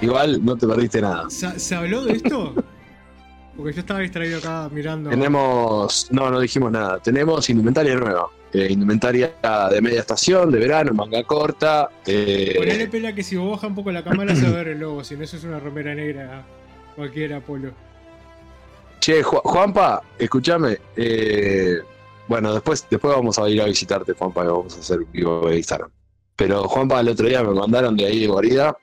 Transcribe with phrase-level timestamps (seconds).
[0.00, 1.28] Igual no te perdiste nada.
[1.30, 2.54] ¿Se, se habló de esto?
[3.56, 5.10] Porque yo estaba distraído acá mirando.
[5.10, 6.08] Tenemos.
[6.10, 6.98] No, no dijimos nada.
[7.00, 8.28] Tenemos indumentaria nueva.
[8.52, 9.34] Eh, indumentaria
[9.70, 11.88] de media estación, de verano, manga corta.
[12.06, 14.68] eh, Ponele pela que si vos bajas un poco la cámara se va a ver
[14.68, 16.44] el logo, si no eso es una romera negra
[16.94, 17.72] cualquiera, Polo.
[19.00, 20.78] Che, Ju- Juanpa, escúchame.
[20.96, 21.78] eh,
[22.28, 25.48] bueno, después, después vamos a ir a visitarte, Juanpa, y vamos a hacer un vivo
[25.48, 25.90] de Instagram.
[26.36, 28.76] Pero Juanpa, el otro día me mandaron de ahí de guarida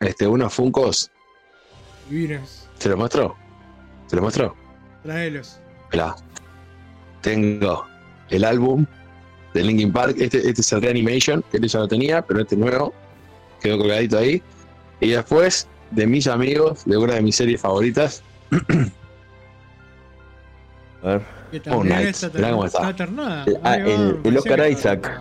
[0.00, 1.10] este, unos funcos.
[2.08, 2.68] Divinos.
[2.78, 3.36] ¿Te los muestro?
[4.08, 4.56] ¿Te los muestro?
[5.02, 5.58] Traelos.
[5.92, 6.14] Mirá.
[7.20, 7.86] Tengo
[8.30, 8.86] el álbum
[9.54, 10.16] de Linkin Park.
[10.18, 12.92] Este, este es el Reanimation, que este ya lo tenía, pero este nuevo.
[13.60, 14.42] Quedó colgadito ahí.
[15.00, 18.22] Y después, de mis amigos, de una de mis series favoritas,
[21.02, 21.22] A ver.
[21.70, 22.90] Oh, está, Mirá cómo está.
[22.90, 23.04] está.
[23.46, 25.20] El- ah, el- el parecía Oscar Isaac.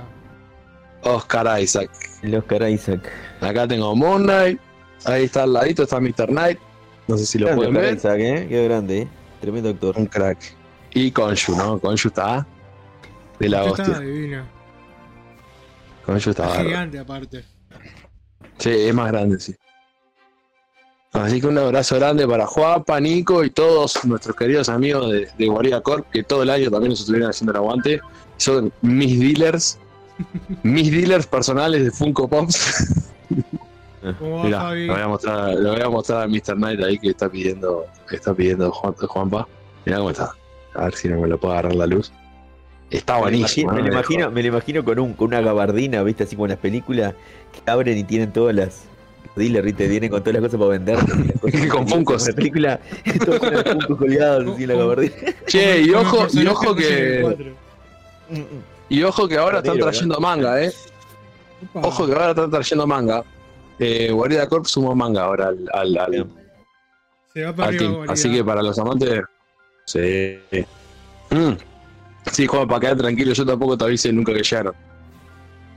[1.04, 1.90] Oscar Isaac.
[2.24, 3.10] El Oscar Isaac.
[3.42, 4.60] Acá tengo Moon Knight.
[5.06, 6.28] Ahí está al ladito, está Mr.
[6.28, 6.60] Knight.
[7.08, 7.96] No sé si lo Grande pueden ver.
[7.98, 8.46] Isaac, ¿eh?
[8.50, 9.08] Qué grande, ¿eh?
[9.42, 9.98] Tremendo actor.
[9.98, 10.38] Un crack.
[10.94, 11.80] Y Konshu, ¿no?
[11.80, 12.46] Konshu está
[13.40, 14.00] de la Esto está hostia.
[14.00, 14.46] divino.
[16.06, 16.64] Konshu está.
[16.64, 17.44] Gigante aparte.
[18.58, 19.56] Sí, es más grande, sí.
[21.14, 25.48] Así que un abrazo grande para Juanpa, Nico y todos nuestros queridos amigos de, de
[25.48, 28.02] Guarida Corp, que todo el año también nos estuvieron haciendo el aguante.
[28.38, 29.80] Son mis dealers,
[30.64, 33.04] mis dealers personales de Funko Pops.
[34.20, 34.86] ¿Cómo va, Mirá, Fabi?
[34.88, 36.56] lo voy a mostrar, lo voy a mostrar a Mr.
[36.56, 39.48] Knight ahí que está pidiendo, que está pidiendo Juan- Juanpa.
[39.86, 40.32] Mirá cómo está.
[40.76, 42.12] A ver si no me lo puedo agarrar la luz.
[42.90, 43.72] Está Me lo buenísimo.
[43.72, 43.94] imagino, me lo ¿no?
[43.94, 46.24] imagino, me lo imagino con, un, con una gabardina, ¿viste?
[46.24, 47.16] Así como en las películas
[47.52, 48.84] que abren y tienen todas las.
[49.36, 49.88] Dealers, ¿viste?
[49.88, 50.98] Vienen con todas las cosas para vender.
[51.64, 52.24] y Con Funkos.
[52.28, 52.80] En la película,
[53.26, 55.14] todos con los Funkos colgados así en la Con- gabardina.
[55.48, 57.20] Che, y ojo, y ojo que.
[57.20, 57.46] Evil 4.
[58.90, 60.72] Y ojo que ahora están trayendo manga, eh.
[61.74, 63.24] Ojo que ahora están trayendo manga.
[63.80, 66.28] Eh, Guarida Corp sumó manga ahora al, al, al-.
[67.34, 68.10] Se va para al arriba, team.
[68.10, 69.22] Así que para los amantes.
[69.86, 70.38] Sí.
[71.30, 71.54] Mm.
[72.32, 74.74] Sí, Juan, para quedar tranquilo, yo tampoco te avisé nunca que llegaron.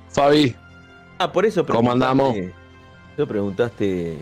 [0.09, 0.55] Fabi,
[1.19, 2.34] Ah, por eso ¿Cómo andamos?
[2.34, 2.55] preguntaste-
[3.19, 4.19] Yo preguntaste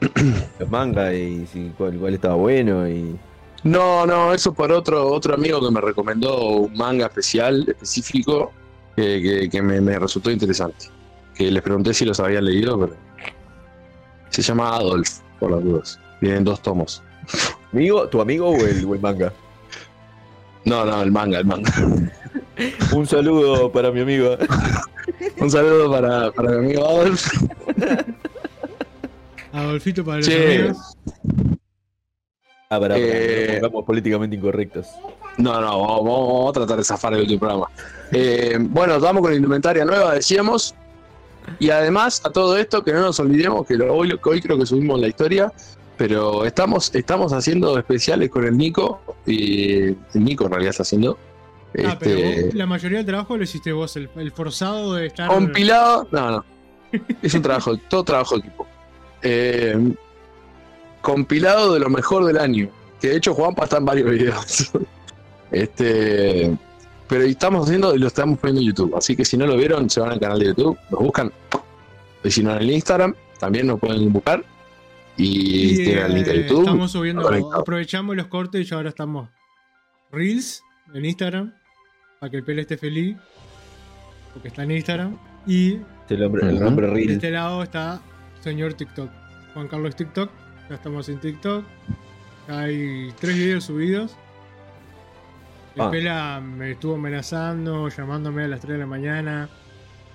[0.58, 3.16] los manga y si, cuál, cuál estaba bueno y.
[3.64, 8.52] no, no, eso por otro, otro amigo que me recomendó un manga especial, específico,
[8.96, 10.86] que, que- que me, me resultó interesante.
[11.36, 12.94] Que les pregunté si los habían leído, pero.
[14.30, 16.00] Se llama Adolf, por las dudas.
[16.20, 17.02] Vienen dos tomos.
[17.72, 19.32] ¿Amigo, ¿Tu amigo o el, o el manga?
[20.64, 21.72] No, no, el manga, el manga.
[22.92, 24.36] Un saludo para mi amigo.
[25.38, 27.28] Un saludo para, para mi amigo Adolf.
[29.52, 30.96] Adolfito para los amigos.
[32.68, 33.58] Ah, para, para, Eh.
[33.62, 34.86] no pongamos políticamente incorrectos.
[35.38, 37.70] No, no, vamos, vamos a tratar de zafar el último programa.
[38.12, 40.74] Eh, bueno, estamos con indumentaria nueva, decíamos.
[41.58, 44.66] Y además, a todo esto, que no nos olvidemos que lo, hoy, hoy creo que
[44.66, 45.52] subimos la historia,
[45.96, 49.00] pero estamos, estamos haciendo especiales con el Nico.
[49.26, 51.18] Y el Nico en realidad está haciendo.
[51.84, 55.06] Ah, pero Este, vos, la mayoría del trabajo lo hiciste vos, el, el forzado de
[55.06, 55.28] estar.
[55.28, 56.08] compilado.
[56.10, 56.44] No, no.
[57.22, 58.66] Es un trabajo, todo trabajo de equipo.
[59.22, 59.94] Eh,
[61.02, 62.68] compilado de lo mejor del año.
[63.00, 64.70] Que de hecho Juanpa está en varios videos.
[65.50, 66.56] Este.
[67.08, 68.96] Pero estamos haciendo y lo estamos poniendo en YouTube.
[68.96, 71.32] Así que si no lo vieron, se van al canal de YouTube, nos buscan.
[72.24, 74.44] Y si no en el Instagram, también nos pueden buscar.
[75.16, 76.60] Y, Y, tienen el link a eh, YouTube.
[76.60, 77.60] Estamos subiendo, conectado.
[77.60, 79.28] aprovechamos los cortes y ahora estamos
[80.12, 80.62] Reels
[80.94, 81.54] en Instagram
[82.20, 83.16] para que el pelo esté feliz.
[84.32, 85.16] Porque está en Instagram.
[85.46, 85.78] Y
[86.08, 87.10] El hombre, el hombre de real.
[87.10, 88.00] este lado está
[88.40, 89.10] señor TikTok.
[89.54, 90.30] Juan Carlos TikTok.
[90.68, 91.64] Ya estamos en TikTok.
[92.48, 94.16] Hay tres videos subidos.
[95.78, 95.90] Ah.
[95.90, 99.48] Pela me estuvo amenazando, llamándome a las 3 de la mañana,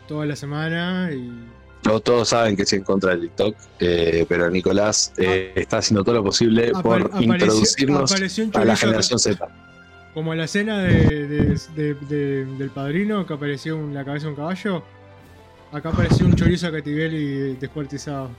[0.07, 1.09] toda la semana.
[1.11, 1.31] Y
[1.85, 6.03] No todos saben que es en contra del TikTok, eh, pero Nicolás eh, está haciendo
[6.03, 9.47] todo lo posible por apareció- introducirnos apareció a la generación Z.
[10.13, 14.25] Como en la escena de, de- de- de- del padrino que apareció en la cabeza
[14.25, 14.83] de un caballo,
[15.71, 18.29] acá apareció un chorizo cativel descuartizado.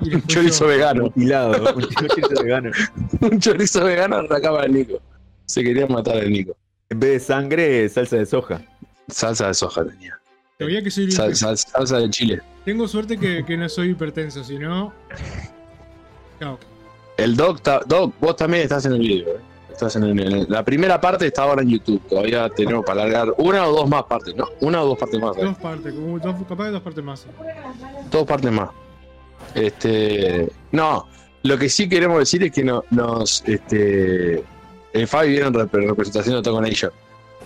[0.00, 1.02] Y Un chorizo yo- vegano.
[1.04, 2.70] Mutilado, un chorizo vegano.
[3.20, 5.00] Un chorizo vegano atacaba al Nico.
[5.46, 6.56] Se quería matar al Nico.
[6.94, 8.62] En vez de sangre, salsa de soja.
[9.08, 10.16] Salsa de soja tenía.
[10.56, 12.40] Todavía que soy Sal- sal- salsa de chile.
[12.64, 14.92] Tengo suerte que, que no soy hipertenso, si no.
[16.38, 16.56] Chao.
[17.16, 19.28] El Doc, ta- Doc, vos también estás en el video.
[19.28, 19.40] ¿eh?
[19.72, 22.00] Estás en el- en la primera parte está ahora en YouTube.
[22.08, 24.46] Todavía tenemos para alargar una o dos más partes, ¿no?
[24.60, 25.36] Una o dos partes más.
[25.36, 25.40] ¿eh?
[25.42, 27.26] Dos partes, como dos, capaz de dos partes más.
[28.12, 28.70] Dos partes más.
[29.56, 30.48] Este.
[30.70, 31.08] No,
[31.42, 33.42] lo que sí queremos decir es que no, nos.
[33.48, 34.44] Este.
[34.94, 36.90] En Fabi vieron rep- representación de Toco Nation.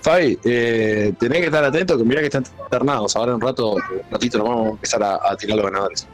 [0.02, 3.16] Fabi, eh, tenés que estar atento que mirá que están internados.
[3.16, 6.06] Ahora en un rato, un ratito nos vamos a empezar a, a tirar los ganadores.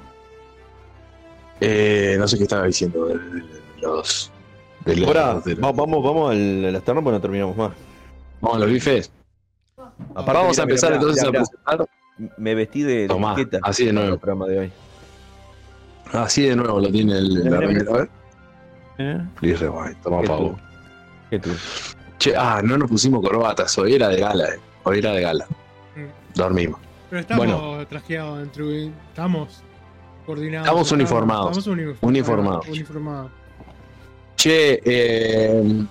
[1.61, 4.31] Eh, no sé qué estaba diciendo de, de- de los.
[4.85, 7.57] De los- Ahora, de los- va- vamos, vamos al, a las ternas porque no terminamos
[7.57, 7.73] más.
[8.41, 9.11] vamos a los bifes.
[10.15, 11.87] Aparte, Vamos a empezar entonces a presentar.
[12.39, 14.13] Me vestí de, Tomá, así de nuevo.
[14.15, 14.73] el programa de hoy.
[16.13, 17.91] Así de nuevo lo tiene el, la remera.
[17.93, 18.09] A ver.
[18.99, 19.19] ¿Eh?
[19.41, 20.23] Luis Reguay, toma.
[21.31, 21.51] ¿Qué tú?
[22.19, 23.77] Che, ah, no nos pusimos corbatas.
[23.79, 24.61] Hoy era de gala, eh.
[24.85, 25.47] Hoy era de gala.
[25.97, 26.39] Mm.
[26.39, 26.81] Dormimos.
[27.11, 27.87] Pero estamos Bueno.
[27.87, 28.71] trajeados dentro.
[28.71, 29.63] Estamos
[30.27, 30.67] coordinados.
[30.67, 31.59] Estamos uniformados.
[31.59, 31.99] Estamos uniformados.
[32.03, 32.69] Uniformados.
[32.69, 33.31] uniformados.
[34.37, 35.85] Che, eh,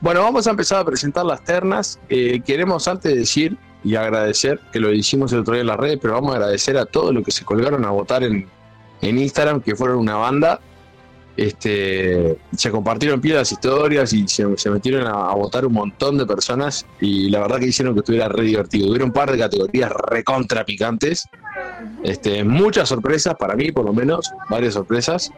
[0.00, 1.98] bueno, vamos a empezar a presentar las ternas.
[2.08, 5.98] Eh, queremos antes decir y agradecer, que lo hicimos el otro día en las redes,
[6.00, 8.48] pero vamos a agradecer a todos los que se colgaron a votar en,
[9.00, 10.60] en Instagram, que fueron una banda.
[11.36, 16.18] Este, se compartieron pie las historias y se, se metieron a, a votar un montón
[16.18, 18.92] de personas y la verdad que hicieron que estuviera re divertido.
[18.92, 21.26] Hubo un par de categorías recontra picantes.
[22.02, 25.30] Este, muchas sorpresas para mí, por lo menos, varias sorpresas.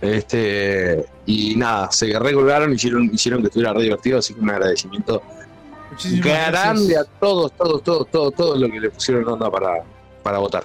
[0.00, 5.22] Este, y nada, se recolgaron, hicieron, hicieron que estuviera re divertido, así que un agradecimiento
[5.90, 9.82] Muchísimas grande a todos, todos, todos, todos, todos los que le pusieron onda para,
[10.22, 10.64] para votar.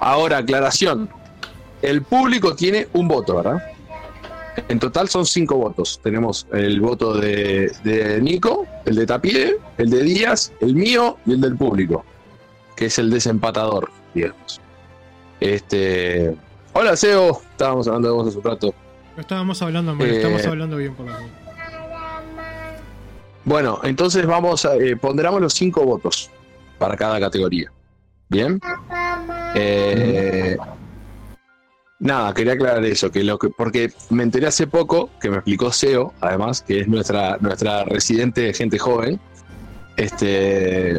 [0.00, 1.10] Ahora, aclaración.
[1.82, 3.62] El público tiene un voto, ¿verdad?
[4.68, 6.00] En total son cinco votos.
[6.02, 11.32] Tenemos el voto de, de Nico, el de Tapie, el de Díaz, el mío y
[11.32, 12.04] el del público,
[12.74, 14.60] que es el desempatador, digamos.
[15.40, 16.36] Este.
[16.72, 17.40] Hola, Seo.
[17.52, 18.74] Estábamos hablando de vos hace un rato.
[19.16, 21.18] Estábamos hablando mal, Eh, estamos hablando bien por la.
[23.44, 26.30] Bueno, entonces vamos a eh, ponderamos los cinco votos
[26.78, 27.72] para cada categoría.
[28.28, 28.60] Bien.
[29.54, 30.56] Eh,
[31.98, 35.72] nada, quería aclarar eso, que lo que, porque me enteré hace poco, que me explicó
[35.72, 39.20] SEO, además, que es nuestra, nuestra residente de gente joven,
[39.96, 40.96] este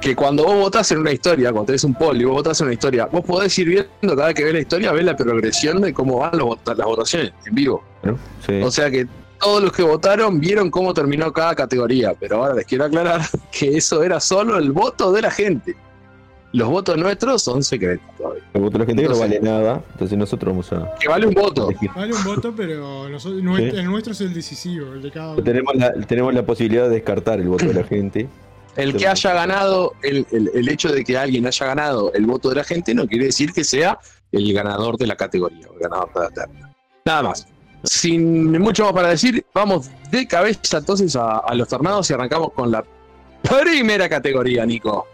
[0.00, 2.66] que cuando vos votás en una historia, cuando tenés un poll y vos votás en
[2.66, 5.80] una historia, vos podés ir viendo cada vez que ves la historia, ves la progresión
[5.80, 7.84] de cómo van los las votaciones en vivo.
[8.02, 8.18] ¿No?
[8.44, 8.60] Sí.
[8.62, 9.06] O sea que
[9.38, 13.20] todos los que votaron vieron cómo terminó cada categoría, pero ahora les quiero aclarar
[13.52, 15.76] que eso era solo el voto de la gente.
[16.52, 18.42] Los votos nuestros son secretos todavía.
[18.52, 21.08] El voto de la gente que no Entonces- vale nada, entonces nosotros vamos a Que
[21.08, 21.70] vale un voto.
[21.96, 25.42] Vale un voto, pero nosotros- el nuestro es el decisivo, el de cada uno.
[25.42, 28.28] Tenemos la, tenemos la posibilidad de descartar el voto de la gente.
[28.76, 32.48] El que haya ganado, el, el- el hecho de que alguien haya ganado el voto
[32.50, 33.98] de la gente no quiere decir que sea
[34.30, 36.74] el ganador de la categoría, o el ganador de la terna.
[37.04, 37.46] Nada más.
[37.84, 42.52] Sin mucho más para decir, vamos de cabeza entonces a, a los tornados y arrancamos
[42.52, 42.84] con la
[43.42, 45.06] primera categoría, Nico.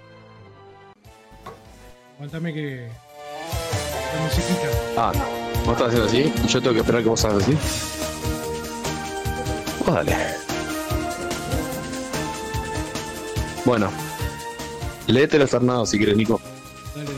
[2.18, 2.88] Aguantame que.
[4.12, 4.68] La musiquita.
[4.96, 5.64] Ah, no.
[5.64, 6.32] ¿Vos estás haciendo así?
[6.44, 7.56] ¿Y yo tengo que esperar que vos hagas así?
[9.86, 10.16] Vos dale.
[13.64, 13.92] Bueno.
[15.06, 16.40] Léete los tornados si quieres, Nico.
[16.96, 17.10] Dale.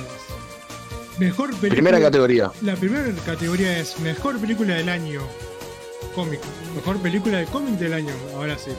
[1.19, 1.71] Mejor película.
[1.71, 2.53] Primera categoría.
[2.61, 5.23] La primera categoría es Mejor película del año.
[6.15, 6.41] Cómic.
[6.75, 8.13] Mejor película de cómic del año.
[8.35, 8.73] Ahora sí.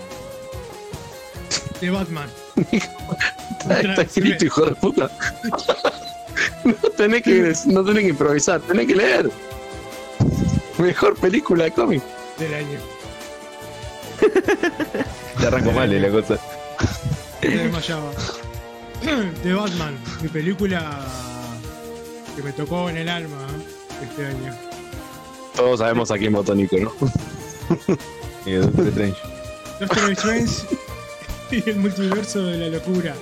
[1.82, 2.30] De Batman.
[3.70, 5.10] Está escrito, hijo de puta.
[6.64, 9.30] No tenés que, no tenés que improvisar, tenés que leer.
[10.78, 12.04] Mejor película de cómic.
[12.38, 12.80] Del año.
[15.40, 16.40] Te arranco mal eh, la cosa.
[19.44, 19.98] De Batman.
[20.22, 21.00] Mi película
[22.36, 24.04] que me tocó en el alma ¿eh?
[24.04, 24.56] este año.
[25.56, 26.94] Todos sabemos a quién votó Nico, ¿no?
[28.46, 29.18] Y de Doctor Strange.
[29.80, 30.54] Doctor Strange
[31.52, 33.14] y el multiverso de la locura.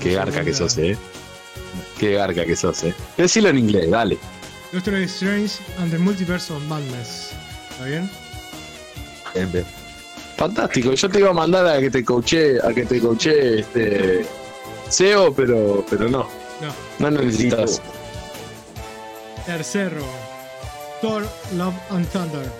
[0.00, 0.96] Qué garca que sos, eh.
[2.02, 2.92] Qué garca que sos, eh.
[3.16, 4.18] Decilo en inglés, dale.
[4.72, 7.30] Doctor Strange and the Multiverse of Madness.
[7.70, 8.10] ¿Está bien?
[9.32, 9.64] Bien, bien.
[10.36, 10.94] Fantástico.
[10.94, 14.26] Yo te iba a mandar a que te coaché, a que te coaché este
[14.88, 16.28] SEO, pero, pero no.
[16.60, 16.74] No.
[16.98, 17.80] No lo necesitas.
[19.46, 20.04] Tercero.
[21.00, 21.22] Thor,
[21.54, 22.50] Love and Thunder.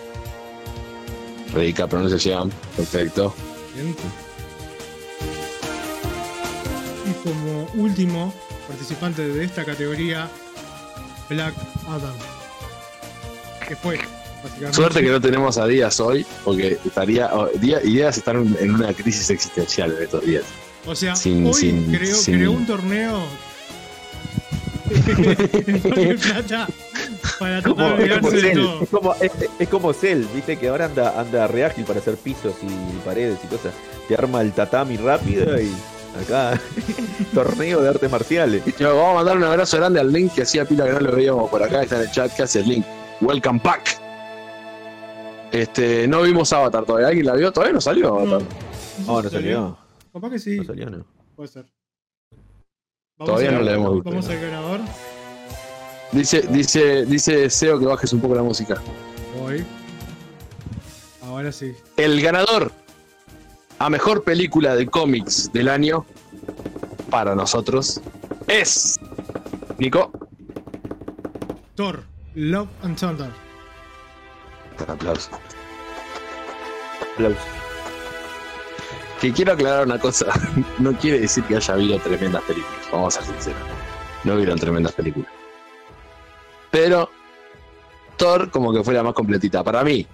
[1.53, 2.53] Rica pronunciación.
[2.77, 3.35] Perfecto.
[3.75, 3.97] Bien.
[7.11, 8.33] Y como último
[8.73, 10.29] participante de esta categoría,
[11.29, 11.55] Black
[11.89, 12.15] Adam.
[13.69, 13.99] Que fue,
[14.43, 14.73] básicamente.
[14.75, 17.31] Suerte que no tenemos a Díaz hoy, porque estaría.
[17.35, 20.45] oh, Díaz, y Díaz está en una crisis existencial en estos días.
[20.87, 23.23] O sea, sin- hoy sin- creó, sin- creó un torneo
[24.93, 26.67] de plata
[27.39, 28.83] para Como- es, como todo.
[28.83, 32.17] es, como, es, es como Cell, viste que ahora anda, anda re ágil para hacer
[32.17, 33.73] pisos y paredes y cosas.
[34.09, 35.71] Te arma el tatami rápido y
[36.21, 36.61] acá
[37.35, 38.63] torneo de artes marciales.
[38.79, 41.13] Yo, vamos a mandar un abrazo grande al Link que hacía pila que no lo
[41.13, 42.87] veíamos por acá, está en el chat, que hace el Link.
[43.21, 43.99] Welcome back.
[45.53, 47.09] Este, no vimos Avatar todavía.
[47.09, 47.53] ¿Alguien la vio?
[47.53, 48.43] Todavía no salió Avatar.
[49.07, 49.79] Oh, no salió.
[50.13, 51.05] Capaz que sí, No salió, no.
[51.37, 51.67] puede ser.
[53.19, 54.11] Todavía a- no la hemos visto.
[54.11, 54.81] Vamos al ganador.
[56.13, 58.77] Dice, dice, dice Seo que bajes un poco la música.
[59.41, 59.65] Voy.
[61.25, 61.75] Ahora sí.
[61.97, 62.71] El ganador
[63.83, 66.07] a mejor película de cómics del año
[67.11, 68.01] para nosotros
[68.47, 69.01] es.
[69.77, 70.13] Nico.
[71.75, 72.05] Thor,
[72.37, 73.31] Love and Thunder.
[74.79, 75.31] Un aplauso.
[77.15, 77.43] Aplausos.
[79.21, 80.27] Que quiero aclarar una cosa.
[80.79, 82.89] No quiere decir que haya habido tremendas películas.
[82.93, 83.63] Vamos a ser sinceros.
[84.23, 85.31] No hubieron tremendas películas.
[86.71, 87.11] Pero
[88.17, 89.65] Thor como que fue la más completita.
[89.65, 90.07] Para mí.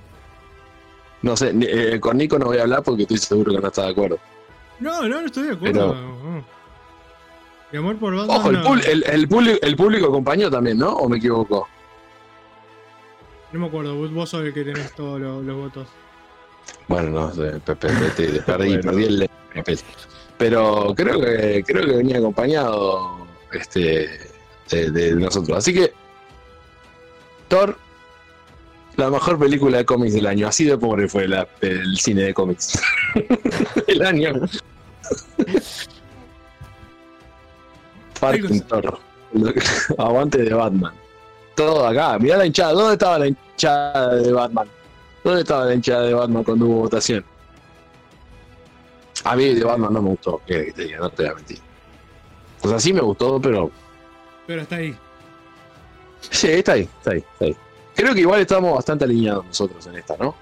[1.23, 3.83] No sé, eh, con Nico no voy a hablar porque estoy seguro que no está
[3.85, 4.19] de acuerdo.
[4.79, 5.95] No, no, no estoy de acuerdo.
[5.95, 6.45] Pero-.
[7.73, 8.37] Mi amor por Batman.
[8.37, 10.91] Ojo, el, no, el, el público, el público acompañó también, ¿no?
[10.95, 11.69] ¿O me equivoco?
[13.53, 15.89] no me acuerdo, vos, sos el que tenés todos los, los votos.
[16.87, 18.81] Bueno, no sé, perdí, Bueno.
[18.83, 19.79] perdí el papel.
[20.37, 24.21] Pero creo que creo que venía acompañado este
[24.71, 25.57] de, de nosotros.
[25.59, 25.93] Así que
[27.49, 27.77] Thor,
[28.99, 30.47] la mejor película de cómics del año.
[30.49, 32.79] Así de pobre fue la- el cine de cómics
[33.87, 34.33] el año.
[38.15, 38.99] Fucking Thor.
[39.99, 40.93] Aguante de Batman.
[41.55, 42.19] Todo acá.
[42.19, 42.73] Mirá la hinchada.
[42.73, 44.69] ¿Dónde estaba la hinchada de Batman?
[45.25, 47.25] ¿Dónde estaba la hinchada de Batman cuando hubo votación?
[49.25, 51.59] A mí de Batman no me gustó, que no te voy a mentir.
[52.63, 53.71] O sea, sí me gustó, pero.
[54.47, 54.97] Pero está ahí.
[56.31, 57.57] Sí, está ahí, está ahí, está ahí.
[57.99, 60.33] Creo que igual estamos bastante alineados nosotros en esta, ¿no?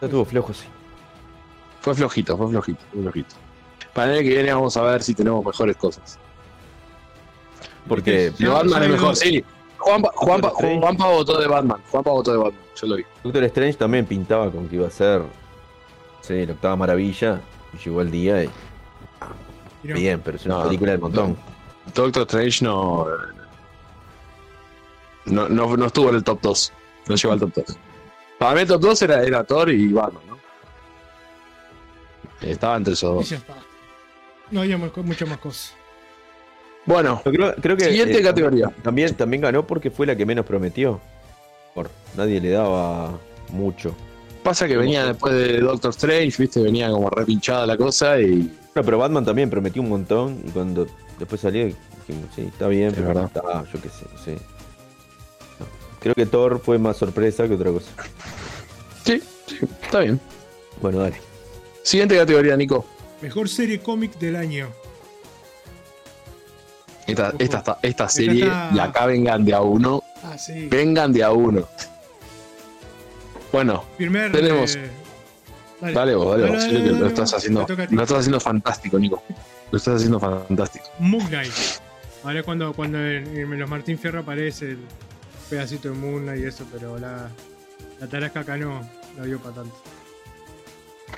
[0.00, 0.64] Ya tuvo flojo, sí.
[1.82, 3.34] Fue flojito, fue flojito, fue flojito.
[3.92, 6.18] Para el año que viene vamos a ver si tenemos mejores cosas.
[7.86, 9.44] Porque Batman es mejor, sí.
[9.76, 10.48] Juanpa, Juanpa.
[10.48, 11.82] Juanpa votó de Batman.
[11.90, 13.04] Juanpa votó de Batman, yo lo vi.
[13.22, 15.20] Doctor Strange también pintaba con que iba a ser.
[16.22, 17.42] Sí, la octava maravilla.
[17.74, 18.46] Y llegó el día y.
[19.82, 19.94] No.
[19.94, 21.36] Bien, pero es una No, película del montón.
[21.94, 23.06] Doctor Strange no.
[25.26, 26.72] No, no, no estuvo en el top 2.
[27.08, 27.76] No llegó al top 2.
[28.38, 30.38] Para mí el top 2 era, era Thor y Batman, ¿no?
[32.40, 33.30] Estaba entre esos Y dos.
[33.30, 33.54] ya está.
[34.50, 35.74] No había mu- muchas más cosas.
[36.84, 37.84] Bueno, creo, creo que.
[37.86, 38.70] siguiente eh, categoría.
[38.82, 41.00] También, también ganó porque fue la que menos prometió.
[41.74, 43.18] Por, nadie le daba
[43.50, 43.94] mucho.
[44.42, 48.54] Pasa que venía después de Doctor Strange, viste, venía como repinchada la cosa y.
[48.74, 50.86] No, pero Batman también prometió un montón y cuando
[51.18, 53.24] después salió dijimos, sí, está bien, Es pero verdad.
[53.34, 54.38] está, yo qué sé, no sé.
[56.04, 57.90] Creo que Thor fue más sorpresa que otra cosa.
[59.06, 60.20] Sí, sí, está bien.
[60.82, 61.16] Bueno, dale.
[61.82, 62.84] Siguiente categoría, Nico.
[63.22, 64.68] Mejor serie cómic del año.
[67.06, 70.02] Esta, esta, esta, esta serie, está- y acá vengan de a uno.
[70.22, 70.68] Ah, sí.
[70.70, 71.66] Vengan de a uno.
[73.50, 74.30] Bueno, Primer.
[74.30, 74.90] tenemos- eh,
[75.80, 76.62] Dale vos, dale vos.
[76.64, 79.22] Dale, dale, lo estás haciendo, lo estás fantástico, Nico.
[79.70, 80.84] Lo estás haciendo fantástico.
[80.98, 81.52] Moon Knight.
[82.24, 84.78] Ahora cuando, cuando en, en los Martín Fierro aparece el
[85.54, 87.30] pedacito de Knight y eso, pero la,
[88.00, 89.76] la tarasca acá no la dio para tanto.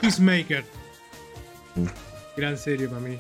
[0.01, 0.63] Peacemaker.
[1.75, 1.87] Mm.
[2.37, 3.19] Gran serie para mí.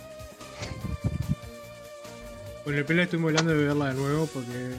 [2.64, 4.76] Con el pelo estuvimos hablando de verla de nuevo porque.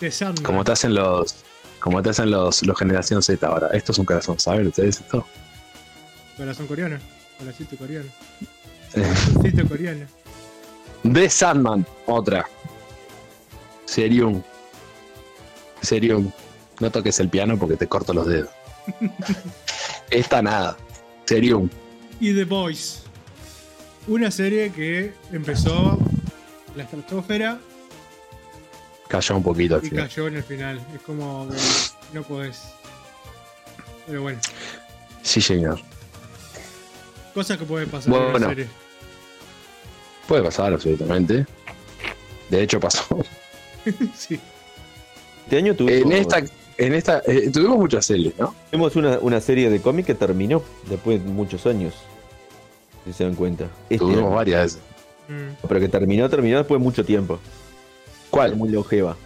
[0.10, 0.44] Sandman.
[0.44, 1.36] Como te hacen los.
[1.78, 3.68] Como te hacen los, los generación Z ahora.
[3.68, 5.24] Esto es un corazón, ¿saben ustedes esto?
[6.36, 6.98] Corazón coreano.
[7.38, 8.08] Corazoncito coreano.
[8.94, 10.06] Eh, Corazoncito coreano.
[11.12, 12.48] The Sandman, otra.
[13.98, 14.42] Serium.
[15.80, 16.30] Serium.
[16.80, 18.50] No toques el piano porque te corto los dedos.
[20.10, 20.76] Esta nada.
[21.24, 21.68] Serium.
[22.20, 23.02] Y The Boys.
[24.06, 25.98] Una serie que empezó
[26.76, 27.58] la estratosfera
[29.08, 30.08] Cayó un poquito al y final.
[30.08, 30.86] cayó en el final.
[30.94, 31.48] Es como
[32.12, 32.62] no podés.
[34.06, 34.38] Pero bueno,
[35.22, 35.80] Sí, señor.
[37.34, 38.66] cosas que pueden pasar en una serie.
[40.26, 41.46] Puede pasar absolutamente.
[42.50, 43.04] De hecho pasó.
[44.14, 44.40] sí.
[45.44, 46.38] Este año tuvimos, En esta,
[46.76, 48.54] en esta, eh, tuvimos muchas series, ¿no?
[48.70, 51.94] tuvimos una, una serie de cómic que terminó después de muchos años.
[53.04, 53.64] Si se dan cuenta.
[53.88, 54.34] Este Tuvimos año.
[54.34, 54.80] varias veces.
[55.28, 55.66] Mm.
[55.66, 57.38] Pero que terminó, terminó después de mucho tiempo.
[58.30, 58.56] ¿Cuál?
[58.56, 59.16] Muy longeva.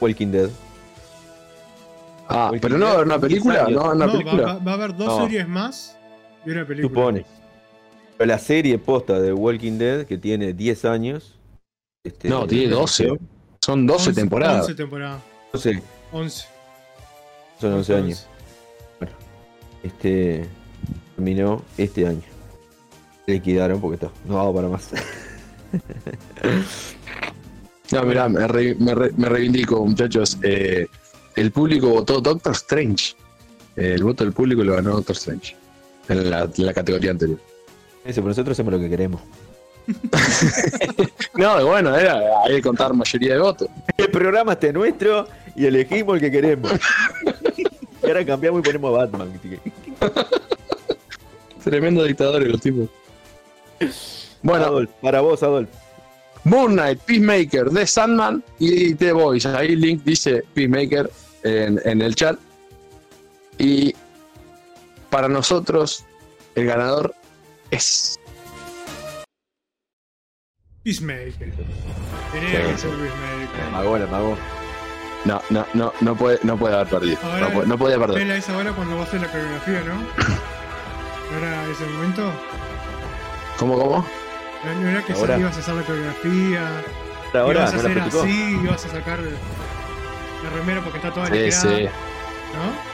[0.00, 0.50] Walking Dead.
[2.28, 4.42] Ah, Walking pero no Dead, una película, no va a haber una No, película.
[4.44, 5.22] va- va a haber dos No.
[5.24, 5.96] series más
[6.46, 6.88] y una película.
[7.00, 7.26] Supone.
[8.16, 11.36] Pero la serie posta de Walking Dead, que tiene 10 años.
[12.04, 13.10] este, No, tiene 12.
[13.62, 14.62] Son 12 Once- temporadas.
[14.62, 15.22] 11 temporadas.
[15.52, 16.44] 12, 11.
[17.60, 18.26] son 11 años.
[19.82, 20.46] Este
[21.16, 22.22] terminó este año.
[23.26, 24.88] Liquidaron porque está, no hago para más.
[27.92, 30.38] No, mirá, me, re- me re- me reivindico, muchachos.
[30.44, 30.86] Eh,
[31.34, 33.14] el público votó Doctor Strange.
[33.74, 35.56] Eh, el voto del público lo ganó Doctor Strange.
[36.08, 37.40] En la, en la categoría anterior.
[38.04, 39.20] Eso, pero nosotros hacemos lo que queremos.
[41.34, 43.68] No, bueno, era hay que contar mayoría de votos.
[43.96, 46.72] El programa este es nuestro y elegimos el que queremos.
[47.56, 49.40] y ahora cambiamos y ponemos a Batman.
[51.64, 52.88] Tremendo dictadores los tipos.
[54.42, 55.68] Bueno, Adolf, para vos, Adolf.
[56.44, 59.44] Moon Knight, Peacemaker, The Sandman y The Boys.
[59.46, 61.10] Ahí Link dice Peacemaker
[61.42, 62.38] en, en el chat.
[63.58, 63.94] Y
[65.10, 66.04] para nosotros,
[66.54, 67.14] el ganador
[67.70, 68.19] es.
[70.82, 71.52] Peacemaker.
[72.32, 73.70] Tenía que ser Peacemaker.
[73.72, 74.36] Magó, la magó.
[75.24, 77.18] No, no, no, no puede, no puede haber perdido.
[77.22, 78.18] Ahora- No, puede- no podía perder.
[78.20, 79.94] Vela esa hora cuando va a hacer la coreografía, ¿no?
[81.30, 82.32] ¿No era ese momento?
[83.58, 84.06] ¿Cómo, cómo?
[84.80, 85.38] ¿No era que Ahora.
[85.38, 86.82] ibas a hacer la coreografía?
[87.34, 91.88] Ahora ibas a hacer así, ibas a sacar la remera porque está toda Sí, sí.
[92.54, 92.89] ¿no?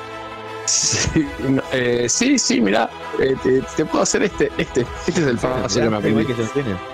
[0.67, 5.27] Sí, no, eh, sí, sí, mirá, eh, te, te puedo hacer este, este, este es
[5.27, 6.33] el paso que me aprendí.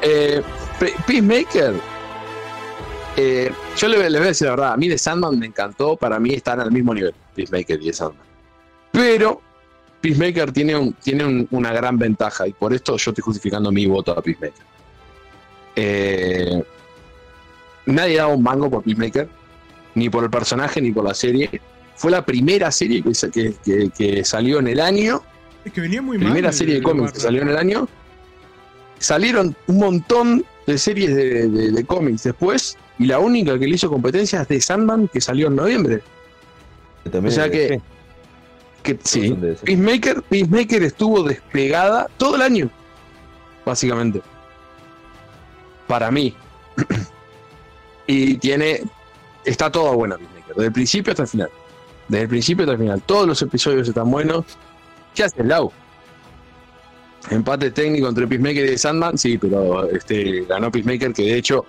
[0.03, 0.43] Eh,
[0.79, 1.75] Pe- Peacemaker,
[3.17, 5.97] eh, yo le, les voy a decir la verdad, a mí de Sandman me encantó,
[5.97, 8.27] para mí están al mismo nivel, Peacemaker y The Sandman.
[8.93, 9.41] Pero
[10.03, 13.87] Peacemaker tiene, un, tiene un- una gran ventaja y por esto yo estoy justificando mi
[13.87, 14.65] voto a Peacemaker.
[15.77, 16.63] Eh,
[17.87, 19.29] nadie daba un mango por Peacemaker,
[19.95, 21.49] ni por el personaje ni por la serie.
[22.03, 25.23] Fue la primera serie que, que- que- que salió en el año
[25.65, 26.27] Es que venía muy mal.
[26.27, 27.87] primera serie de cómics que salió en el año.
[28.99, 33.77] Salieron un montón de series de, de- de cómics después, y la única que le
[33.77, 36.03] hizo competencia es de Sandman, que salió en noviembre.
[37.05, 37.81] También O sea que-
[39.05, 39.55] sí, Que.
[39.65, 42.69] Peacemaker, Peacemaker estuvo despegada todo el año,
[43.65, 44.21] básicamente.
[45.87, 46.35] Para mí.
[48.09, 48.83] y tiene.
[49.45, 51.51] Está toda buena Peacemaker, desde el principio hasta el final.
[52.09, 53.03] Desde el principio hasta el final.
[53.03, 54.45] Todos los episodios están buenos.
[55.15, 55.71] ¿Qué hace el Lau?
[57.31, 61.65] Empate técnico entre Peacemaker y The Sandman, sí, pero este, ganó Peacemaker, que de hecho,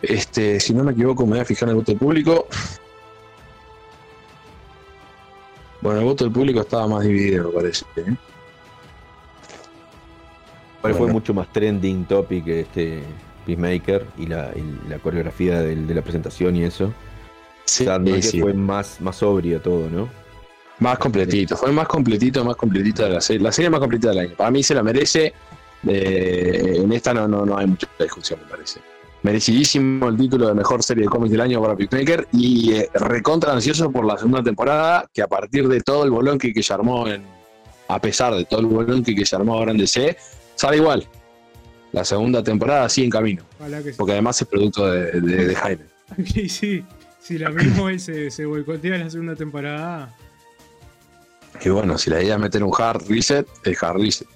[0.00, 2.46] este, si no me equivoco, me voy a fijar en el voto del público.
[5.80, 7.84] Bueno, el voto del público estaba más dividido, me parece.
[7.96, 8.02] ¿eh?
[10.78, 11.14] Igual fue Bueno.
[11.14, 13.02] mucho más trending topic este
[13.46, 16.92] Peacemaker y la, y la coreografía de la presentación y eso.
[17.74, 18.40] Sí, que sí.
[18.40, 20.08] fue más, más sobrio todo, ¿no?
[20.80, 23.42] Más completito, fue más completito, más completita de la serie.
[23.42, 24.34] La serie más completita del año.
[24.36, 25.32] Para mí se la merece.
[25.86, 28.80] eh, en esta no, no, no hay mucha discusión, me parece.
[29.22, 33.52] Merecidísimo el título de mejor serie de cómics del año para Peacemaker y eh, recontra
[33.52, 36.72] ansioso por la segunda temporada, que a partir de todo el bolón que, que se
[36.74, 37.22] armó en.
[37.88, 40.16] A pesar de todo el bolón que, que se armó ahora en DC,
[40.54, 41.06] sale igual.
[41.92, 43.42] La segunda temporada sigue en camino,
[43.82, 43.90] sí.
[43.96, 45.84] porque además es producto de, de, de Jaime.
[46.34, 46.84] Y sí,
[47.24, 50.14] si la él se, se boicotea en la segunda temporada,
[51.58, 54.28] Que bueno, si la idea es meter un hard reset, es hard reset.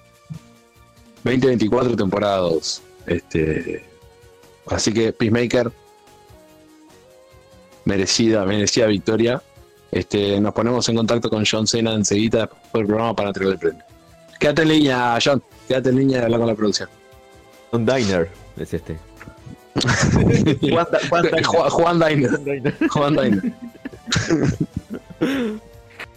[1.25, 2.83] 2024 temporadas.
[3.07, 3.85] Este,
[4.69, 5.71] así que Peacemaker,
[7.85, 9.43] merecida, merecida victoria.
[9.91, 13.59] Este, nos ponemos en contacto con John Cena enseguida después del programa para entregar el
[13.59, 13.85] premio.
[14.41, 15.43] Quédate en línea, John.
[15.67, 16.89] Quédate en línea de hablar con la producción.
[17.73, 19.08] Un diner es este.
[20.61, 20.87] Juan,
[21.45, 22.31] Juan Juan Diner.
[22.31, 22.75] Juan Diner.
[22.91, 23.55] Juan Diner.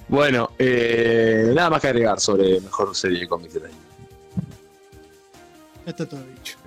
[0.07, 3.75] bueno, eh, nada más que agregar sobre mejor serie de cómics del año.
[5.85, 6.57] ya está todo dicho.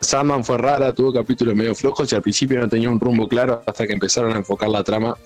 [0.00, 3.62] Sandman fue rara, tuvo capítulos medio flojos y al principio no tenía un rumbo claro
[3.64, 5.16] hasta que empezaron a enfocar la trama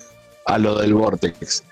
[0.45, 1.63] a lo del Vortex.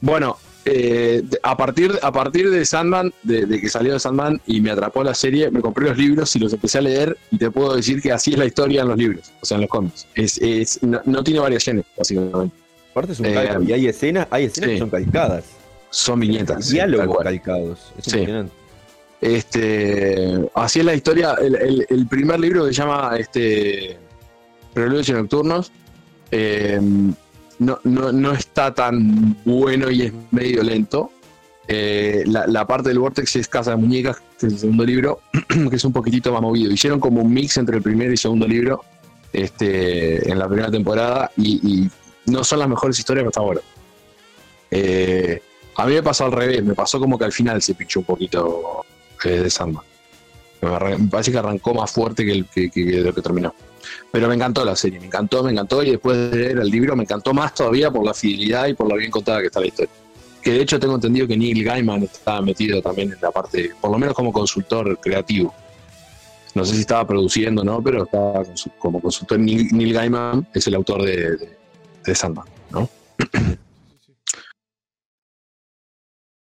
[0.00, 4.60] Bueno, eh, a, partir, a partir de Sandman, de, de que salió de Sandman y
[4.60, 7.50] me atrapó la serie, me compré los libros y los empecé a leer y te
[7.50, 10.06] puedo decir que así es la historia en los libros, o sea, en los cómics.
[10.14, 12.54] Es, es- no, no tiene variaciones, básicamente.
[12.92, 13.62] Aparte es un Eh, calco.
[13.64, 14.74] Y hay escenas, hay escenas sí.
[14.74, 15.44] que son calcadas.
[15.90, 16.70] Son viñetas.
[16.70, 17.92] Diálogos calcados.
[17.98, 18.10] Es Sí.
[18.18, 18.52] impresionante.
[19.20, 21.34] Este, así es la historia.
[21.40, 23.96] El, el- el primer libro que se llama este,
[24.72, 25.72] Preludios y Nocturnos.
[26.30, 26.80] eh,
[27.58, 31.10] no, no, no está tan bueno y es medio lento.
[31.66, 35.20] Eh, la, la parte del Vortex es Casa de Muñecas, que es el segundo libro,
[35.70, 36.70] que es un poquitito más movido.
[36.70, 38.82] Hicieron como un mix entre el primer y segundo libro
[39.32, 41.88] este, en la primera temporada y,
[42.26, 43.60] no son las mejores historias, pero está bueno.
[44.70, 45.42] Eh,
[45.76, 48.06] a mí me pasó al revés, me pasó como que al final se pinchó un
[48.06, 48.84] poquito
[49.24, 49.84] eh, de Sandman.
[50.62, 53.54] Me, parece que arrancó más fuerte que, el, que- que lo que terminó.
[54.14, 55.82] Pero me encantó la serie, me encantó, me encantó.
[55.82, 58.88] Y después de leer el libro, me encantó más todavía por la fidelidad y por
[58.88, 59.90] lo bien contada que está la historia.
[60.40, 63.90] Que de hecho tengo entendido que Neil Gaiman está metido también en la parte, por
[63.90, 65.52] lo menos como consultor creativo.
[66.54, 68.44] No sé si estaba produciendo o no, pero estaba
[68.78, 69.40] como consultor.
[69.40, 71.58] Neil, Gaiman es el autor de, de,
[72.06, 72.88] de Sandman, ¿no?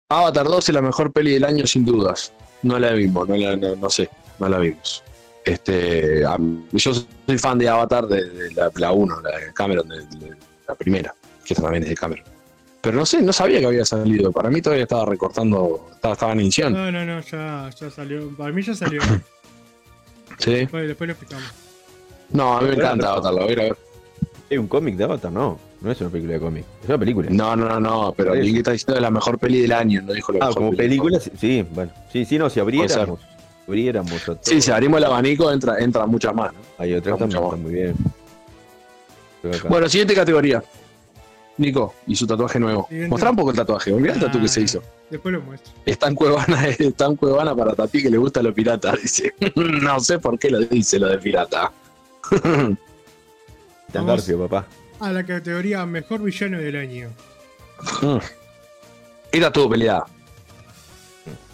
[0.10, 2.34] Avatar 2 es la mejor peli del año sin dudas.
[2.64, 5.04] No la vimos, no, la- no, no sé, no la vimos.
[5.46, 6.38] Este, a-
[6.72, 10.36] yo soy fan de Avatar de, de la, la 1, la de Cameron, de, de
[10.68, 11.14] la primera,
[11.46, 12.26] que esa también es de Cameron.
[12.82, 14.32] Pero no sé, no sabía que había salido.
[14.32, 16.74] Para mí todavía estaba recortando, estaba, estaba edición.
[16.74, 18.36] No, no, no, ya, ya salió.
[18.36, 19.02] Para mí ya salió.
[20.40, 20.52] Sí.
[20.52, 21.52] después, después lo explicamos.
[22.32, 23.12] No, a mí me encanta.
[23.12, 23.78] Avatar, lo voy a ir a ver.
[24.50, 25.32] ¿Es un cómic de Avatar?
[25.32, 26.66] No, no es una película de cómic.
[26.82, 27.30] Es una película.
[27.30, 28.34] No, no, no, no, pero.
[28.34, 30.76] Link está diciendo es la mejor peli del año, no dijo la ah, mejor como
[30.76, 31.92] película, sí, bueno.
[32.12, 33.20] Sí, sí, no, si abriéramos.
[33.20, 33.31] si
[33.72, 34.40] abriéramos a todo.
[34.42, 36.52] Sí, si abrimos el abanico entra, entran muchas más.
[36.54, 36.60] ¿no?
[36.78, 37.96] Hay otras también, están muy bien.
[39.70, 40.62] Bueno, siguiente categoría.
[41.58, 42.86] Nico y su tatuaje nuevo.
[42.88, 43.10] Siguiente.
[43.10, 43.92] Mostrá un poco el tatuaje.
[43.94, 44.84] Mirá el tatu que Ah, se hizo.
[45.10, 45.72] Después lo muestro.
[45.86, 48.94] Está en Cuevana, está en Cuevana para Tati que le gusta lo pirata.
[49.02, 49.34] Dice.
[49.56, 51.72] No sé por qué lo dice lo de pirata.
[53.92, 54.06] Tan.
[54.08, 54.68] Garfio, papá.
[55.00, 57.10] A la categoría Mejor Villano del Año.
[59.32, 60.06] Esta estuvo peleada.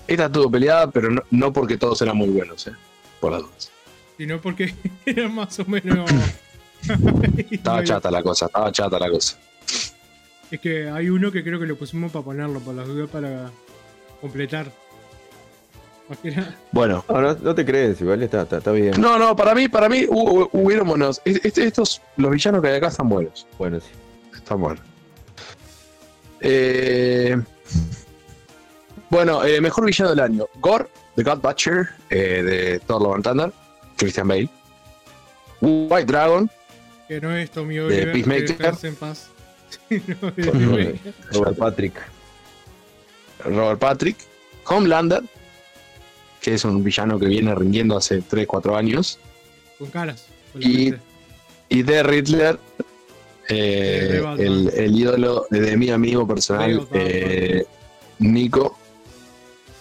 [0.07, 2.71] Esta estuvo peleada, pero no, no porque todos eran muy buenos, eh.
[3.19, 3.71] Por las dudas.
[4.17, 4.73] Sino porque
[5.05, 6.09] era más o menos.
[7.51, 9.37] Estaba chata la cosa, estaba chata la cosa.
[10.49, 13.51] Es que hay uno que creo que lo pusimos para ponerlo, por las dudas, para
[14.21, 14.71] completar.
[16.71, 17.03] Bueno.
[17.09, 18.93] No, no, no te crees, igual está, está, está bien.
[19.01, 21.21] No, no, para mí, para mí hu- hubieron buenos.
[21.25, 23.45] es- es- Estos, los villanos que hay acá están buenos.
[23.57, 23.87] Bueno, sí.
[24.33, 24.83] Están buenos.
[26.39, 27.37] Eh,
[29.09, 30.45] bueno, eh, mejor villano del año.
[30.55, 33.51] Gore, The God Butcher, eh, de Thor Love and Thunder,
[33.97, 34.49] Christian Bale.
[35.61, 36.49] White Dragon,
[37.07, 38.11] Que no es Tommy Oliver.
[38.11, 38.45] Peacemaker.
[38.45, 39.29] que descanse en paz.
[39.89, 41.13] No, de Robert, Peacemaker.
[41.33, 41.93] Robert Patrick.
[43.45, 44.17] Robert Patrick.
[44.65, 45.23] Homelander,
[46.41, 49.19] que es un villano que viene rindiendo hace 3-4 años.
[49.79, 50.25] Con caras.
[50.51, 50.93] con Y-
[51.69, 52.59] Y The Riddler,
[53.49, 57.65] eh, el, el ídolo de, mi amigo personal, eh,
[58.19, 58.77] Nico.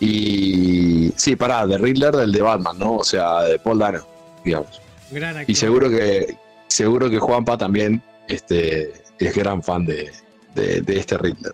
[0.01, 2.97] Y sí, pará, The Riddler del de Batman, ¿no?
[2.97, 4.07] O sea, de Paul Dano,
[4.45, 4.81] digamos.
[5.11, 5.45] Gran.
[5.47, 6.37] Y seguro que
[6.69, 10.11] seguro que Juanpa también este, es gran fan de,
[10.55, 11.53] de- de este Riddler.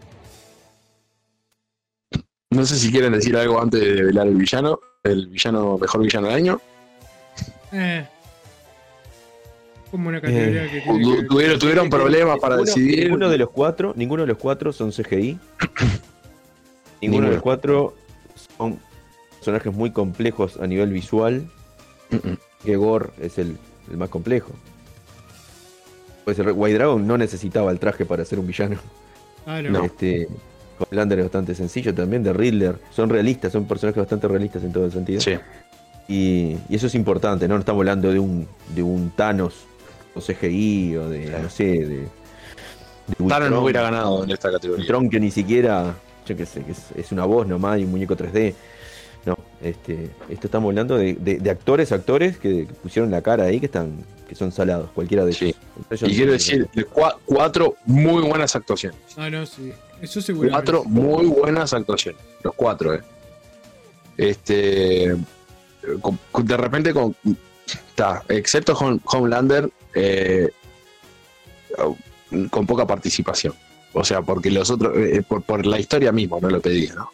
[2.51, 6.27] No sé si quieren decir algo antes de velar el villano, el villano mejor villano
[6.29, 6.61] del año.
[7.73, 8.07] Eh.
[9.91, 13.05] Como una categoría que tiene Tu- que- Tuvieron, tuvieron problemas para Ninguno- decidir.
[13.05, 15.39] Ninguno de los cuatro, ninguno de los cuatro son CGI.
[17.01, 17.95] ninguno de los cuatro
[18.59, 18.79] son
[19.37, 21.49] personajes muy complejos a nivel visual.
[22.65, 23.57] Que Gore es el,
[23.91, 24.53] el más complejo.
[26.25, 28.77] Pues el White Dragon no necesitaba el traje para ser un villano.
[29.47, 29.71] Ah, no.
[29.71, 29.85] No.
[29.85, 30.29] Este,
[30.79, 32.23] Homelander es bastante sencillo también.
[32.23, 35.21] De Riddler son realistas, son personajes bastante realistas en todo el sentido.
[35.21, 35.37] Sí.
[36.09, 37.55] Y, y eso es importante, ¿no?
[37.55, 39.65] No estamos hablando de un, de un Thanos
[40.15, 41.43] o CGI o de, Claro.
[41.45, 41.87] no sé, de.
[41.87, 42.07] de
[43.29, 44.83] Thanos no hubiera ganado en esta categoría.
[44.83, 45.95] Ultron que ni siquiera,
[46.27, 48.55] yo qué sé, que es, es una voz nomás y un muñeco 3D.
[49.25, 53.45] No, este, esto estamos hablando de, de- de actores, actores que, que pusieron la cara
[53.45, 55.55] ahí que están, que son salados, cualquiera de Sí.
[55.91, 56.03] ellos.
[56.11, 58.99] Y quiero decir, de cua- cuatro muy buenas actuaciones.
[59.17, 59.73] Ah, no, sí.
[60.01, 60.73] Eso seguramente.
[60.73, 62.21] Cuatro muy buenas actuaciones.
[62.43, 63.01] Los cuatro, eh.
[64.17, 65.17] Este.
[66.01, 67.15] con- de repente, con.
[67.89, 70.51] Está, excepto Hom- Homelander, eh,
[72.51, 73.55] con poca participación.
[73.95, 74.97] O sea, porque los otros.
[74.97, 77.11] eh, por, por la historia misma, no lo pedía, ¿no?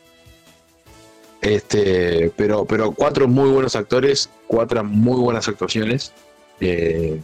[1.40, 6.12] Este, pero, pero cuatro muy buenos actores, cuatro muy buenas actuaciones.
[6.60, 7.20] eh,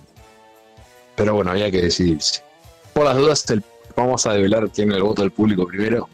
[1.16, 2.42] pero bueno, había que decidirse.
[2.92, 3.62] Por las dudas, el-
[3.96, 6.08] vamos a develar quién es el voto del público primero.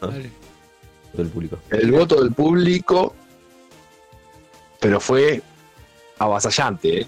[0.00, 0.30] Dale.
[1.12, 1.58] del público.
[1.70, 3.14] El voto del público,
[4.78, 5.42] pero fue
[6.18, 7.00] avasallante.
[7.00, 7.06] ¿eh?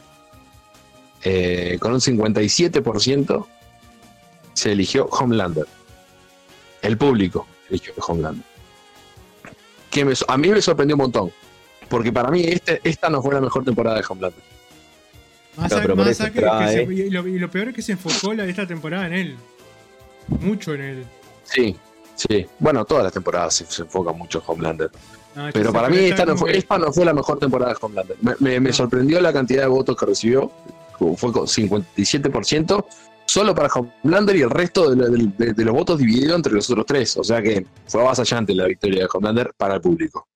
[1.22, 3.46] Eh, con un 57%
[4.55, 5.67] se eligió Homelander.
[6.83, 8.45] El público eligió Homelander.
[9.91, 11.33] Que me a mí me sorprendió un montón.
[11.89, 14.43] Porque para mí este, esta no fue la mejor temporada de Homelander.
[15.57, 15.87] Más, a- a que-
[16.33, 19.07] que trae- se- y, lo, y lo peor es que se enfocó la, esta temporada
[19.07, 19.37] en él.
[20.41, 21.05] Mucho en él.
[21.43, 21.77] Sí,
[22.15, 22.47] sí.
[22.61, 24.91] Bueno, todas las temporadas se, se enfocan mucho en Homelander.
[25.37, 27.79] Ah, Pero para mí esta no, fue, que- esta no fue la mejor temporada de
[27.81, 28.17] Homelander.
[28.23, 28.75] Me, me- me No.
[28.75, 30.53] sorprendió la cantidad de votos que recibió.
[31.17, 32.85] Fue con 57%
[33.31, 36.53] solo para Homelander y el resto de, lo- de- de- de los votos dividido entre
[36.53, 37.16] los otros tres.
[37.16, 40.27] O sea que fue avasallante la victoria de Homelander para el público.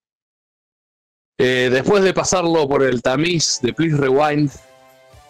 [1.38, 4.50] Eh, después de pasarlo por el tamiz de Please Rewind,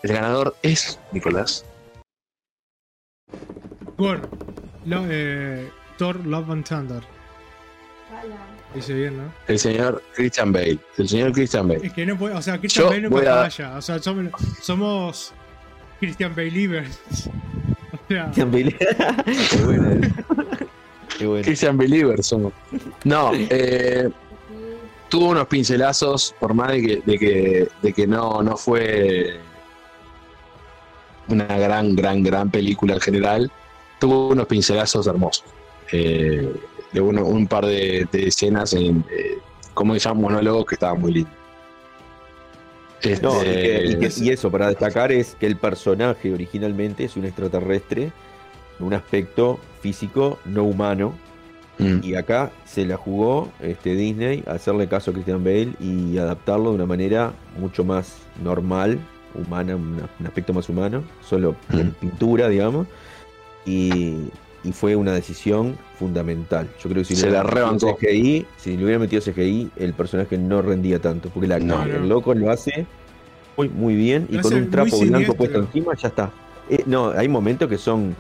[0.03, 1.65] el ganador es Nicolás.
[3.97, 4.21] Gore.
[4.85, 7.03] Lo- eh, Thor Love and Thunder.
[8.75, 9.33] Dice bien, ¿no?
[9.47, 10.79] El señor Christian Bale.
[10.99, 11.87] El señor Christian Bale.
[11.87, 13.77] Es que no puede, o sea, Christian Yo Bale no me a- falla.
[13.79, 15.33] O sea, somos, somos
[16.05, 17.01] Christian Believers.
[17.93, 18.77] O sea, Christian Bale.
[19.51, 20.01] Qué bueno.
[21.19, 21.45] Qué bueno.
[21.45, 22.53] Christian Believer somos.
[23.05, 24.11] No, eh,
[25.09, 29.39] tuvo unos pincelazos, por más de que, de que, de que no, no fue
[31.29, 33.51] una gran, gran, gran película en general,
[34.01, 35.45] tuvo unos pincelazos hermosos.
[35.93, 36.53] Eh,
[36.93, 39.39] de uno- un par de, de escenas en, eh,
[39.73, 41.33] como se llama, monólogos que estaban muy lindos.
[43.05, 47.05] Este, No, y, que- y que- y eso, para destacar, es que el personaje originalmente
[47.05, 48.13] es un extraterrestre,
[48.81, 51.15] un aspecto físico no humano,
[51.79, 56.17] mm, y acá se la jugó este, Disney a hacerle caso a Christian Bale y
[56.19, 58.99] adaptarlo de una manera mucho más normal,
[59.35, 61.95] humana, un, aspecto más humano, solo en Mm.
[62.01, 62.87] pintura, digamos,
[63.67, 64.29] y,
[64.65, 66.69] y fue una decisión fundamental.
[66.83, 67.97] Yo creo que si Se le rebancó.
[67.97, 71.83] CGI, si le hubiera metido CGI, el personaje no rendía tanto, porque la- No.
[71.85, 72.87] el loco lo hace
[73.57, 75.35] muy, muy bien y Lo con un trapo blanco siniestro.
[75.35, 76.31] puesto encima ya está.
[76.71, 78.17] Eh, no, hay momentos que son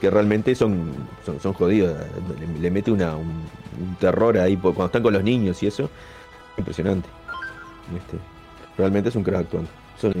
[0.00, 0.90] que realmente son,
[1.24, 1.96] son, son jodidos.
[2.38, 3.28] Le, le mete una, un,
[3.80, 5.88] un terror ahí cuando están con los niños y eso.
[6.58, 7.08] Impresionante.
[7.96, 8.18] Este,
[8.76, 9.70] realmente es un crack actuando.
[9.96, 10.12] Eso.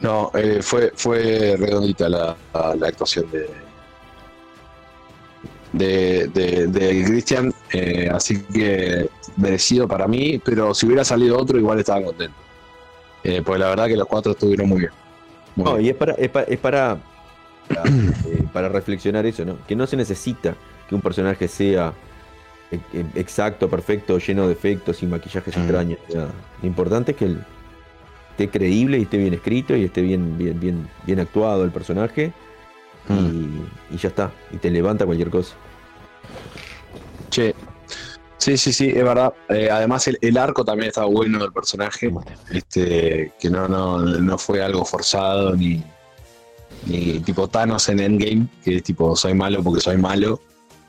[0.00, 2.36] No, eh, fue, fue redondita la,
[2.78, 3.48] la actuación de
[5.76, 11.58] de, de, de Christian, eh, así que merecido para mí, pero si hubiera salido otro
[11.58, 12.36] igual estaba contento.
[13.22, 14.90] Eh, pues la verdad que los cuatro estuvieron muy bien.
[15.56, 15.86] Muy No, bien.
[15.86, 16.98] y es para, es pa- es para,
[17.68, 17.82] para,
[18.26, 19.56] eh, para reflexionar eso, ¿no?
[19.66, 20.54] Que no se necesita
[20.88, 21.92] que un personaje sea
[22.70, 25.60] eh, eh, exacto, perfecto, lleno de efectos y maquillajes Mm.
[25.60, 25.98] extraños.
[26.12, 27.44] lo importante es que el-
[28.32, 32.32] esté creíble y esté bien escrito y esté bien, bien, bien, bien actuado el personaje
[33.08, 33.14] Mm.
[33.90, 34.32] y, y ya está.
[34.52, 35.54] Y te levanta cualquier cosa.
[37.30, 37.54] Che.
[38.38, 39.32] Sí, sí, sí, es verdad.
[39.48, 42.12] Eh, además el, el arco también estaba bueno del personaje.
[42.52, 45.82] este que no, no, no fue algo forzado ni,
[46.86, 50.40] ni tipo Thanos en Endgame, que es tipo soy malo porque soy malo.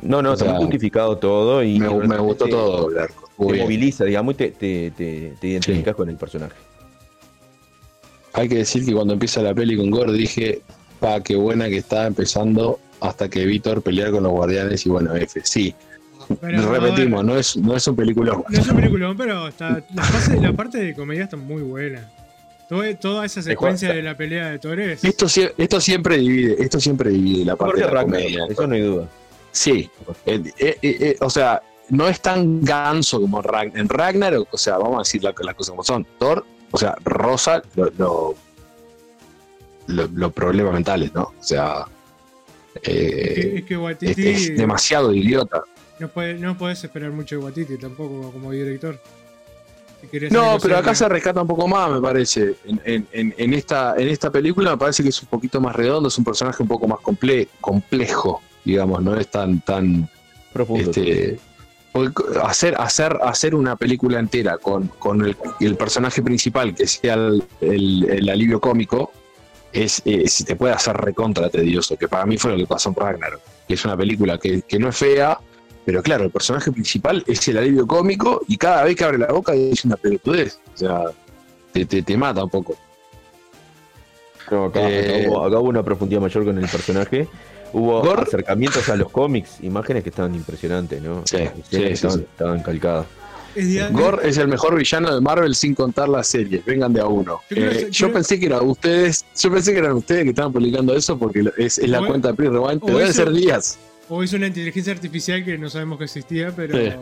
[0.01, 3.29] No, no, O está sea, justificado todo y Me, me gustó todo el arco.
[3.37, 3.65] Muy Te bien.
[3.65, 6.55] moviliza, digamos, y te, te, te, te identificas con el personaje.
[8.33, 10.61] Hay que decir que cuando empieza la peli con Gore dije,
[10.99, 15.15] pa, qué buena que está empezando hasta que Víctor pelear con los guardianes y bueno,
[15.15, 15.41] F.
[15.43, 15.75] Sí,
[16.41, 18.43] Pero, repetimos, no es, no es un peliculón.
[18.49, 22.09] No es un peliculón, pero está, la, fase- la parte de comedia está muy buena.
[22.67, 25.03] Todo- toda esa secuencia de la pelea de Thor es.
[25.03, 25.27] Esto,
[25.57, 28.45] esto siempre divide, esto siempre divide la parte Jorge de la Ragnar, comedia.
[28.49, 29.07] eso no hay duda.
[29.51, 29.89] Sí,
[30.25, 33.41] eh, eh, eh, eh, o sea, no es tan ganso como
[33.75, 36.07] en Ragnarok, o sea, vamos a decir la- las cosas como son.
[36.17, 38.35] Thor, o sea, rosa lo, lo-
[39.87, 41.23] lo- los problemas mentales, ¿no?
[41.23, 41.85] O sea,
[42.75, 43.65] Es que, eh,
[44.01, 45.63] es que es, es demasiado idiota.
[45.99, 48.99] No, puede- no podés esperar mucho de Watiti tampoco como director.
[50.11, 52.55] Si No, pero acá se rescata un poco más, me parece.
[52.65, 55.75] En, en- en- en esta, en esta película me parece que es un poquito más
[55.75, 60.07] redondo, es un personaje un poco más comple- complejo, digamos, no es tan, tan,
[60.53, 60.91] Profundo.
[60.91, 61.39] Este,
[62.43, 67.43] hacer, hacer, hacer una película entera con, con el, el personaje principal que sea el,
[67.61, 69.11] el- el alivio cómico
[69.83, 72.95] es, es- te puede hacer recontra tedioso, que para mí fue lo que pasó en
[72.95, 75.37] Ragnarok, que es una película que, que no es fea,
[75.85, 79.27] pero claro, el personaje principal es el alivio cómico y cada vez que abre la
[79.27, 81.01] boca es una pelotudez, o sea,
[81.71, 82.75] te, te, te mata un poco.
[84.51, 87.27] No, acá, Eh, acá hubo, acá hubo una profundidad mayor con el personaje.
[87.73, 91.23] Hubo acercamientos a los cómics, imágenes que estaban impresionantes, ¿no?
[91.25, 92.25] Sí, Escenas sí, que sí, estaban, sí.
[92.31, 93.05] estaban calcadas.
[93.55, 96.63] Es Gore es el mejor villano de Marvel sin contar las series.
[96.65, 97.41] Vengan de a uno.
[97.49, 100.51] Yo creo- Eh, yo pensé que eran ustedes, yo pensé que eran ustedes que estaban
[100.51, 103.77] publicando eso porque es, es la O- cuenta de o pero debe ser días.
[104.09, 106.77] O es una inteligencia artificial que no sabemos que existía, pero.
[106.77, 106.93] Sí.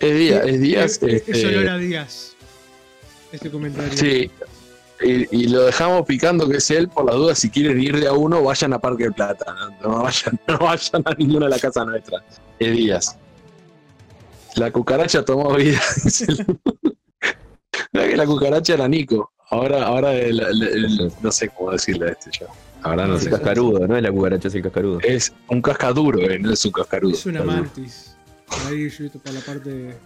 [0.00, 0.84] Es días, es días.
[0.84, 2.36] Es, es este, olor a días.
[3.32, 3.96] Este comentario.
[3.96, 4.30] sí.
[5.04, 7.34] Y, y lo dejamos picando que es él por la duda.
[7.34, 9.52] Si quieren ir de a uno, vayan a Parque del Plata.
[9.82, 12.22] No, No vayan, no vayan a ninguna de la casa nuestra.
[12.60, 13.18] Es días.
[14.56, 15.80] La cucaracha tomó vida.
[17.92, 19.32] la cucaracha era Nico.
[19.50, 22.46] Ahora, ahora el- el- el- no sé cómo decirle a este yo.
[22.82, 23.26] Ahora no Es sé.
[23.28, 24.98] el cascarudo, no es la cucaracha, es el cascarudo.
[25.02, 27.12] Es un cascaduro, eh, no es un cascarudo.
[27.14, 28.16] Es una mantis.
[28.46, 29.96] Por ahí yo para la parte.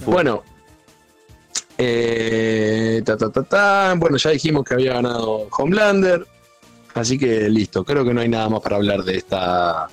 [0.00, 0.10] fu.
[0.10, 0.42] Bueno,
[1.78, 3.94] eh, ta, ta, ta, ta.
[3.96, 6.26] bueno, ya dijimos que había ganado Homelander,
[6.94, 7.84] así que listo.
[7.84, 9.88] Creo que no hay nada más para hablar de esta,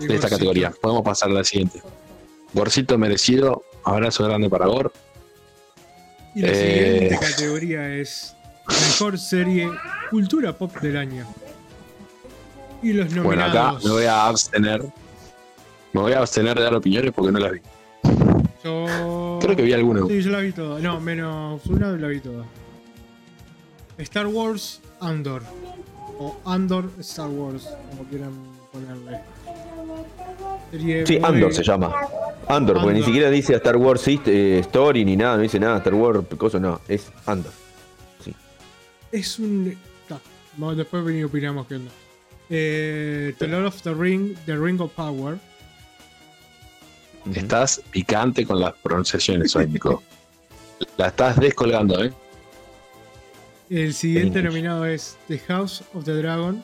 [0.00, 0.72] de esta categoría.
[0.80, 1.80] Podemos pasar a la siguiente.
[2.54, 4.92] Gorcito merecido, abrazo grande para Gor.
[6.34, 6.54] Y la Eh.
[7.08, 8.30] siguiente categoría es
[8.66, 9.68] Mejor serie
[10.10, 11.26] Cultura Pop del año.
[12.82, 13.84] Y los Bueno, acá nominados.
[13.84, 14.82] me voy a abstener.
[15.92, 17.60] Me voy a abstener de dar opiniones porque no las vi.
[18.64, 19.38] Yo...
[19.42, 20.06] Creo que vi alguna.
[20.06, 20.80] Sí, yo la vi toda.
[20.80, 22.44] No, menos una la vi toda.
[23.98, 25.42] Star Wars Andor.
[26.18, 28.32] O Andor Star Wars, como quieran
[28.72, 29.20] ponerle.
[31.06, 31.92] Sí, Andor se llama.
[32.48, 35.94] Andor, porque ni siquiera dice Star Wars eh, Story ni nada, no dice nada, Star
[35.94, 37.52] Wars, cosa, no, es Andor.
[39.12, 39.76] Es un.
[40.08, 40.20] ta,
[40.56, 41.90] vamos, después vení y opinamos qué onda.
[42.50, 45.38] Eh, the Lord of the Ring, The Ring of Power.
[47.32, 50.02] Estás picante con las pronunciaciones hoy, Nico.
[50.98, 52.12] La estás descolgando, ¿eh?
[53.70, 56.62] El siguiente nominado es The House of the Dragon.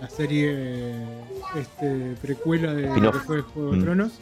[0.00, 0.94] La serie
[1.56, 3.82] este, precuela de, Juego Juego de Mm.
[3.82, 4.12] Tronos.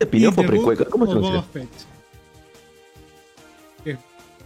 [0.00, 0.84] ¿Spin-off o precuela?
[0.86, 1.44] ¿Cómo se llama?
[3.84, 3.96] Que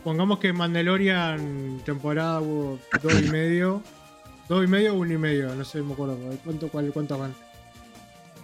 [0.03, 3.83] pongamos que Mandalorian temporada hubo dos y medio.
[4.47, 6.19] Dos y medio o uno y medio, no sé, me acuerdo.
[6.45, 7.35] ¿Cuánto, cuál, ¿Cuántas van?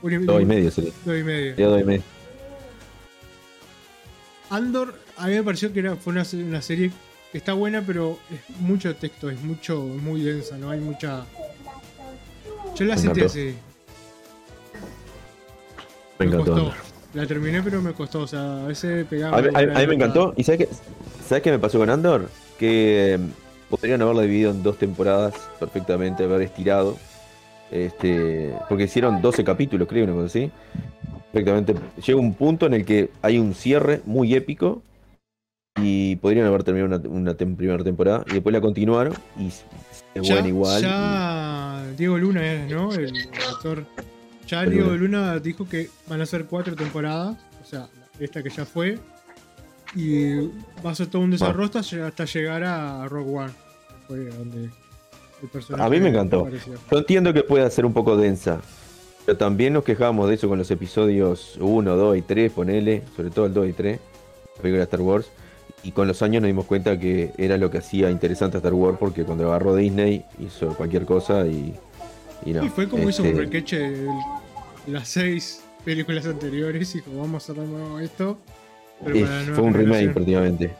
[0.00, 0.92] Uno y, Dos y medio sería.
[1.04, 1.50] Dos y medio.
[1.50, 2.02] Sería dos y medio.
[4.48, 6.90] Andor, a mí me pareció que era, fue una, una serie
[7.30, 11.26] que está buena, pero es mucho texto, es mucho, es muy densa, no hay mucha.
[12.80, 13.24] Yo la encantó.
[13.26, 13.54] así.
[16.18, 16.52] Me encantó.
[16.54, 16.72] costó.
[17.14, 18.20] La terminé, pero me costó.
[18.22, 19.38] O sea, a veces pegaba.
[19.38, 20.34] A mí, a me encantó.
[20.36, 20.68] ¿Y sabes qué,
[21.26, 22.28] sabes qué me pasó con Andor?
[22.58, 23.18] Que eh,
[23.68, 26.96] podrían haberla dividido en dos temporadas perfectamente, haber estirado.
[27.70, 30.50] Este, porque hicieron 12 capítulos, creo, una cosa así.
[31.32, 31.74] Perfectamente.
[32.04, 34.82] Llega un punto en el que hay un cierre muy épico.
[35.80, 38.24] Y podrían haber terminado una, una tem- primera temporada.
[38.28, 39.14] Y después la continuaron.
[39.38, 39.64] Y es
[40.14, 40.82] Ya, igual.
[40.82, 40.88] ya
[42.00, 42.92] Diego Luna es, ¿no?
[42.92, 43.12] El
[43.48, 43.84] actor.
[44.48, 45.38] Ya Diego Luna.
[45.38, 47.36] Dijo que van a ser cuatro temporadas.
[47.62, 48.98] O sea, esta que ya fue.
[49.94, 50.34] Y
[50.84, 53.52] va a ser todo un desarrollo hasta, lle- hasta llegar a Rogue One.
[54.08, 54.70] Fue donde
[55.42, 56.40] el personaje A mí me encantó.
[56.40, 56.74] apareció.
[56.90, 58.60] Yo entiendo que pueda ser un poco densa.
[59.26, 63.30] Pero también nos quejábamos de eso con los episodios 1, 2 y 3, ponele, sobre
[63.30, 64.00] todo el 2 y 3,
[64.56, 65.26] la película de Star Wars.
[65.82, 68.74] Y con los años nos dimos cuenta que era lo que hacía interesante a Star
[68.74, 71.74] Wars, porque cuando agarró Disney hizo cualquier cosa y,
[72.44, 72.64] y no.
[72.64, 73.92] Y fue como hizo Este, un requeche
[74.86, 78.38] las seis películas anteriores y dijo, vamos a hacer nuevo esto.
[79.04, 80.70] Pero para fue un remake prácticamente.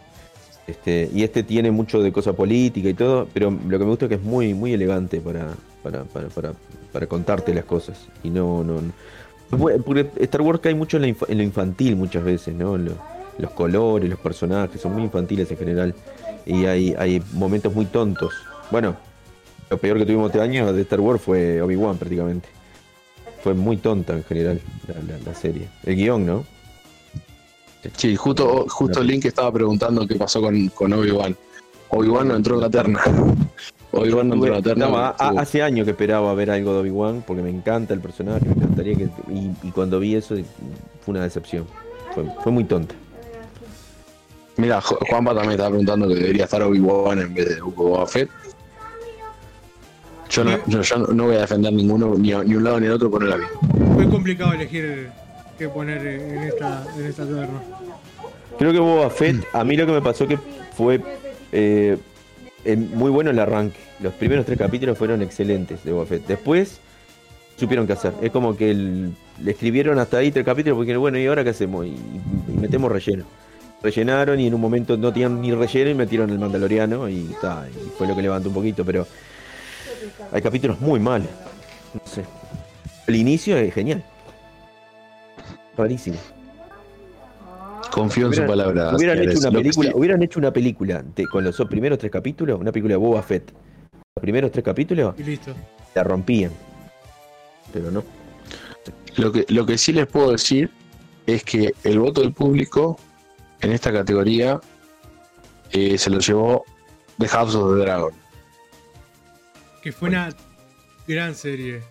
[0.66, 4.04] Este, y este tiene mucho de cosa política y todo, pero lo que me gusta
[4.04, 5.48] es que es muy, muy elegante para,
[5.82, 6.52] para, para, para,
[6.92, 8.06] para contarte las cosas.
[8.22, 11.96] Y no, no, no- Porque Star Wars cae mucho en, la infa- en lo infantil
[11.96, 12.76] muchas veces, ¿no?
[12.78, 12.94] Lo-
[13.38, 15.94] los colores, los personajes, son muy infantiles en general.
[16.44, 18.34] Y hay, hay momentos muy tontos.
[18.70, 18.96] Bueno,
[19.70, 22.48] lo peor que tuvimos este año de Star Wars fue Obi-Wan prácticamente.
[23.42, 25.68] Fue muy tonta en general la, la- la serie.
[25.84, 26.44] El guion, ¿no?
[27.96, 31.34] Sí, justo, justo Link estaba preguntando qué pasó con, con Obi-Wan.
[31.90, 33.00] Obi-Wan no entró en la terna.
[33.92, 34.88] Obi-Wan no entró en la terna.
[34.88, 37.94] No, a- a- estuvo- hace años que esperaba ver algo de Obi-Wan porque me encanta
[37.94, 39.04] el personaje, me encantaría que.
[39.32, 40.34] Y, y cuando vi eso
[41.04, 41.64] fue una decepción.
[42.14, 42.94] Fue, fue muy tonta.
[44.56, 48.28] Mira, Juanpa también estaba preguntando que debería estar Obi-Wan en vez de Boba Fett.
[50.30, 53.10] Yo no, yo, yo no voy a defender ninguno, ni, un lado ni el otro,
[53.10, 53.48] por el avión.
[53.94, 55.08] Fue complicado elegir
[55.58, 57.60] qué poner en esta, en esta terna.
[58.58, 60.38] Creo que Boba Fett, a mí lo que me pasó que
[60.76, 61.00] fue
[61.52, 61.96] eh,
[62.64, 63.78] eh, muy bueno el arranque.
[64.00, 66.26] Los primeros tres capítulos fueron excelentes de Boba Fett.
[66.26, 66.80] Después
[67.56, 68.12] supieron qué hacer.
[68.22, 69.12] Es como que el-
[69.42, 71.86] le escribieron hasta ahí tres capítulos porque bueno, ¿y ahora qué hacemos?
[71.86, 73.24] Y, y metemos relleno.
[73.82, 77.66] Rellenaron y en un momento no tenían ni relleno y metieron el Mandaloriano y, ta,
[77.68, 79.06] y fue lo que levantó un poquito, pero
[80.32, 81.28] hay capítulos muy malos.
[81.94, 82.24] No sé.
[83.06, 84.04] El inicio es genial.
[85.76, 86.16] Rarísimo.
[87.90, 88.94] Confío en su palabra.
[88.94, 92.70] Hubieran hecho una película, hubieran hecho una película de- con los primeros tres capítulos, una
[92.70, 93.50] película de Boba Fett.
[94.14, 95.52] Los primeros tres capítulos Y listo.
[95.94, 96.52] la rompían.
[97.72, 98.04] Pero no.
[99.16, 100.70] Lo que, lo que sí les puedo decir
[101.26, 102.96] es que el voto del público
[103.60, 104.60] en esta categoría
[105.72, 106.64] eh, se lo llevó
[107.18, 108.12] The House of the Dragon.
[109.82, 110.30] Que fue una
[111.06, 111.82] gran serie.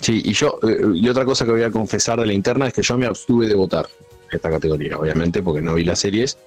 [0.00, 2.72] Sí, y yo, eh, y otra cosa que voy a confesar de la interna es
[2.74, 3.86] que yo me abstuve de votar
[4.30, 6.38] en esta categoría, obviamente, porque no vi las series,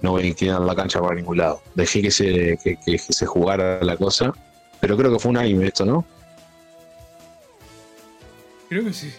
[0.00, 1.60] no voy a inclinar la cancha para ningún lado.
[1.74, 4.32] Dejé que se, que, que se jugara la cosa,
[4.80, 6.04] pero creo que fue un anime esto, ¿no?
[8.68, 9.12] Creo que sí.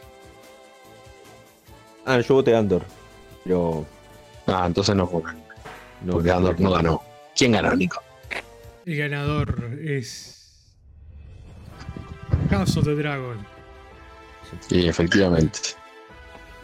[2.05, 2.83] Ah, yo voté Andor.
[3.43, 3.85] Pero
[4.47, 5.45] Ah, entonces no fue un anime,
[6.03, 6.13] no.
[6.13, 7.01] porque Andor no ganó.
[7.35, 8.01] ¿Quién ganó, Nico?
[8.91, 10.67] El ganador es.
[12.49, 13.37] House of the Dragon.
[14.67, 15.59] Sí, efectivamente.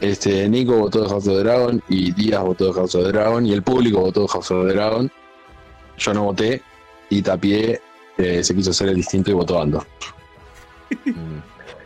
[0.02, 3.14] Este, Nico votó de House of the Dragon y Díaz votó de House of the
[3.14, 5.10] Dragon y el público votó de House of the Dragon.
[5.98, 6.62] Yo no voté
[7.10, 7.80] y Tapié
[8.18, 9.88] eh, se quiso hacer el distinto y votó Andor.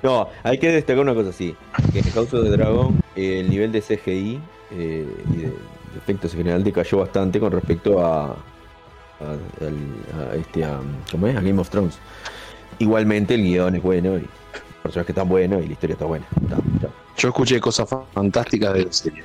[0.01, 1.55] No, hay que destacar una cosa así.
[1.93, 5.53] Que en House of the Dragon eh, el nivel de CGI eh, y de, de
[5.99, 8.35] efectos en general decayó bastante con respecto a,
[9.21, 10.79] a, a este a,
[11.11, 11.35] ¿cómo es?
[11.35, 11.97] a Game of Thrones.
[12.79, 14.25] Igualmente el guion es bueno y
[14.81, 16.25] Personajes que están buenos y la historia está buena.
[16.41, 19.23] Está- está- Yo escuché cosas fantásticas de la serie.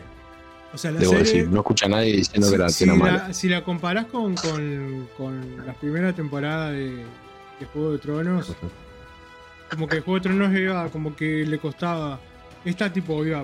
[0.75, 1.25] O sea, la Debo serie.
[1.25, 3.29] decir, no escucha a nadie diciendo que la si, tiene si mala.
[3.29, 8.53] la, si la comparás con, con, con la primera temporada de, de Juego de Tronos,
[9.71, 12.21] como que Juego de Tronos iba, como que le costaba.
[12.63, 13.43] Esta tipo iba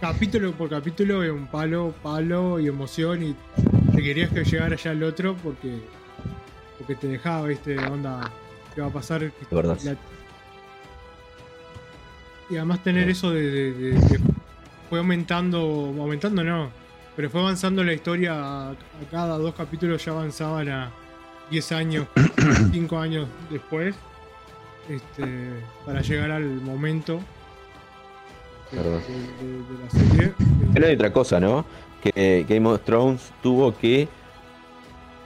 [0.00, 3.36] capítulo por capítulo un palo, palo y emoción y
[3.94, 5.78] te querías que llegara ya el otro porque
[6.78, 8.30] porque te dejaba, viste, onda,
[8.74, 9.30] qué va a pasar.
[9.50, 9.78] verdad.
[9.84, 9.96] La-
[12.50, 14.20] y además tener eso de, de- de- de-
[14.90, 15.58] fue aumentando,
[15.98, 16.68] aumentando no,
[17.16, 18.76] pero fue avanzando la historia a, a
[19.10, 20.90] cada dos capítulos ya avanzaban a
[21.50, 22.06] 10 años,
[22.72, 23.94] 5 años después,
[24.88, 25.24] este,
[25.86, 27.20] para llegar al momento
[28.70, 28.78] de
[29.84, 30.32] la serie.
[30.74, 31.64] Pero hay otra cosa, ¿no?
[32.04, 34.08] Que Game of Thrones tuvo que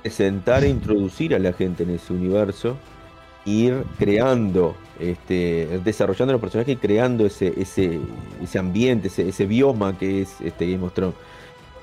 [0.03, 2.77] presentar e introducir a la gente en ese universo,
[3.45, 8.01] ir creando, este, desarrollando los personajes y creando ese, ese,
[8.43, 11.17] ese ambiente, ese, ese bioma que es este Game of Thrones.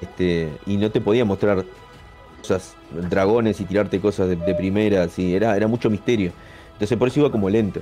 [0.02, 1.66] Este, y no te podía mostrar
[2.42, 6.34] cosas, dragones y tirarte cosas de, de primera, así, era, era mucho misterio.
[6.74, 7.82] Entonces por eso iba como lento.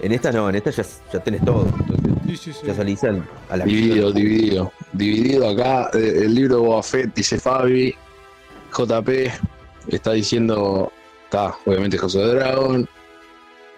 [0.00, 1.66] En esta no, en esta ya, ya tenés todo.
[1.66, 2.66] Entonces Sí, sí, sí.
[2.66, 4.72] ya salís al- a la Dividido, dividido.
[4.92, 7.94] Dividido acá, eh, el libro de Boba Fett dice Fabi,
[8.70, 9.30] JP,
[9.88, 10.92] está diciendo,
[11.24, 12.88] está, obviamente House of the Dragon.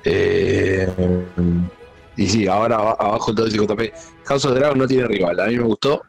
[0.05, 0.89] eh,
[2.17, 3.93] y sí, ahora aba- abajo todo dice JP.
[4.25, 6.03] House of the Dragon no tiene rival, a mí me gustó.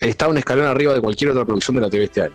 [0.00, 2.34] Está un escalón arriba de cualquier otra producción de la TV este año.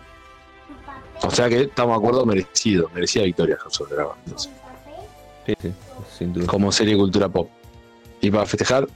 [1.22, 4.14] O sea que estamos de acuerdo, merecido, merecía victoria House of Dragon.
[4.24, 4.50] entonces,
[5.48, 5.72] Sí, sí,
[6.18, 6.46] sin duda.
[6.46, 7.48] como serie de cultura pop.
[8.20, 8.86] Y para festejar,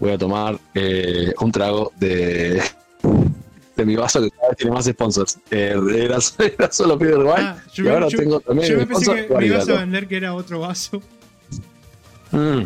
[0.00, 2.60] voy a tomar eh, un trago de,
[3.76, 5.38] de mi vaso que cada vez tiene más sponsors.
[5.50, 6.18] Eh, era,
[6.58, 9.26] era solo Peter White Ah, y me- ahora yo- tengo también Yo me pensé sponsor
[9.28, 11.00] que me ibas a vender que era otro vaso.
[12.32, 12.62] Mm.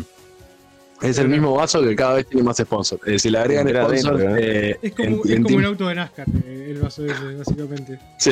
[1.01, 3.01] Es el mismo vaso que cada vez tiene más sponsors.
[3.05, 5.95] Eh, si le agregan sponsors, eh, Es como, en- es en como un auto de
[5.95, 7.99] NASCAR, eh, el vaso ese, básicamente.
[8.17, 8.31] sí.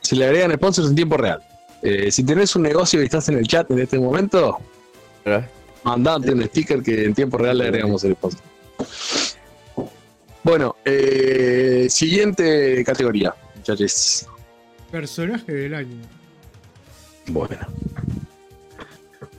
[0.00, 1.42] si le agregan sponsors en tiempo real.
[1.82, 4.58] Eh, si tenés un negocio y estás en el chat en este momento,
[5.82, 8.40] mandate un sticker que en tiempo real le agregamos el sponsor.
[10.42, 14.26] Bueno, eh, siguiente categoría, muchachos.
[14.90, 16.02] Personaje del año.
[17.26, 17.66] Bueno.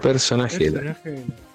[0.01, 0.69] Personaje.
[0.69, 0.93] del año.
[0.93, 1.47] Personaje del año.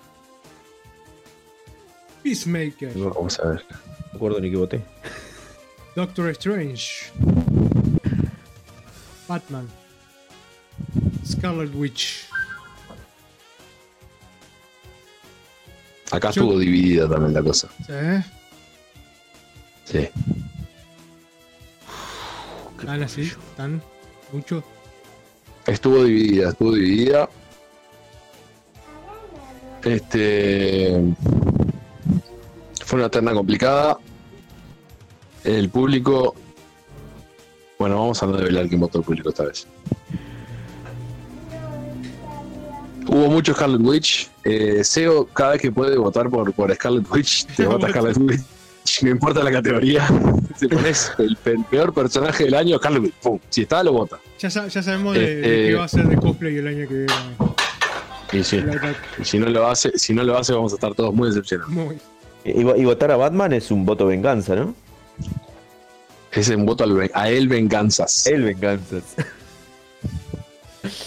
[2.23, 2.93] Peacemaker.
[2.95, 3.65] Vamos a ver.
[3.71, 4.81] No acuerdo ni qué voté.
[5.97, 7.13] Doctor Strange.
[9.29, 9.69] Batman.
[11.33, 12.29] Scarlet Witch.
[16.11, 17.69] Acá Yo- estuvo dividida también la cosa.
[17.89, 18.23] ¿Eh?
[19.85, 20.09] Sí.
[22.85, 23.33] ¿Tan así?
[23.57, 23.83] ¿Tan
[24.33, 24.63] mucho?
[25.67, 27.29] Estuvo dividida, estuvo dividida.
[29.85, 31.01] Este.
[32.85, 33.99] Fue una terna complicada.
[35.45, 36.35] El público.
[37.79, 39.67] Bueno, vamos a no develar quién votó el público esta vez.
[43.23, 44.29] Hubo mucho Scarlet Witch.
[44.43, 48.41] Eh, SEO, cada vez que puede votar por, por Scarlet Witch, te vota Scarlet Witch.
[49.03, 50.07] No importa la categoría.
[50.55, 53.15] Si pones el, pe- peor personaje del año, Scarlet Witch.
[53.23, 53.39] Pum.
[53.49, 54.19] Si está, lo vota.
[54.39, 56.87] Ya, sa- ya sabemos de, de Este- qué va a ser de cosplay el año
[56.89, 57.13] que viene.
[58.33, 58.61] Y sí.
[59.23, 61.73] Si no lo hace, si no lo hace, vamos a estar todos muy decepcionados.
[61.73, 61.97] Muy.
[62.45, 64.75] Y, y votar a Batman es un voto venganza, ¿no?
[66.33, 68.27] Es en voto a él venganzas.
[68.27, 69.03] El venganzas.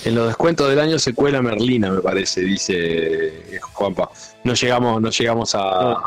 [0.05, 4.09] En los descuentos del año se cuela Merlina, me parece, dice eh, Juanpa.
[4.43, 5.97] No llegamos, no llegamos a.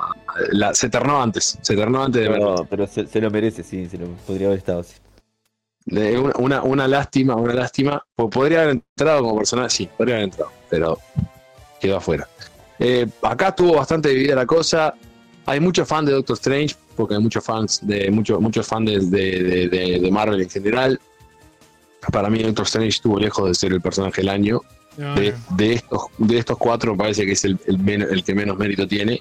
[0.53, 2.55] la- se ternó antes, se ternó antes de Merlina.
[2.55, 4.94] Pero, pero se, se lo merece, sí, se lo podría haber estado así.
[5.84, 8.01] De- Una, una, una lástima, una lástima.
[8.14, 10.99] Po- Podría haber entrado como personaje, sí, podría haber entrado, pero
[11.80, 12.28] quedó afuera.
[12.78, 14.94] Eh, acá estuvo bastante dividida la cosa.
[15.46, 19.66] Hay muchos fans de Doctor Strange, porque hay muchos fans de muchos muchos fans de-
[19.68, 21.01] de- de Marvel en general.
[22.12, 24.61] Para mí Doctor Strange estuvo lejos de ser el personaje del año.
[24.96, 25.57] No, de, no.
[25.57, 28.57] de estos de estos cuatro me parece que es el, el, men- el que menos
[28.57, 29.20] mérito tiene.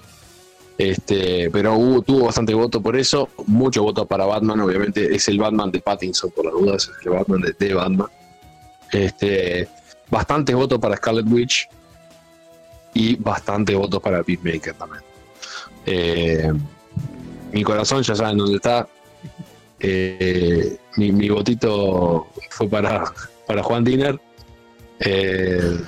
[0.76, 3.28] Este pero hubo, tuvo bastante voto por eso.
[3.46, 5.14] Mucho voto para Batman obviamente.
[5.14, 6.90] Es el Batman de Pattinson por las dudas.
[6.98, 8.08] Es el Batman de, de Batman.
[8.92, 9.68] Este
[10.10, 11.68] bastantes votos para Scarlet Witch.
[12.94, 15.02] Y bastante votos para Peacemaker también.
[15.86, 16.52] Eh,
[17.52, 18.88] mi corazón ya saben dónde está.
[19.78, 23.04] Eh, mi, mi votito fue para
[23.46, 24.18] para Juan Diner
[25.00, 25.78] eh,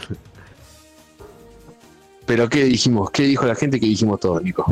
[2.30, 3.10] pero ¿qué dijimos?
[3.10, 3.80] ¿Qué dijo la gente?
[3.80, 4.64] ¿Qué dijimos todos, Nico?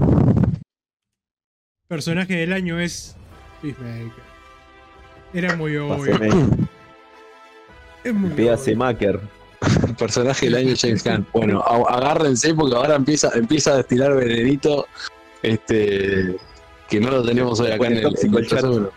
[1.88, 3.16] Personaje del año es
[3.60, 4.22] Peacemaker.
[5.34, 6.14] Era muy obvio.
[8.04, 8.76] Es muy.
[8.76, 9.20] Maker.
[9.98, 11.26] Personaje del año James Gunn.
[11.32, 14.86] Bueno, agárrense porque ahora empieza, empieza a destilar venenito.
[15.42, 16.36] Este.
[16.88, 18.88] Que no lo tenemos hoy acá en el, en el.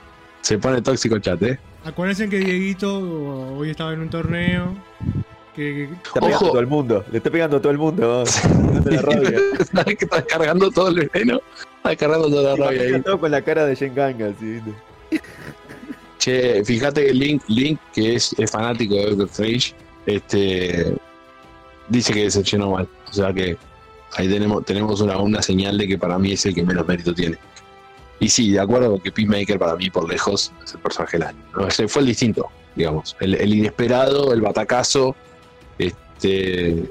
[0.41, 1.59] Se pone tóxico el chat, ¿eh?
[1.85, 2.99] Acuérdense que Dieguito
[3.57, 4.75] hoy estaba en un torneo.
[5.55, 6.47] Que, que- Está pegando Ojo.
[6.49, 7.05] todo el mundo.
[7.11, 8.23] Le está pegando a todo el mundo.
[8.85, 9.39] La rabia.
[9.73, 11.41] ¿Sabes que está cargando todo el veneno?
[11.77, 13.01] Está cargando toda la rabia ahí.
[13.01, 14.61] Todo con la cara de Jenganga, así.
[16.19, 19.73] Che, fíjate que Link, Link que es, es fanático de Doctor Strange,
[20.05, 20.95] este,
[21.89, 22.87] dice que decepcionó mal.
[23.09, 23.57] O sea que
[24.15, 27.13] ahí tenemos, tenemos una, una señal de que para mí es el que menos mérito
[27.13, 27.37] tiene.
[28.21, 31.39] Y sí, de acuerdo que Peacemaker para mí por lejos es el personaje del año.
[31.57, 31.67] ¿no?
[31.67, 33.17] Ese fue el distinto, digamos.
[33.19, 35.15] El, el inesperado, el batacazo.
[35.79, 36.83] Este,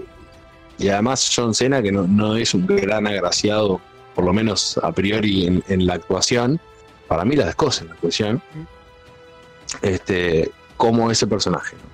[0.79, 3.81] y además John Cena, que no, no es un gran agraciado,
[4.15, 6.61] por lo menos a priori en, en la actuación,
[7.07, 8.43] para mí la descosa en la actuación
[9.83, 11.77] este, como ese personaje.
[11.77, 11.91] ¿no?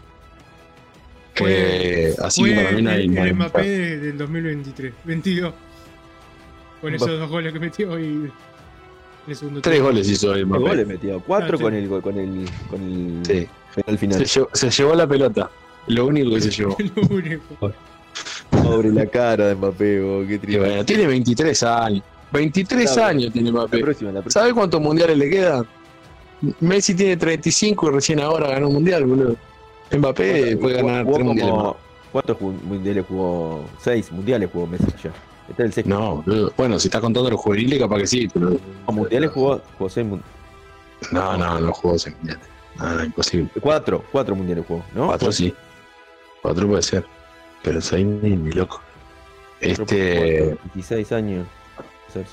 [1.35, 5.53] Fue- Eh, así fue que para mí no hay- el, el de- del 2023, 22.
[6.81, 8.33] Con esos dos goles que metió en
[9.29, 9.91] el segundo Tres tiempo.
[9.91, 10.63] goles hizo el ¿Qué Mbappé.
[10.65, 11.21] goles metió?
[11.21, 11.79] Cuatro Ah, con sí.
[11.79, 13.49] el, con el, con el Sí.
[13.75, 14.25] penal Se, final.
[14.25, 15.51] llevó, se llevó la pelota.
[15.89, 16.77] Lo único que se llevó.
[16.79, 17.73] Lo único.
[18.51, 20.59] Pobre la cara de Mbappé, oh, qué triste.
[20.61, 22.03] bueno, tiene 23 años.
[22.33, 23.09] 23 Claro.
[23.09, 23.79] años tiene La Mbappé.
[23.79, 24.43] próxima, la próxima.
[24.43, 25.67] ¿Sabe cuántos mundiales le quedan?
[26.61, 29.37] Messi tiene 35 y recién ahora ganó un mundial, boludo.
[29.97, 31.77] Mbappé puede ganar jugó tres mundiales como-
[32.13, 33.65] ¿Cuántos mundiales jugó?
[33.83, 35.13] Seis mundiales jugó Messi ya.
[35.49, 35.95] Este es el sexto.
[35.95, 36.53] No, boludo.
[36.57, 38.51] Bueno, si estás contando los juveniles, capaz que sí, pero.
[38.87, 40.23] No, mundiales jugó, jugó seis mun-
[41.13, 42.39] No, no, no jugó ese mundial.
[42.79, 43.49] No, no, imposible.
[43.61, 45.07] Cuatro, cuatro mundiales jugó, ¿no?
[45.07, 45.55] Cuatro sí.
[46.43, 47.05] Cuatro puede ser.
[47.63, 48.81] Pero seis ni, ni loco.
[49.61, 50.57] Este.
[50.75, 51.47] 26 años.
[52.13, 52.27] Seis.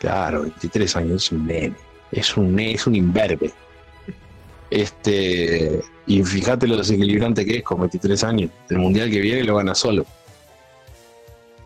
[0.00, 1.74] Claro, 23 años es un nene.
[2.10, 3.52] Es un nene, es un imberbe.
[4.70, 5.80] Este.
[6.06, 8.50] Y fíjate lo desequilibrante que es con 23 años.
[8.68, 10.04] El mundial que viene lo gana solo.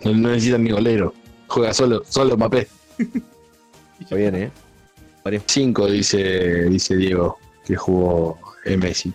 [0.04, 1.14] No, no necesitan ni golero.
[1.48, 2.68] Juega solo, solo Mbappé.
[4.00, 4.50] Está bien, ¿eh?
[5.24, 5.42] Varios.
[5.46, 9.12] 5, dice, dice Diego, que jugó en Messi.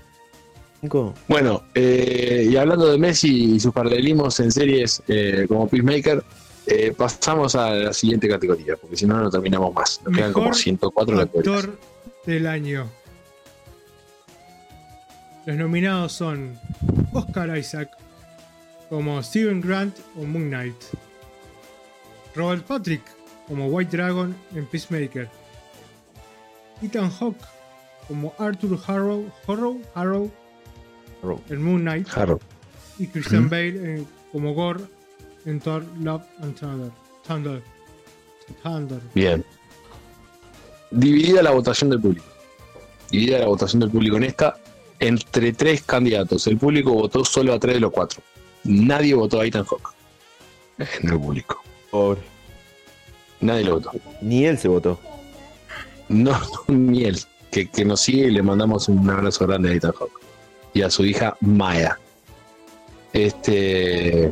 [0.81, 1.13] Cinco.
[1.27, 6.23] Bueno, eh, y hablando de Messi y sus paralelismos en series eh, como Peacemaker,
[6.67, 10.01] eh, pasamos a la siguiente categoría, porque si no, no terminamos más.
[10.03, 11.55] Nos quedan como Mejor 104 categorías.
[11.55, 11.79] Actor
[12.25, 12.89] del año.
[15.45, 16.57] Los nominados son
[17.11, 17.89] Oscar Isaac
[18.89, 20.75] como Steven Grant o Moon Knight.
[22.35, 23.01] Robert Patrick
[23.47, 25.29] como White Dragon en Peacemaker.
[26.81, 27.43] Ethan Hawke
[28.07, 30.31] como Arthur Harrow, Harrow, Harrow
[31.21, 31.41] Row.
[31.49, 32.07] en Moon Knight.
[32.15, 32.39] Harrow.
[32.99, 33.49] Y Christian.
[33.49, 34.83] Bale en- como Gore
[35.45, 36.91] en Thor Love and Thunder.
[37.27, 37.61] Thunder.
[38.61, 38.99] Thunder.
[39.15, 39.45] Bien.
[40.91, 42.25] Dividida la votación del público.
[43.09, 44.57] Dividida la votación del público en esta
[44.99, 46.45] entre tres candidatos.
[46.47, 48.21] El público votó solo a tres de los cuatro.
[48.63, 49.93] Nadie votó a Ethan Hawke
[50.77, 51.61] en el público.
[51.91, 52.21] Pobre.
[53.41, 53.91] Nadie lo votó.
[54.21, 54.99] Ni él se votó.
[56.09, 56.37] No,
[56.67, 57.17] ni él.
[57.49, 60.19] Que, que nos sigue y le mandamos un abrazo grande a Ethan Hawke.
[60.73, 61.97] Y a su hija Maya.
[63.13, 64.29] Este.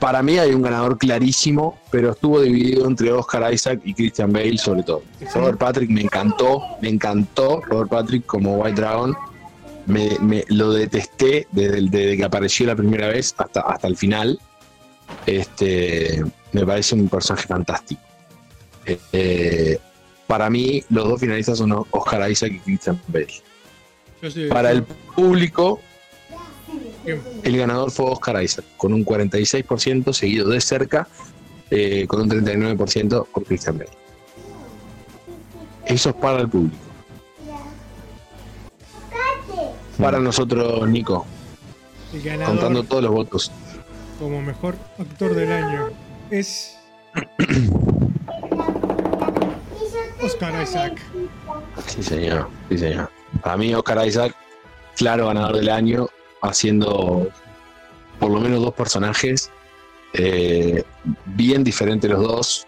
[0.00, 4.58] Para mí hay un ganador clarísimo, pero estuvo dividido entre Oscar Isaac y Christian Bale,
[4.58, 5.02] sobre todo.
[5.34, 9.16] Robert Patrick me encantó, me encantó Robert Patrick como White Dragon.
[9.86, 14.38] Me, me- lo detesté desde, que apareció la primera vez hasta, hasta el final.
[15.26, 18.00] Este, me parece un personaje fantástico.
[19.12, 19.78] Eh,
[20.26, 23.28] para mí, los dos finalistas son Oscar Isaac y Christian Bale.
[24.30, 25.80] Sé- Para el público,
[27.44, 31.06] el ganador fue Oscar Isaac, con un 46%, seguido de cerca,
[31.70, 33.90] eh, con un 39% por Christian Bale.
[35.86, 36.76] Eso es para el público.
[39.98, 41.26] Para nosotros, Nico,
[42.12, 43.52] El ganador contando todos los votos.
[44.18, 45.88] como mejor actor del año
[46.30, 46.76] es
[50.22, 51.00] Oscar Isaac.
[51.86, 52.48] Sí, señor.
[52.68, 53.10] Sí, señor.
[53.42, 54.34] Para mí, Oscar Isaac,
[54.96, 56.08] claro ganador del año,
[56.42, 57.28] haciendo
[58.18, 59.50] por lo menos dos personajes
[60.14, 60.82] eh,
[61.26, 62.66] bien diferentes los dos,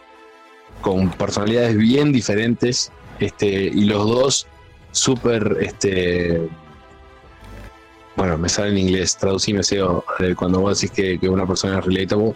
[0.81, 4.47] con personalidades bien diferentes, este, y los dos
[4.93, 6.49] súper, este,
[8.19, 10.05] bueno, me sale en inglés, traducime SEO
[10.37, 12.35] cuando vos decís que, que una persona es relatable,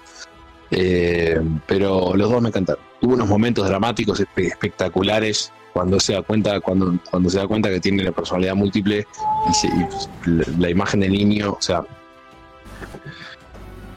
[0.70, 2.82] eh, pero los dos me encantaron.
[3.00, 7.68] Tuvo unos momentos dramáticos espe- espectaculares cuando se da cuenta cuando cuando se da cuenta
[7.68, 9.06] que tiene la personalidad múltiple
[9.50, 11.82] y, se- y, pues, la, la imagen del niño, o sea,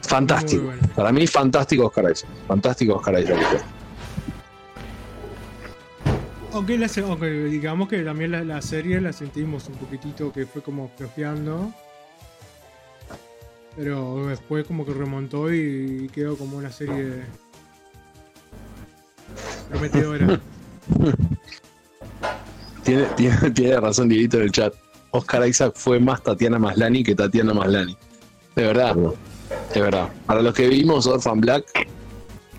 [0.01, 0.63] fantástico.
[0.65, 0.81] Bueno.
[0.95, 3.63] Para mí fantástico Oscar Isaac, fantástico Oscar Isaac.
[6.55, 10.61] Aunque, la aunque digamos que también la, la serie la sentimos un poquitito que fue
[10.61, 11.73] como flojeando.
[13.75, 17.23] Pero después como que remontó y quedó como una serie
[19.69, 20.39] prometedora.
[22.83, 24.71] Tiene, tiene, tiene razón Dieguito en el chat.
[25.09, 27.97] Oscar Isaac fue más Tatiana Maslani que Tatiana Maslani.
[28.55, 28.95] De verdad,
[29.73, 30.09] de verdad.
[30.27, 31.65] Para los que vimos Orphan Black,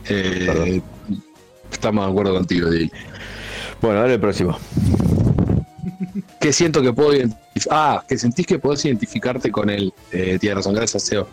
[0.08, 0.82] eh,
[1.70, 2.90] estamos de acuerdo contigo, Diego.
[3.86, 4.56] Bueno, ahora el próximo.
[6.40, 7.68] Que siento que puedo identificar.
[7.70, 9.92] Ah, que sentís que podés identificarte con él.
[10.12, 11.26] Eh, tiene razón, gracias, Seo.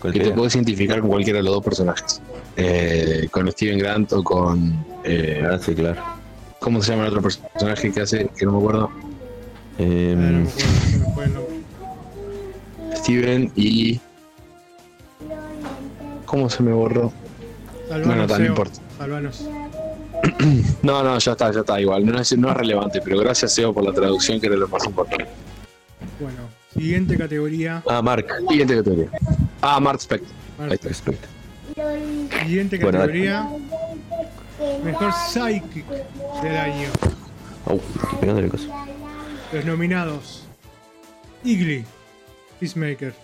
[0.00, 2.20] ¿Cuál Que te podés identificar con cualquiera de los dos personajes.
[2.56, 4.84] Eh, con Steven Grant o con.
[5.04, 6.00] eh, Ah, sí, claro.
[6.60, 8.28] ¿Cómo se llama el otro personaje que hace?
[8.36, 8.90] Que no me acuerdo.
[9.78, 10.30] Eh, Ah,
[11.26, 12.96] no.
[12.96, 14.00] Steven y.
[16.24, 17.12] ¿Cómo se me borró?
[17.88, 18.80] Salvanos, Bueno, tan Seo, importa.
[18.98, 19.48] Salvanos.
[20.82, 22.04] No, no, ya está, ya está, igual.
[22.06, 24.84] No es, no es relevante, pero gracias, Seo, por la traducción, que era lo más
[24.84, 25.26] importante.
[26.20, 26.38] Bueno,
[26.72, 27.82] siguiente categoría.
[27.88, 28.26] ah, Mark.
[28.48, 29.10] Siguiente categoría.
[29.60, 30.28] Ah, Mark Spector.
[30.58, 30.88] Ahí está.
[30.88, 31.28] Respecto.
[32.42, 33.48] Siguiente Bueno, categoría.
[34.84, 35.86] Mejor Psychic
[36.42, 36.88] del año.
[37.66, 38.68] Estoy pegándole cosas.
[39.52, 40.44] Los nominados.
[41.44, 41.84] Igly.
[42.60, 43.14] Peacemaker.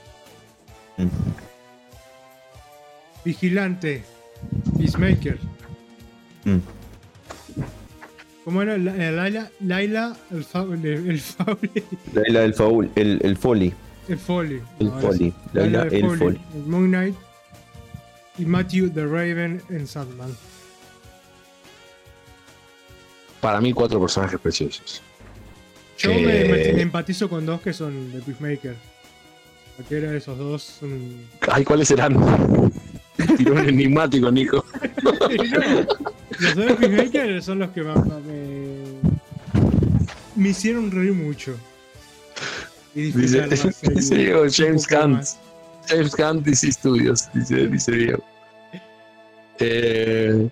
[0.98, 1.06] Mm.
[3.24, 4.02] Vigilante.
[4.78, 5.38] Peacemaker.
[6.44, 6.58] Mm.
[8.44, 8.74] ¿Cómo era?
[8.74, 13.72] Eh, Laila, Laila el, fa, el, el Faule- Laila del Faul, el, el Foley.
[14.08, 14.60] el Foley.
[14.80, 15.32] El No, Foley.
[15.52, 16.40] Laila Laila el Foley, Foley.
[16.54, 17.14] el Moon Knight.
[18.38, 20.34] Y Matthew the Raven en Sandman.
[23.40, 25.02] Para mí, cuatro personajes preciosos.
[25.98, 28.74] Yo Eh, me, me- me empatizo con dos que son de Peacemaker.
[29.76, 30.98] Cualquiera de esos dos son.
[31.50, 32.14] Ay, ¿cuáles serán?
[33.36, 34.64] Tiró un enigmático, Nico.
[36.42, 38.84] Los de Peacemaker son los que más más me.
[40.36, 41.56] me hicieron reír mucho.
[42.94, 43.46] Y Dice,
[44.14, 45.20] Diego, James Gunn.
[45.88, 48.24] James Gunn DC Studios, dice, dice Diego.
[49.58, 50.48] Eh,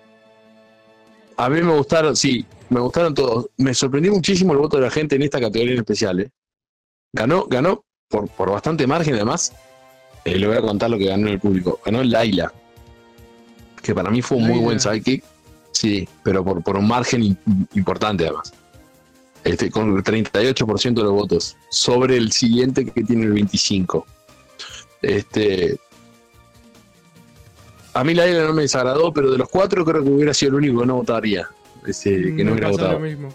[1.37, 3.47] a mí me gustaron, sí, me gustaron todos.
[3.57, 6.19] Me sorprendió muchísimo el voto de la gente en esta categoría en especial.
[6.21, 6.29] ¿eh?
[7.13, 9.53] Ganó, ganó por, por bastante margen, además.
[10.23, 11.79] Eh, le voy a contar lo que ganó el público.
[11.85, 12.53] Ganó Laila,
[13.81, 15.23] que para mí fue un muy buen sidekick.
[15.71, 17.37] Sí, pero por, por un margen im-
[17.75, 18.53] importante, además.
[19.43, 24.03] Este, con el 38% de los votos, sobre el siguiente que tiene el 25%.
[25.01, 25.79] Este,
[27.93, 30.49] a mí la isla no me desagradó, pero de los cuatro creo que hubiera sido
[30.51, 31.49] el único que no votaría.
[31.85, 32.93] Ese, que no Me hubiera votado.
[32.93, 33.33] lo mismo.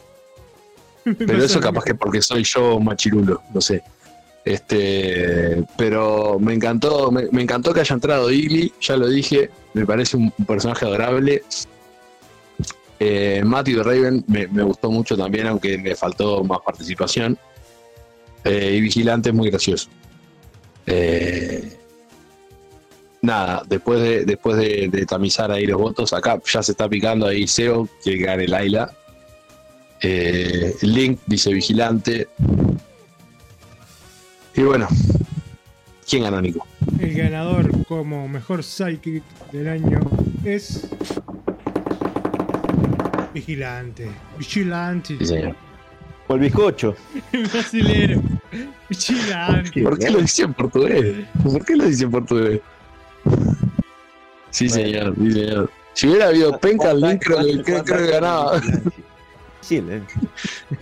[1.05, 3.83] Me Pero eso capaz que porque soy yo machirulo, no sé.
[4.45, 9.85] Este, pero me encantó, me, me encantó que haya entrado Igly, ya lo dije, me
[9.85, 11.43] parece un personaje adorable.
[12.99, 17.39] Eh, de Raven me, gustó mucho también, aunque le faltó más participación.
[18.45, 19.89] Eh, y Vigilante es muy gracioso.
[20.87, 21.77] Eh,
[23.23, 27.27] nada, después de, después de, de tamizar ahí los votos, acá ya se está picando
[27.27, 28.93] ahí SEO, que gane Laila.
[30.03, 32.29] Eh, Link dice Vigilante.
[34.55, 34.89] Y bueno,
[36.09, 36.67] ¿quién ganó, Nico?
[36.99, 39.23] El ganador como mejor psychic
[39.53, 40.01] del año
[40.45, 40.89] es.
[43.41, 44.09] Vigilante.
[44.39, 45.17] Vigilante.
[45.19, 45.55] Sí, señor.
[46.29, 46.97] O el bizcocho.
[47.53, 48.23] Brasilero.
[48.89, 49.83] Vigilante.
[49.83, 51.27] ¿Por qué lo dice en portugués?
[51.43, 52.61] ¿Por qué lo dice en portugués?
[54.51, 55.71] Sí, señor, sí, señor.
[55.93, 58.61] Si hubiera habido penca, el Link creo que, creo- que ganaba.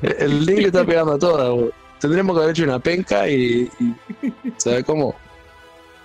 [0.02, 1.72] El- Link le está pegando a todas.
[2.00, 3.68] Tendremos que haber hecho una penca y.
[3.80, 3.94] y
[4.58, 5.16] ¿Sabes cómo?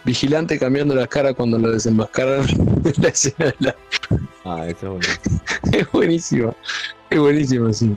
[0.10, 3.76] Vigilante cambiando la cara cuando lo desenmascaran en la escena de la.
[4.44, 5.42] Ah, eso es bueno.
[5.72, 6.56] Es buenísimo.
[7.12, 7.96] Es buenísimo, sí.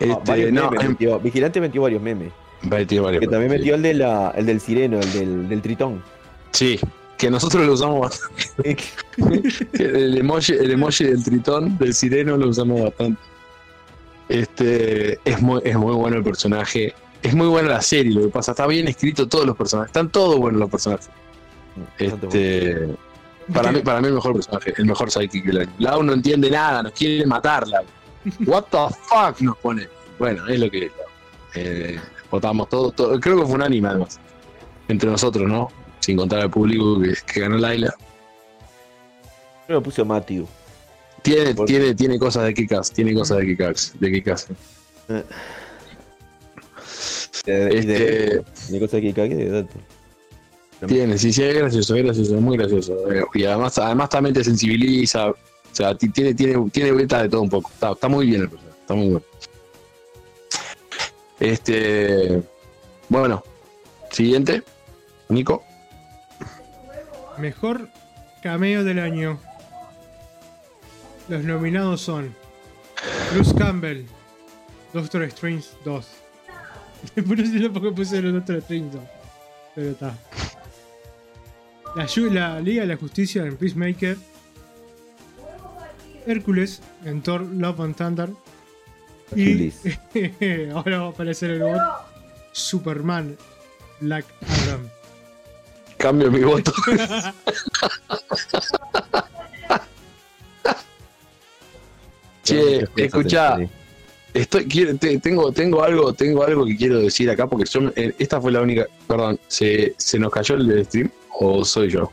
[0.00, 1.20] Este, varios no, memes em- metió.
[1.20, 2.32] Vigilante metió varios memes.
[2.62, 6.02] metió varios Que también metió el, de la, el del sireno, el del, del tritón.
[6.52, 6.80] Sí,
[7.18, 8.78] que nosotros lo usamos bastante.
[9.74, 13.20] El, emoji, el emoji del tritón, del sireno, lo usamos bastante.
[14.30, 16.94] Este, es muy, es muy bueno el personaje.
[17.26, 18.52] Es muy buena la serie, lo que pasa.
[18.52, 19.88] Está bien escrito todos los personajes.
[19.88, 21.10] Están todos buenos los personajes.
[21.98, 22.96] Este,
[23.52, 25.72] para, mí, para mí el mejor personaje, el mejor sidekick del año.
[25.78, 27.82] Lau no entiende nada, nos quiere matarla.
[28.46, 29.88] What the fuck nos pone.
[30.20, 30.92] Bueno, es lo que es.
[31.56, 32.00] Eh,
[32.30, 34.20] votamos todos, todo, creo que fue unánime además.
[34.86, 35.68] Entre nosotros, ¿no?
[35.98, 37.92] Sin contar al público que, que ganó Laila.
[39.68, 40.46] Yo lo puse Matthew.
[41.22, 44.46] Tiene, tiene, tiene cosas de Kikas, tiene cosas de Kikas, de Kikas.
[45.08, 45.24] De, de,
[47.46, 49.76] Este, de cosas que cagué de dato.
[50.86, 53.12] tiene, sí, sí, es gracioso, es gracioso, es muy gracioso.
[53.12, 55.28] Eh, Y además, además también te sensibiliza.
[55.30, 55.36] O
[55.72, 57.70] sea, ti- tiene, tiene, tiene beta de todo un poco.
[57.70, 59.22] Está, está muy bien el personaje, está muy bueno.
[61.38, 62.42] Este,
[63.08, 63.42] bueno,
[64.10, 64.62] siguiente,
[65.28, 65.62] Nico.
[67.38, 67.88] Mejor
[68.42, 69.38] cameo del año.
[71.28, 72.34] Los nominados son
[73.34, 74.04] Bruce Campbell,
[74.94, 76.06] Doctor Strange 2.
[77.26, 79.02] Por eso no porque puse el Doctor Strange 2.
[79.74, 80.18] Pero está.
[81.96, 84.16] La, la Liga de la Justicia en Peacemaker.
[86.26, 88.30] Hércules en Thor Love and Thunder.
[89.34, 89.72] Y
[90.74, 91.80] ahora va a aparecer el bot
[92.52, 93.36] Superman
[94.00, 94.24] Black
[94.64, 94.88] Adam.
[95.96, 96.72] Cambio mi voto.
[102.46, 103.58] Che, escuchá,
[104.40, 108.14] estoy, quiero- te- tengo, tengo algo, tengo algo que quiero decir acá porque yo, eh,
[108.18, 108.86] esta fue la única.
[109.06, 111.10] Perdón, ¿se, se nos cayó el stream
[111.40, 112.10] o soy yo?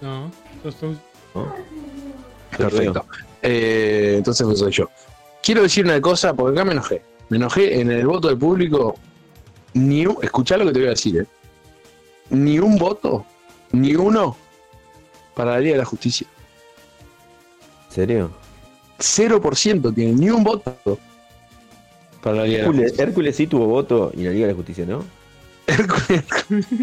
[0.00, 0.30] No,
[0.62, 0.96] sos tú.
[2.56, 3.04] Perfecto.
[3.42, 4.88] Eh, entonces pues soy yo.
[5.42, 7.02] Quiero decir una cosa, porque acá me enojé.
[7.28, 8.96] Me enojé en el voto del público.
[9.74, 11.26] Ni un, escuchá lo que te voy a decir, eh.
[12.30, 13.24] Ni un voto,
[13.72, 14.36] ni uno
[15.34, 16.26] para la Liga de la Justicia.
[17.88, 18.30] ¿En serio?
[19.00, 20.76] 0% tiene, ni un voto
[22.22, 23.04] para la Liga de la Hércules, Justicia.
[23.04, 25.04] Hércules sí tuvo voto y la Liga de la Justicia, ¿no?
[25.66, 26.22] Hércules,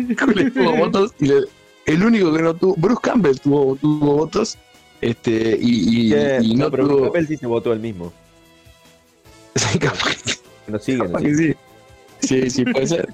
[0.10, 1.44] Hércules tuvo votos y le-
[1.86, 4.58] el único que no tuvo, Bruce Campbell tuvo, tuvo votos
[5.02, 7.04] este, y, y- y no, pero tuvo.
[7.04, 8.12] Campbell sí se votó el mismo.
[9.56, 11.08] Sí, capaz que- nos siguen.
[11.08, 11.56] Capaz que sí.
[12.20, 13.10] Sí, sí, puede ser.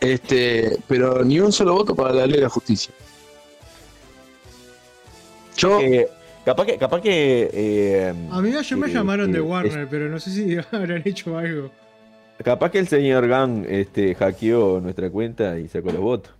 [0.00, 2.92] Este, pero ni un solo voto para la ley de la justicia.
[5.56, 6.08] Yo, Eh,
[6.44, 10.08] capaz que, capaz que eh, A mí ya me eh, llamaron de eh, Warner, pero
[10.08, 11.70] no sé si habrán hecho algo.
[12.44, 16.34] capaz que el señor Gunn este, hackeó nuestra cuenta y sacó los votos.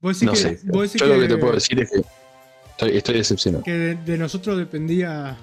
[0.00, 0.58] Vos no que, sé.
[0.64, 2.02] vos Yo lo que te puedo decir es que
[2.70, 3.64] estoy, estoy decepcionado.
[3.64, 5.36] que de, de nosotros dependía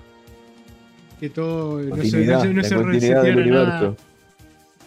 [1.19, 3.97] que todo no se, no se, no la se continuidad del universo.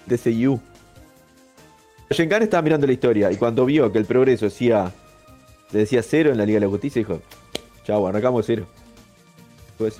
[0.06, 0.60] DCU.
[2.10, 4.90] Shenkan estaba mirando la historia y cuando vio que el progreso decía,
[5.72, 7.20] le decía cero en la Liga de la Justicia, dijo,
[7.84, 8.66] chau, arrancamos cero.
[9.76, 9.96] Pues,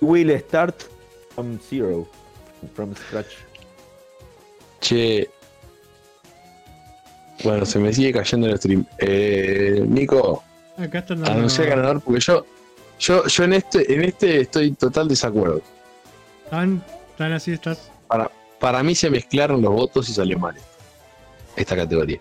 [0.00, 0.74] will start
[1.34, 2.06] from zero,
[2.74, 3.32] from scratch.
[4.80, 5.30] Che.
[7.42, 8.84] Bueno, se me sigue cayendo el stream.
[8.98, 10.42] Eh, Nico,
[10.76, 12.44] Acá están dando- anuncia ganador porque yo,
[12.98, 15.62] yo, yo en este, en este estoy total desacuerdo.
[16.50, 16.82] Tan,
[17.18, 17.90] tan así estás.
[18.06, 18.30] Para,
[18.60, 20.54] para mí se mezclaron los votos y salió mal
[21.56, 22.18] esta categoría.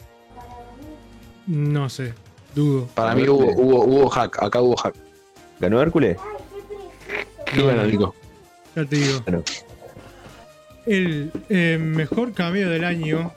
[1.48, 2.14] No sé,
[2.56, 2.88] dudo.
[2.96, 4.96] Para mí hubo, hubo, hubo hack, acá hubo hack.
[5.60, 6.18] ¿Ganó Hércules?
[7.54, 8.16] Qué bueno, Nico.
[8.76, 9.20] Ya te digo.
[9.22, 9.44] Bueno.
[10.86, 13.32] El eh, mejor cameo del año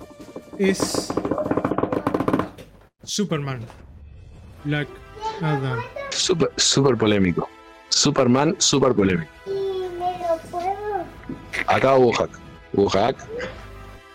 [0.58, 1.12] es
[3.04, 3.60] Superman.
[4.64, 4.88] Black
[5.40, 5.80] Adam.
[6.10, 7.48] Súper super polémico.
[7.88, 9.30] Superman, súper polémico.
[11.66, 12.30] Acá hubo hack.
[12.72, 13.16] Hubo hack.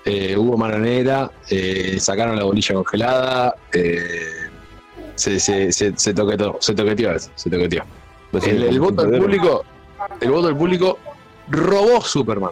[0.06, 1.32] Eh, hubo mano negra.
[1.50, 3.56] eh, sacaron la bolilla congelada.
[3.74, 4.50] eh,
[5.16, 6.58] se, se, se, se toqueteó.
[6.60, 7.30] Se toqueteó eso.
[7.36, 7.84] Se toqueteó.
[8.44, 9.64] El, el voto del público.
[10.20, 10.98] El voto del público
[11.50, 12.52] robó Superman.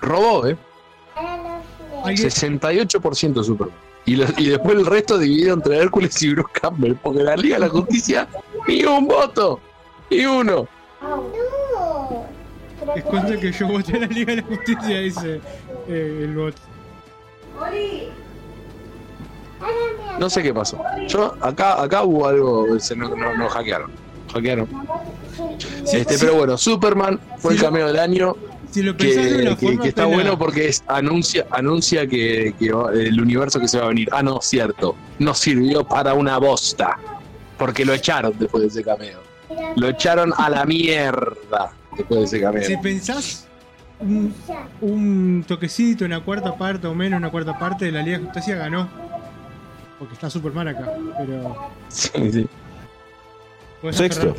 [0.00, 0.56] Robó, ¿eh?
[2.04, 3.76] ¿Alguien, 68% Superman.
[4.04, 6.94] Y, lo- y después el resto dividido entre Hércules y Bruce Campbell.
[7.00, 8.26] Porque la Liga de la Justicia,
[8.66, 9.60] ni un voto.
[10.10, 10.66] Ni uno.
[12.96, 15.40] les cuento que yo voté a la Liga de la Justicia, dice
[15.88, 16.54] eh, el bot.
[20.18, 20.82] No sé qué pasó.
[21.08, 23.90] Yo, acá, acá hubo algo, se nos no, nos hackearon.
[24.32, 24.68] Hackearon.
[25.92, 28.36] Este, pero bueno, Superman fue el cameo del año.
[28.70, 29.82] Si lo pensás de Que, una que- forma.
[29.82, 33.88] que está bueno porque es, anuncia, anuncia que, que el universo que se va a
[33.88, 34.08] venir.
[34.12, 34.96] Ah, no, cierto.
[35.18, 36.98] No sirvió para una bosta.
[37.58, 39.20] Porque lo echaron después de ese cameo.
[39.76, 42.64] Lo echaron a la mierda después de ese cameo.
[42.64, 43.46] Si pensás
[44.02, 44.34] un,
[44.80, 48.56] un toquecito, una cuarta parte o menos, una cuarta parte de la Liga de Justicia
[48.56, 48.88] ganó.
[49.98, 50.92] Porque está Superman acá.
[51.18, 51.70] Pero.
[51.88, 52.48] Sí, sí.
[53.80, 54.34] podés Sexto.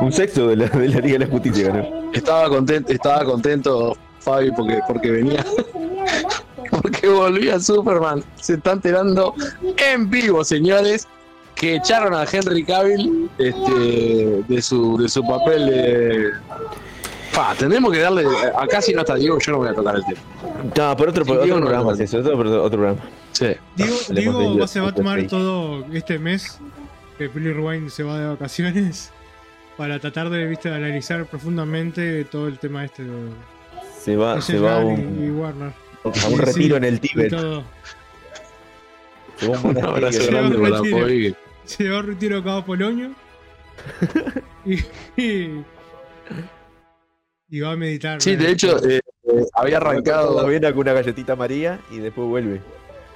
[0.00, 2.12] Un sexto de la, de la Liga de la Justicia ganó.
[2.12, 5.46] Estaba contento, estaba contento Fabi porque, porque venía,
[6.70, 8.22] porque volvía Superman.
[8.36, 9.34] Se está enterando
[9.76, 11.06] en vivo, señores,
[11.54, 16.30] que echaron a Henry Cavill este, de su de su papel de.
[17.36, 18.24] Pa, tendremos que darle.
[18.58, 20.20] Acá si no está Diego, yo no voy a tocar el tema.
[20.76, 23.00] No, pero otro, Sí, otro no programa lo- es eso, otro, otro programa.
[23.32, 23.48] Sí.
[23.76, 26.58] Diego, va- ellos, se va a otro tomar todo este mes
[27.18, 29.10] que Billy Rewind se va de vacaciones
[29.76, 33.28] para tratar de, viste, de analizar profundamente todo el tema este de
[34.02, 34.88] Se va, de Ah, se va a Jan
[35.20, 35.72] y, y un, Warner.
[36.04, 37.30] a un Sí, retiro en el Tíbet.
[39.36, 40.98] Se va a un Un abrazo grande por la retiro.
[41.00, 41.36] Fabi.
[41.66, 43.10] Se va a retiro acá a Polonio
[44.64, 44.74] y,
[45.20, 45.64] y,
[47.48, 48.20] y va a meditar.
[48.20, 50.40] Sí, de hecho, eh, eh, había arrancado.
[50.40, 52.60] avena con una galletita María y después vuelve.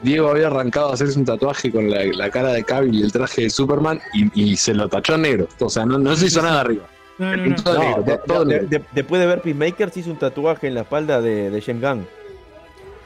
[0.02, 3.12] Diego había arrancado a hacerse un tatuaje con la, la cara de Cavill y el
[3.12, 5.46] traje de Superman y, y se lo tachó negro.
[5.58, 6.86] O sea, no, no se hizo nada arriba.
[7.18, 7.44] No, no, no.
[7.44, 8.68] Pintó de No, negro, de- todo de- negro.
[8.70, 11.82] de- después de ver Peacemaker se hizo un tatuaje en la espalda de, de James
[11.82, 12.06] Gunn.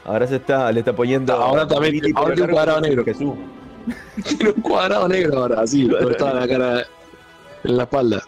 [0.05, 1.33] Ahora se está, le está poniendo.
[1.33, 3.03] Ahora también- ahora tiene un cuadrado negro.
[3.03, 3.33] Jesús.
[4.23, 6.85] Tiene un cuadrado negro ahora, así, toda la cara
[7.65, 8.23] en la espalda.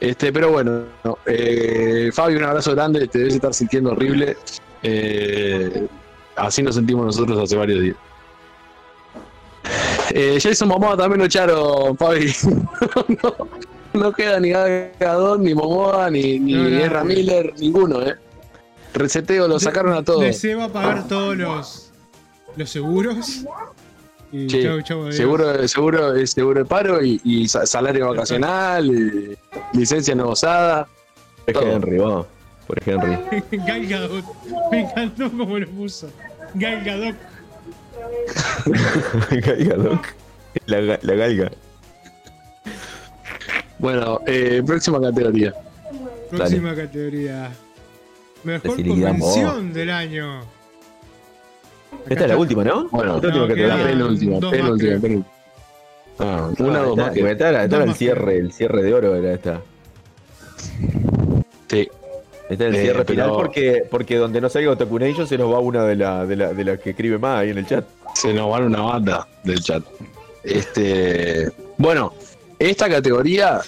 [0.00, 4.36] Este, pero bueno, no, eh, Fabio, un abrazo grande, te debes estar sintiendo horrible.
[4.82, 5.88] Eh,
[6.36, 7.96] así nos sentimos nosotros hace varios días.
[10.10, 12.32] Eh, Jason Momoa también lo echaron, Fabi.
[13.22, 13.48] no,
[13.92, 17.04] no queda ni Gadot, ni Momoa, ni, ni No, no.
[17.04, 18.14] Miller, ninguno, ¿eh?
[18.94, 20.22] Reseteo, lo sacaron a todos.
[20.22, 21.92] DC va a pagar todos los,
[22.56, 23.44] los seguros.
[24.30, 25.16] Y Sí, chau, chau, adiós.
[25.16, 29.36] Seguro, seguro, es seguro de paro y, y sa- salario vacacional, y
[29.72, 30.86] licencia no gozada.
[31.46, 31.72] Por Todo.
[31.72, 32.26] Henry, vamos.
[32.66, 33.18] Por Henry.
[33.66, 34.24] Gal Gadot.
[34.70, 36.10] Me encantó como lo puso.
[36.54, 37.16] Gal Gadot.
[39.30, 40.06] Galga, Doc.
[40.66, 41.50] La, la galga.
[43.78, 45.54] Bueno, eh, próxima categoría.
[46.30, 47.50] Próxima categoría.
[48.44, 50.40] Mejor convención del año.
[52.08, 52.88] Esta es la última, ¿no?
[52.90, 53.86] Bueno, la No, última queda- La categoría.
[53.86, 55.24] penúltima, penúltima, que- penúltima.
[56.20, 57.30] Ah, una, dos más Esta- que.
[57.32, 59.60] esta era, esta Dos era el que- cierre, el cierre de oro era esta.
[61.68, 61.88] Sí.
[62.48, 65.36] Este es el Eh, cierre final pero- porque, porque donde no salga Otaku Nation se
[65.36, 67.66] nos va una de las de la, de la que escribe más ahí en el
[67.66, 67.84] chat.
[68.14, 69.82] Se nos van una banda del chat.
[70.42, 72.14] Este, bueno,
[72.58, 73.60] esta categoría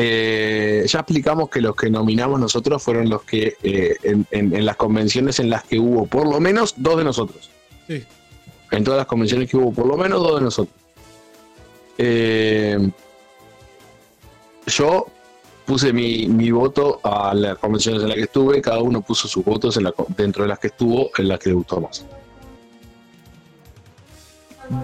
[0.00, 4.64] eh, ya explicamos que los que nominamos nosotros fueron los que eh, en, en- en
[4.64, 7.50] las convenciones en las que hubo por lo menos dos de nosotros.
[7.88, 8.04] Sí.
[8.70, 10.76] En todas las convenciones que hubo por lo menos dos de nosotros.
[11.98, 12.90] Eh,
[14.66, 15.06] yo
[15.66, 19.44] puse mi, mi voto a las convenciones en las que estuve, cada uno puso sus
[19.44, 22.04] votos en la dentro de las que estuvo, en las que le gustó más.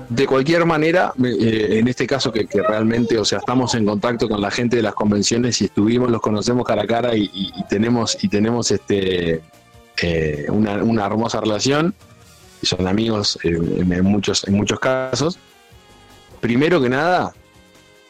[0.08, 4.40] De cualquier manera, eh, en este caso que, realmente, o sea, estamos en contacto con
[4.40, 8.28] la gente de las convenciones y estuvimos, los conocemos cara a cara y, tenemos y
[8.28, 9.42] tenemos este
[10.00, 11.94] eh, una, hermosa relación
[12.62, 15.38] y son amigos eh, en, muchos en muchos casos.
[16.40, 17.34] Primero que nada,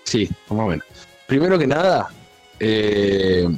[0.05, 0.87] sí, más o menos.
[1.27, 2.09] Primero que nada,
[2.61, 3.49] eh,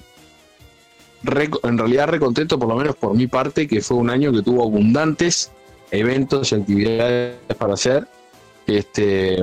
[1.23, 4.63] en realidad recontento por lo menos por mi parte que fue un año que tuvo
[4.63, 5.51] abundantes
[5.91, 8.07] eventos y actividades para hacer,
[8.67, 9.39] este,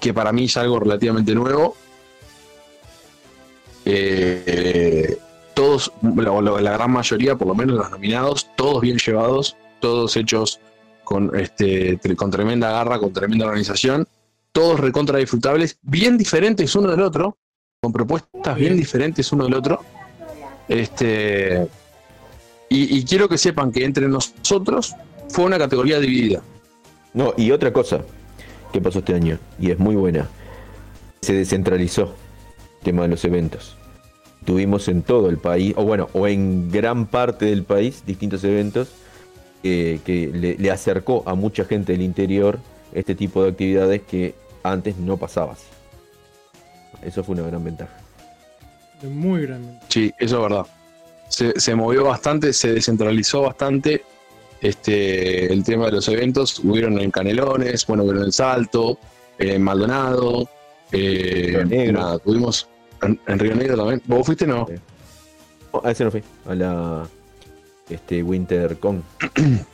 [0.00, 1.76] que para mí es algo relativamente nuevo.
[3.84, 5.16] Eh,
[5.54, 10.60] todos, la, la- gran mayoría, por lo menos los nominados, todos bien llevados, todos hechos
[11.04, 14.06] con, este, con tremenda garra, con tremenda organización,
[14.52, 17.36] todos recontra disfrutables, bien diferentes uno del otro,
[17.80, 18.76] con propuestas bien Bien.
[18.76, 19.80] diferentes uno del otro.
[20.68, 21.66] Este,
[22.68, 24.94] y, y quiero que sepan que entre nosotros
[25.32, 26.42] fue una categoría dividida.
[27.14, 28.00] No, y otra cosa
[28.72, 30.28] que pasó este año, y es muy buena,
[31.20, 32.14] se descentralizó
[32.78, 33.76] el tema de los eventos.
[34.44, 38.92] Tuvimos en todo el país, o bueno, o en gran parte del país, distintos eventos
[39.62, 42.58] eh, que le, le acercó a mucha gente del interior
[42.92, 45.60] este tipo de actividades que antes no pasabas.
[47.02, 47.92] Eso fue una gran ventaja.
[49.02, 49.78] Muy grande.
[49.88, 50.66] Sí, eso es verdad.
[51.28, 54.04] Se, se movió bastante, se descentralizó bastante
[54.62, 56.60] este, el tema de los eventos.
[56.60, 58.98] Hubieron en Canelones, bueno, hubieron en Salto,
[59.38, 60.48] en Maldonado.
[60.92, 62.00] Eh, Río Negro.
[62.00, 62.68] nada, tuvimos
[63.02, 64.02] en, en Río Negro también.
[64.06, 64.46] ¿Vos fuiste?
[64.46, 64.66] No.
[64.68, 64.74] Sí.
[65.72, 67.08] Oh, a ese no fui, a la
[67.90, 69.02] este, WinterCon.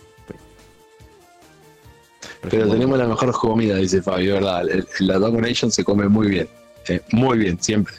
[2.41, 4.63] Pero tenemos la mejor comida, dice Fabio, ¿verdad?
[5.01, 6.49] La Dog Nation se come muy bien.
[6.89, 7.95] eh, muy bien, siempre.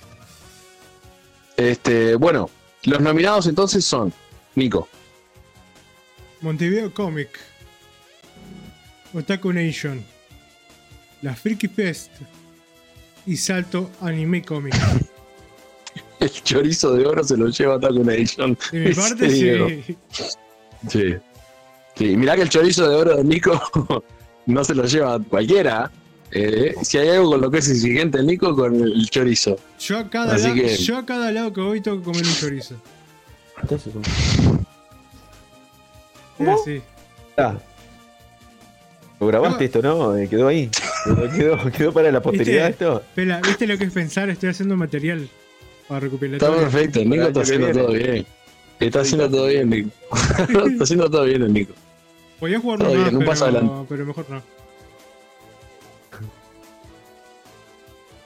[1.58, 2.50] Este, bueno,
[2.84, 4.14] los nominados entonces son
[4.56, 4.88] Nico,
[6.42, 7.30] Montevideo Comic.
[9.14, 10.04] Otaku Nation.
[11.22, 12.12] La Freaky Fest.
[13.26, 14.74] Y Salto Anime Comic.
[16.20, 18.58] el chorizo de oro se lo lleva Taco Nation.
[18.72, 19.96] De mi parte, sí.
[20.90, 21.16] Sí.
[21.96, 23.62] Sí, mirá que el chorizo de oro de Nico
[24.46, 25.92] no se lo lleva cualquiera.
[26.32, 29.58] Eh, si hay algo con lo que es exigente el Nico, con el chorizo.
[29.80, 32.24] Yo a, cada Así la- que- yo a cada lado que voy tengo que comer
[32.26, 32.76] un chorizo.
[33.62, 34.04] Entonces, un-
[36.40, 36.82] Es así.
[37.38, 37.56] Ah.
[39.20, 40.16] Lo grabaste esto, ¿no?
[40.18, 40.70] Eh, Quedó ahí.
[41.04, 42.86] Quedó, quedó- quedó para la posteridad ¿Viste?
[42.86, 43.04] esto.
[43.16, 44.30] Pela, ¿viste lo que es pensar?
[44.30, 45.30] Estoy haciendo material
[45.88, 46.60] para Está recopilatorio.
[46.62, 47.82] perfecto, el Nico está haciendo viene.
[47.82, 48.26] todo bien.
[48.80, 49.90] Está haciendo todo bien, Nico.
[50.40, 51.74] está haciendo todo bien el Nico.
[52.40, 53.74] Podía jugar Todo más, bien, un pero, paso adelante.
[53.90, 54.42] pero mejor no.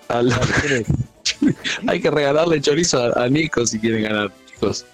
[0.09, 0.31] Al-
[1.87, 4.85] Hay que regalarle chorizo a, a Nico si quieren ganar, chicos.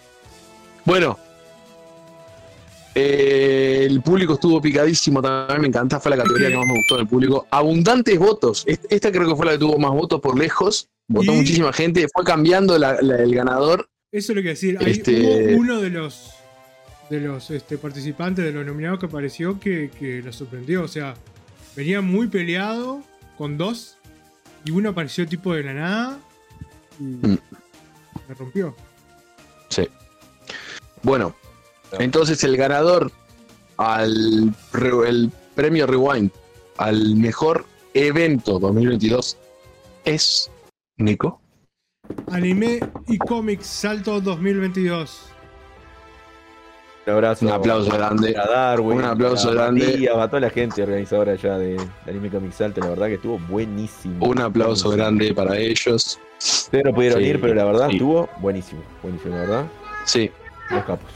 [0.86, 1.20] Bueno,
[3.02, 6.98] Eh, el público estuvo picadísimo también, me encanta, fue la categoría que más me gustó
[6.98, 7.48] del público.
[7.50, 11.32] Abundantes votos, Est- esta creo que fue la que tuvo más votos por lejos, votó
[11.34, 13.90] Y- muchísima gente, fue cambiando la- la- el ganador.
[14.12, 14.78] Eso es lo que decir.
[14.82, 15.22] Hay, Este-
[15.54, 16.32] hubo uno de los
[17.10, 20.84] de los este, participantes de los nominados que apareció que, que lo sorprendió.
[20.84, 21.16] O sea,
[21.76, 23.02] venía muy peleado
[23.36, 23.98] con dos
[24.64, 26.20] y uno apareció tipo de la nada
[27.00, 27.38] y Mm.
[28.28, 28.76] me rompió.
[29.70, 29.88] Sí.
[31.02, 31.34] Bueno,
[31.98, 33.12] entonces el ganador
[33.78, 36.32] al re- el premio Rewind
[36.78, 39.38] al mejor evento 2022
[40.06, 40.52] es
[40.98, 41.42] Nico.
[42.32, 45.26] Anime y cómics Salto 2022.
[47.08, 47.46] Un abrazo.
[47.46, 48.36] Un aplauso grande.
[48.38, 48.98] a Darwin.
[49.00, 50.10] Un aplauso a grande.
[50.16, 52.82] A toda la gente organizadora ya de, de Anime Comic Salto.
[52.82, 54.26] La verdad que estuvo buenísimo.
[54.26, 54.96] Un aplauso Buenísimo.
[55.18, 56.20] grande para ellos.
[56.40, 57.96] Ustedes no pudieron Sí, ir, pero la verdad sí.
[57.96, 58.82] estuvo buenísimo.
[59.02, 59.66] Buenísimo, la verdad.
[60.06, 60.30] Sí.
[60.70, 61.10] Los capos.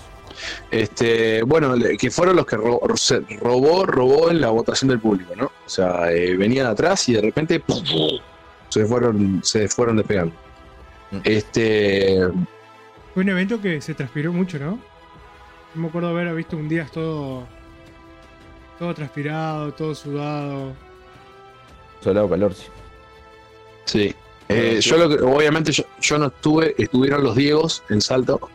[0.72, 5.34] Este, bueno, que fueron los que ro- se robó, robó en la votación del público,
[5.36, 5.46] ¿no?
[5.66, 7.84] O sea, eh, venían atrás y de repente ¡pum!
[8.70, 10.34] se fueron, se fueron despegando.
[11.12, 11.18] Mm.
[11.24, 12.20] Este,
[13.14, 14.80] Fue un evento que se transpiró mucho, ¿no?
[15.76, 17.48] No me acuerdo haber visto un día todo
[18.80, 20.74] todo transpirado, todo sudado.
[22.04, 22.54] Solado calor,
[23.86, 24.14] sí.
[24.50, 24.90] Eh, sí.
[24.90, 28.50] yo lo que, obviamente yo, yo no estuve, estuvieron los Diegos en Salto,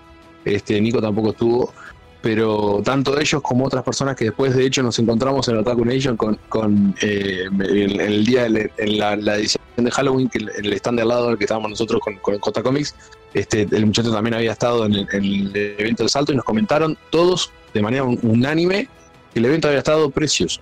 [0.54, 1.72] este, Nico tampoco estuvo,
[2.20, 6.16] pero tanto ellos como otras personas que después de hecho nos encontramos en Otaku Nation
[6.16, 10.72] con, con eh, en el día, de- en la, edición de Halloween, que el, el
[10.74, 12.94] stand de al lado del que estábamos nosotros con, con J Comics,
[13.34, 16.44] este, el muchacho también había estado en el, en el evento de Salto y nos
[16.44, 18.88] comentaron todos de manera un- unánime
[19.32, 20.60] que el evento había estado precioso.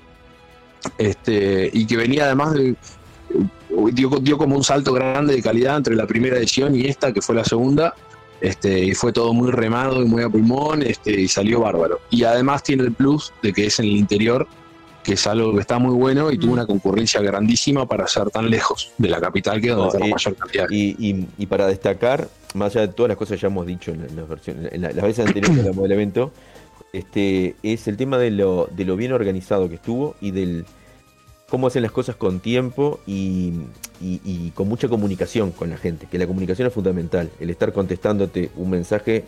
[0.98, 2.74] Este, y que venía además de,
[3.92, 7.22] dio, dio como un salto grande de calidad entre la primera edición y esta, que
[7.22, 7.94] fue la segunda.
[8.40, 12.00] Este, y fue todo muy remado y muy a pulmón, este, y salió bárbaro.
[12.10, 14.46] Y además tiene el plus de que es en el interior,
[15.02, 16.54] que es algo que está muy bueno y tuvo Mm.
[16.54, 19.98] una concurrencia grandísima para ser tan lejos de la capital, que es donde No, está
[20.00, 20.66] la y- mayor cantidad.
[20.68, 23.90] Y, y- y para destacar, más allá de todas las cosas que ya hemos dicho
[23.92, 26.32] en, la- en las versiones, en la- las veces anteriores que hablamos del evento,
[26.92, 30.64] este, es el tema de lo, de lo bien organizado que estuvo y del
[31.48, 33.52] cómo hacen las cosas con tiempo y,
[34.54, 38.70] con mucha comunicación con la gente, que la comunicación es fundamental, el estar contestándote un
[38.70, 39.24] mensaje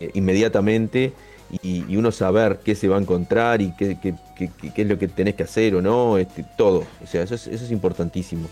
[0.00, 1.12] eh, inmediatamente
[1.62, 3.98] y, uno saber qué se va a encontrar y qué,
[4.76, 8.48] es lo que tenés que hacer o no, este, todo, o sea, eso es, importantísimo.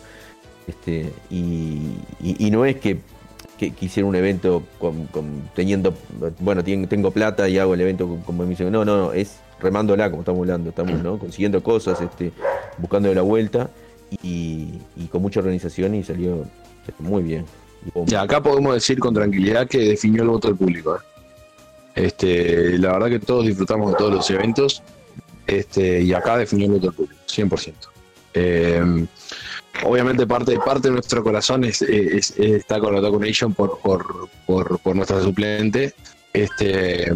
[0.66, 2.98] Este, y, no es que,
[3.58, 5.08] que, hiciera un evento con,
[5.54, 5.94] teniendo,
[6.40, 10.10] bueno, tengo plata y hago el evento como me dicen, no, no, no, es remándola
[10.10, 11.18] como estamos hablando, estamos ¿no?
[11.18, 12.32] consiguiendo cosas, este,
[12.78, 13.70] buscando la vuelta
[14.22, 16.44] y, y con mucha organización y salió,
[16.86, 17.44] salió muy bien.
[17.86, 20.96] Y hubo- Y acá podemos decir con tranquilidad que definió el voto del público.
[20.96, 21.00] ¿eh?
[21.94, 24.82] Este, la verdad que todos disfrutamos de todos los eventos
[25.46, 27.72] este, y acá definió el voto del público, 100%.
[28.34, 29.06] Eh,
[29.84, 34.28] obviamente parte, parte de nuestro corazón es, es- es- está con Otaku Nation por, por,
[34.46, 35.94] por, por nuestra suplente
[36.32, 37.12] este,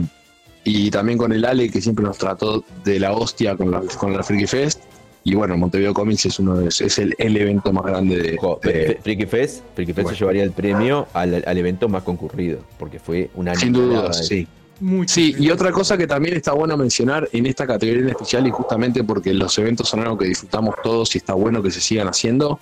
[0.64, 4.12] y también con el Ale que siempre nos trató de la hostia con la, con
[4.12, 4.82] la Freaky Fest.
[5.26, 8.60] Y bueno, Montevideo Comics es uno de- es el, el evento más grande de, Ojo,
[8.62, 10.16] de- Freaky Fest, Freaky Fest bueno.
[10.18, 14.14] se llevaría el premio al, al evento más concurrido, porque fue una sin duda, de-
[14.14, 14.46] sí.
[14.80, 15.14] Mucho.
[15.14, 18.50] Sí, y otra cosa que también está bueno mencionar en esta categoría en especial, y
[18.50, 22.08] justamente porque los eventos son algo que disfrutamos todos y está bueno que se sigan
[22.08, 22.58] haciendo,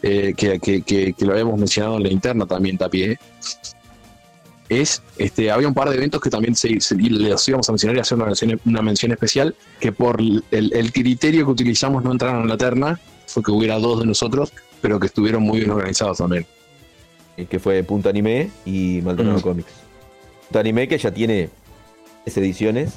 [0.00, 3.18] eh, que, que- que- que lo habíamos mencionado en la interna también, Tapie,
[4.68, 8.00] es, este, había un par de eventos que también se, se- íbamos a mencionar y
[8.00, 12.42] hacer una mención, una mención especial, que por el, el criterio que utilizamos no entraron
[12.42, 16.18] en la terna, fue que hubiera dos de nosotros, pero que estuvieron muy bien organizados
[16.18, 16.46] también.
[17.38, 19.42] eh, que fue Punto Anime y Maldonado Mm.
[19.42, 19.72] Comics.
[20.48, 21.50] Punto Anime que ya tiene
[22.24, 22.92] tres ediciones.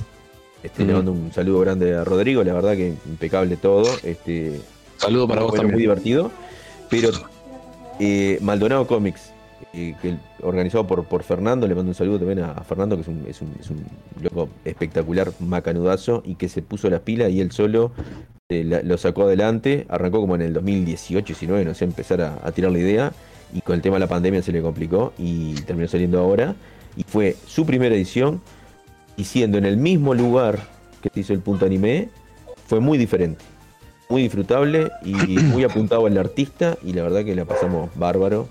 [0.63, 0.95] Este, Le Mm.
[0.95, 3.84] mando un saludo grande a Rodrigo, la verdad que impecable todo.
[4.03, 4.61] Este,
[4.97, 5.89] Saludo para vos bueno, muy también.
[5.89, 6.32] divertido.
[6.89, 7.09] Pero
[7.99, 9.32] eh, Maldonado Comics,
[9.74, 13.86] que organizado por, Fernando, le mando un saludo también a, Fernando, que es un,
[14.22, 17.91] loco espectacular, macanudazo, y que se puso las pilas y él solo
[18.49, 19.86] eh, la- lo sacó adelante.
[19.89, 23.14] Arrancó como en el 2018, 19, no sé, empezar a, a tirar la idea.
[23.53, 26.55] Y con el tema de la pandemia se le complicó y terminó saliendo ahora.
[26.95, 28.41] Y fue su primera edición.
[29.18, 30.60] Y siendo en el mismo lugar
[31.01, 32.10] que se hizo el punto anime,
[32.68, 33.43] fue muy diferente.
[34.10, 36.78] Muy disfrutable y muy apuntado al artista.
[36.84, 38.47] Y la verdad que la pasamos bárbaro.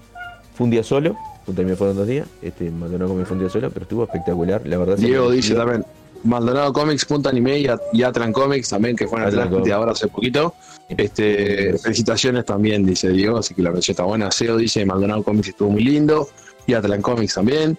[0.58, 1.16] Fue un día solo.
[1.48, 2.26] Anime fueron dos días.
[2.42, 4.60] Este Maldonado como fue un día solo, pero estuvo espectacular.
[4.66, 5.84] La verdad Diego dice también,
[6.24, 9.74] Maldonado Comics, Punta Anime y, At- y Atlan Comics también, que fueron Atlan Atlan Comics.
[9.74, 10.52] ahora hace poquito.
[10.90, 14.30] Este, felicitaciones también, dice Diego, así que la mención está buena.
[14.30, 16.28] SEO dice, Maldonado Comics estuvo muy lindo.
[16.66, 17.78] Y Atlan Comics también.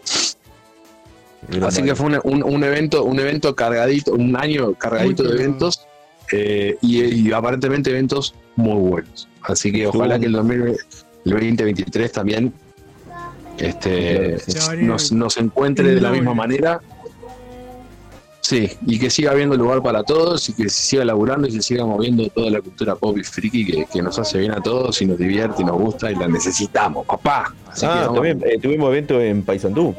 [1.61, 5.37] Así que fue un, un- un evento, un evento cargadito, un año cargadito Muy de
[5.43, 5.81] eventos
[6.31, 9.27] eh, y, y aparentemente eventos muy buenos.
[9.43, 10.79] Así que Estuvo- ojalá que el, 2020
[11.25, 12.53] el 2023 también
[13.59, 14.37] este,
[14.77, 16.79] nos, nos encuentre de la misma manera.
[18.41, 21.61] Sí, y que siga habiendo lugar para todos y que se siga laburando y se
[21.61, 24.99] siga moviendo toda la cultura pop y friki que, que nos hace bien a todos
[25.01, 27.53] y nos divierte y nos gusta y la necesitamos, papá.
[27.67, 28.13] Así que Ah, vamos.
[28.15, 29.93] también eh, tuvimos evento en Paysandú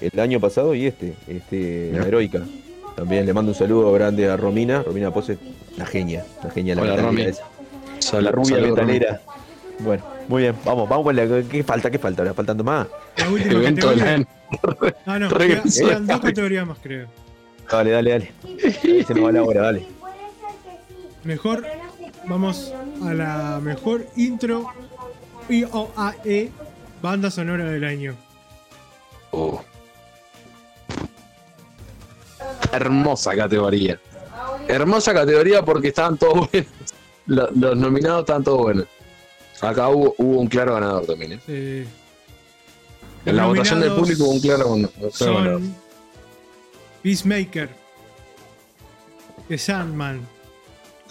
[0.00, 2.42] el año pasado y este, este, la heroica.
[2.96, 5.38] También le mando un saludo grande a Romina, Romina Pose,
[5.76, 7.22] la genia, la genia, la Hola, Romy.
[7.22, 8.20] esa.
[8.20, 9.20] La rubia metalera.
[9.80, 11.42] Bueno, muy bien, vamos, vamos con la.
[11.48, 11.90] ¿Qué falta?
[11.90, 12.22] ¿Qué falta?
[12.22, 12.86] ¿Ahora faltando más?
[13.16, 14.18] La última categoría.
[14.18, 14.26] la-
[15.06, 17.08] Ah, no, quedan- quedan dos categorías más, creo.
[17.70, 18.32] Dale, dale, dale.
[18.84, 19.86] Ahí se nos va la hora, dale.
[21.24, 21.64] Mejor,
[22.26, 24.66] vamos a la mejor intro
[25.48, 26.50] IOAE
[27.00, 28.14] banda sonora del año.
[29.30, 29.62] Oh.
[32.72, 33.98] Hermosa categoría.
[34.68, 36.70] Hermosa categoría porque estaban todos buenos.
[37.26, 38.86] Lo- Los, nominados estaban todos buenos.
[39.62, 41.40] Acá hubo, hubo un claro ganador también.
[41.48, 41.86] ¿eh?
[43.24, 44.86] En la votación del público hubo un claro, un
[45.16, 45.60] claro ganador.
[47.02, 47.68] Peacemaker,
[49.48, 50.20] The Sandman,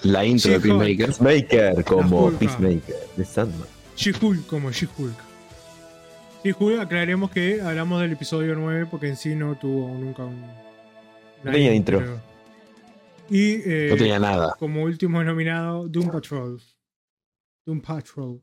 [0.04, 0.60] La intro de.
[0.60, 1.06] Peacemaker.
[1.08, 2.32] Peacemaker como.
[2.32, 3.68] Peacemaker de Sandman.
[3.95, 5.16] She-Hulk como She-Hulk.
[6.43, 10.43] She-Hulk, aclaremos que hablamos del episodio 9 porque en sí no tuvo nunca un.
[11.43, 12.02] una tenía intro.
[13.30, 14.56] Y eh, No tenía nada.
[14.60, 16.60] como último nominado, Doom Patrol.
[17.66, 18.41] Doom Patrol.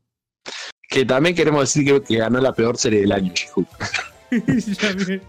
[0.89, 3.33] Que también queremos decir que, que ganó la peor serie del año.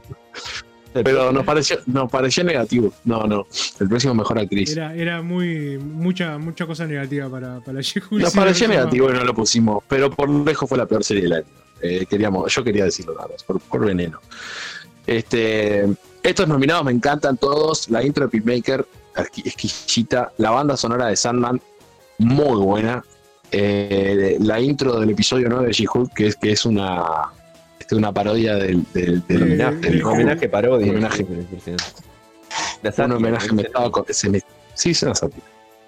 [0.93, 2.93] Pero nos pareció, nos pareció negativo.
[3.05, 3.47] No, no.
[3.79, 4.73] El próximo mejor actriz.
[4.73, 5.79] Era, era muy.
[5.79, 7.81] mucha, mucha cosa negativa para, para.
[8.11, 11.33] Nos pareció negativo y no lo pusimos, pero por lejos fue la peor serie del
[11.35, 11.47] año.
[11.81, 14.21] Eh, queríamos, yo quería decirlo nada más, por, por veneno.
[15.07, 15.87] Este,
[16.23, 17.89] estos nominados me encantan todos.
[17.89, 20.33] La intro de exqui- exquisita.
[20.39, 21.61] La banda sonora de Sandman,
[22.19, 23.05] muy buena.
[23.53, 27.03] Eh, la intro del episodio 9 de She-Hulk, que es, que es una,
[27.79, 30.85] este, una parodia del, del, del homenaje, del el homenaje parodia.
[30.87, 31.27] Un homenaje.
[32.83, 34.41] La un sátira, homenaje me estaba co- se me-
[34.75, 35.43] sí, es una sátira.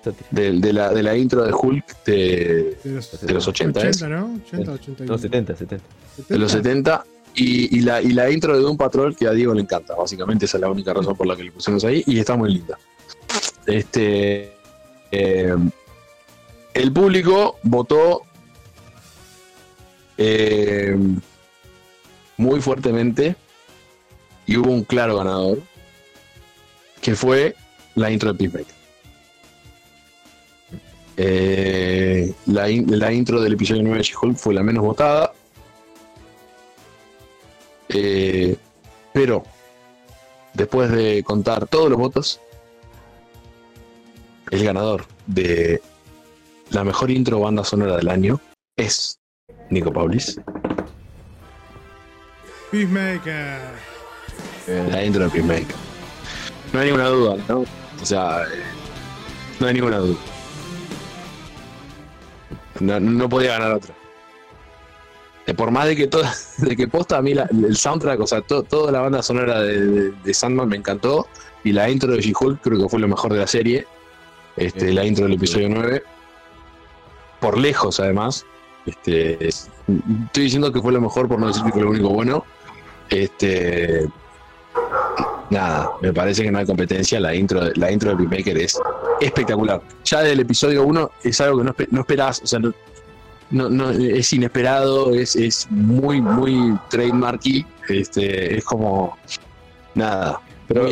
[0.05, 0.27] sátira.
[0.31, 4.03] Del- de, la, de la intro de Hulk de, De los, de los 80, ¿es?
[4.03, 4.35] 80, ¿no?
[4.47, 5.13] 80, 81.
[5.13, 5.85] No, 70, 70.
[6.29, 7.05] de los 70
[7.35, 10.45] y, y la, y la intro de Doom Patrol que a Diego le encanta, básicamente
[10.47, 12.77] esa es la única razón por la que le pusimos ahí y está muy linda.
[13.67, 14.53] Este
[15.13, 15.55] eh,
[16.75, 18.23] el público votó
[20.17, 20.97] eh,
[22.37, 23.37] muy fuertemente
[24.47, 25.61] y hubo un claro ganador
[27.01, 27.57] que fue
[27.95, 28.75] la intro de Peacemaker.
[31.17, 35.33] Eh, la, la intro del episodio 9 de She-Hulk fue la menos votada.
[37.89, 38.57] Eh,
[39.13, 39.45] pero
[40.55, 42.41] después de contar todos los votos,
[44.51, 45.83] el ganador de
[46.73, 48.41] la mejor intro banda sonora del año
[48.77, 49.19] es
[49.71, 50.41] Nico Paulis.
[52.71, 53.61] Peacemaker.
[54.91, 55.77] La intro de Peacemaker.
[56.73, 57.59] No hay ninguna duda, ¿no?
[57.61, 58.63] O sea, eh,
[59.61, 60.17] no hay ninguna duda.
[62.81, 63.95] No, no podía ganar otra.
[65.47, 68.27] Eh, Por más de que toda, de que posta a mí la- el soundtrack, o
[68.27, 71.27] sea, to- toda la banda sonora de, de- de Sandman me encantó.
[71.65, 73.87] Y la intro de She-Hulk creo que fue lo mejor de la serie.
[74.57, 74.93] Este, Sí.
[74.95, 76.03] la intro del episodio 9.
[77.43, 78.47] Por lejos, además.
[78.87, 79.69] Este, es-
[80.27, 82.45] estoy diciendo que fue lo mejor por no decir que fue lo único bueno.
[83.11, 84.07] Este,
[85.51, 87.21] nada, me parece que no hay competencia.
[87.21, 88.79] La intro, la intro de Peacemaker es
[89.21, 89.83] espectacular.
[90.05, 92.73] Ya del episodio 1 es algo que no, no esperás, o sea, no,
[93.51, 97.67] no, no- es inesperado, es, es muy, muy trademarky.
[97.89, 99.19] Este, es como
[99.95, 100.87] nada, Pero,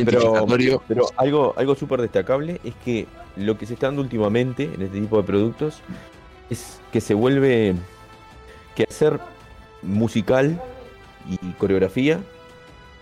[0.87, 3.07] pero algo, algo súper destacable es que
[3.37, 5.81] lo que se está dando últimamente en este tipo de productos
[6.51, 7.75] es que se vuelve
[8.75, 9.19] que hacer
[9.83, 10.61] musical
[11.29, 12.21] y coreografía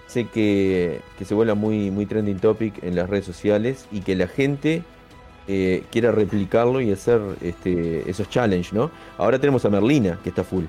[0.09, 4.17] sé que, que se vuelva muy, muy trending topic en las redes sociales y que
[4.17, 4.83] la gente
[5.47, 8.91] eh, quiera replicarlo y hacer este, esos challenge, ¿no?
[9.19, 10.65] Ahora tenemos a Merlina, que está full.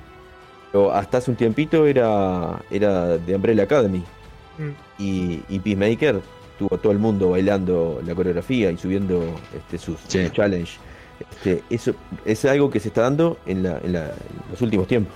[0.71, 4.03] Pero hasta hace un tiempito era, era de Umbrella Academy.
[4.57, 5.01] Mm.
[5.01, 6.21] Y, y Peacemaker
[6.59, 9.23] tuvo a todo el mundo bailando la coreografía y subiendo
[9.55, 10.23] este, sus, Sí.
[10.23, 10.77] sus challenge.
[11.31, 11.93] Este, eso
[12.25, 15.13] es algo que se está dando en, la- en la- en los últimos tiempos.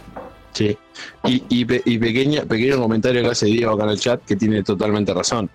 [0.54, 0.78] Sí.
[1.24, 4.62] Y, y, y pequeña, pequeño comentario que hace Diego acá en el chat que tiene
[4.64, 5.50] totalmente razón.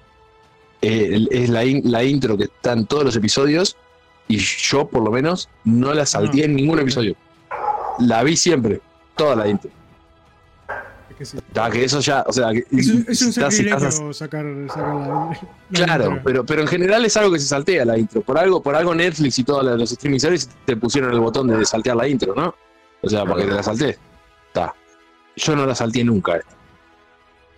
[0.83, 3.77] Eh, es la, la intro que está en todos los episodios
[4.29, 7.15] y yo por lo menos no la salté en ningún episodio.
[8.01, 8.81] La vi siempre,
[9.17, 9.71] toda la intro.
[11.19, 11.39] Que sí.
[11.73, 15.39] Que eso ya, o sea, que- Es, un- es un sacrilegio sacar, sacar la, la
[15.73, 16.21] Claro, intro.
[16.25, 18.21] pero, pero en general es algo que se saltea la intro.
[18.23, 21.65] Por algo, por algo Netflix y todos los streaming services te pusieron el botón de
[21.65, 22.55] saltear la intro, ¿no?
[23.03, 23.99] O sea, para que te la salté.
[24.49, 24.75] Está.
[25.37, 26.37] Yo no la salteé nunca.
[26.37, 26.57] esta.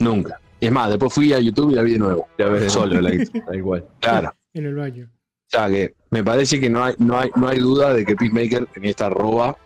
[0.00, 0.40] Nunca.
[0.60, 2.28] Es más, después fui a YouTube y la vi de nuevo.
[2.38, 3.40] Ya ves, Solo la intro.
[3.46, 3.84] Da igual.
[4.00, 4.34] Claro.
[4.54, 5.08] En el baño.
[5.12, 8.14] O sea que me parece que no hay, no hay, no hay duda de que
[8.16, 9.56] Peacemaker en esta roba,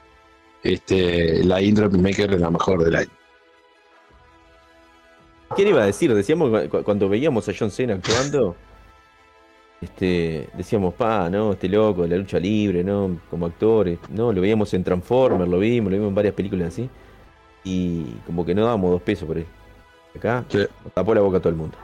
[0.62, 3.10] este, la intro de Peacemaker es la mejor del año.
[5.54, 6.12] ¿Quién iba a decir?
[6.14, 8.56] Decíamos cu- cu- cuando veíamos a John Cena actuando,
[9.80, 13.18] este, decíamos, pa, no, este loco, de la lucha libre, ¿no?
[13.30, 16.88] Como actores, no, lo veíamos en Transformers, lo vimos, lo vimos en varias películas así.
[17.64, 19.46] Y como que no dábamos dos pesos por él.
[20.16, 20.58] Acá Sí.
[20.94, 21.76] tapó la boca a todo el mundo.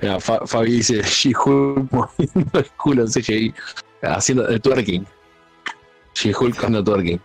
[0.00, 3.54] Mira, Fa- Fabi dice, She-Hulk moviendo el culo en CGI,
[4.02, 5.06] haciendo el twerking.
[6.14, 7.20] She-Hulk haciendo twerking.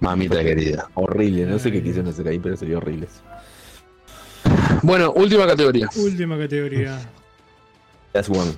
[0.00, 0.88] Mamita querida.
[0.94, 3.08] Horrible, no sé qué quisieron hacer ahí, pero se vio horrible.
[4.82, 5.88] Bueno, última categoría.
[5.96, 7.00] Última categoría.
[8.12, 8.52] That's one.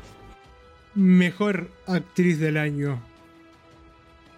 [0.94, 3.00] Mejor actriz del año.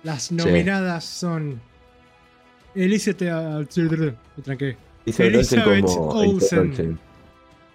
[0.05, 1.61] Las nominadas son
[2.74, 3.20] Elizabeth
[4.37, 4.77] me tranqué,
[5.07, 6.99] Elizabeth como Olsen.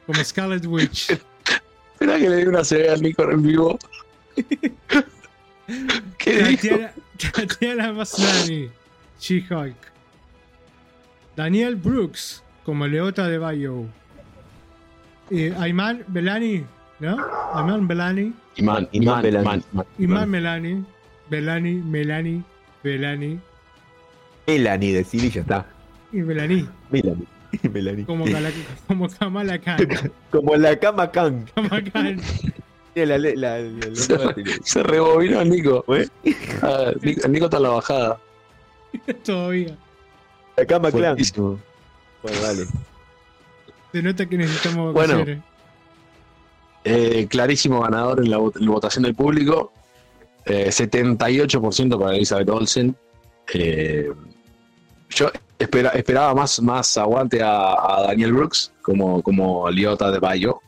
[0.05, 1.11] Como Scarlet Witch.
[1.93, 3.79] Espera que le di una CB al Nico en vivo.
[6.17, 6.77] ¿Qué dijo?
[6.77, 6.93] Tatiana,
[7.33, 8.69] Tatiana Maslany,
[9.19, 9.75] She-Hulk.
[11.35, 13.85] Daniel Brooks como Leota de Bayo.
[15.29, 16.63] Eh, Ayman Belani,
[16.99, 17.17] ¿no?
[17.53, 18.33] Ayman Belani.
[18.55, 19.63] Iman, Iman Iman, Belani.
[19.99, 20.85] Iman, Melani.
[21.29, 22.43] Belani, Melani,
[22.83, 23.39] Belani
[24.47, 25.65] Melanie, decir y ya está.
[26.13, 26.67] y Belani.
[26.89, 27.27] Melanie.
[27.73, 28.05] Melanie.
[28.05, 28.51] Como, Kala-
[28.87, 29.77] como Kamala Khan.
[30.31, 31.45] Como la cama Khan.
[31.53, 32.21] Kamala Khan.
[32.95, 34.17] La, la, la, la- la- Se,
[34.63, 35.83] se rebobinó Nico.
[35.93, 36.07] ¿Eh?
[36.61, 37.27] Ah, Nico.
[37.27, 38.17] Nico está en la bajada.
[39.23, 39.77] Todavía.
[40.55, 41.17] la cama clan.
[42.23, 42.65] Bueno, dale.
[43.91, 45.23] Se nota que necesitamos Bueno.
[46.83, 49.73] Eh, clarísimo ganador en la, vot- en la votación del público.
[50.45, 52.95] Eh, 78% para Elizabeth Olsen.
[53.53, 54.09] Eh,
[55.09, 60.59] yo espera- esperaba más, más aguante a, a Daniel Brooks como, como Liota de Bayo,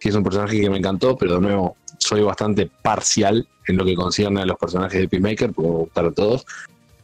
[0.00, 3.84] que es un personaje que me encantó, pero de nuevo soy bastante parcial en lo
[3.84, 6.44] que concierne a los personajes de Peacemaker, porque me gustaron todos.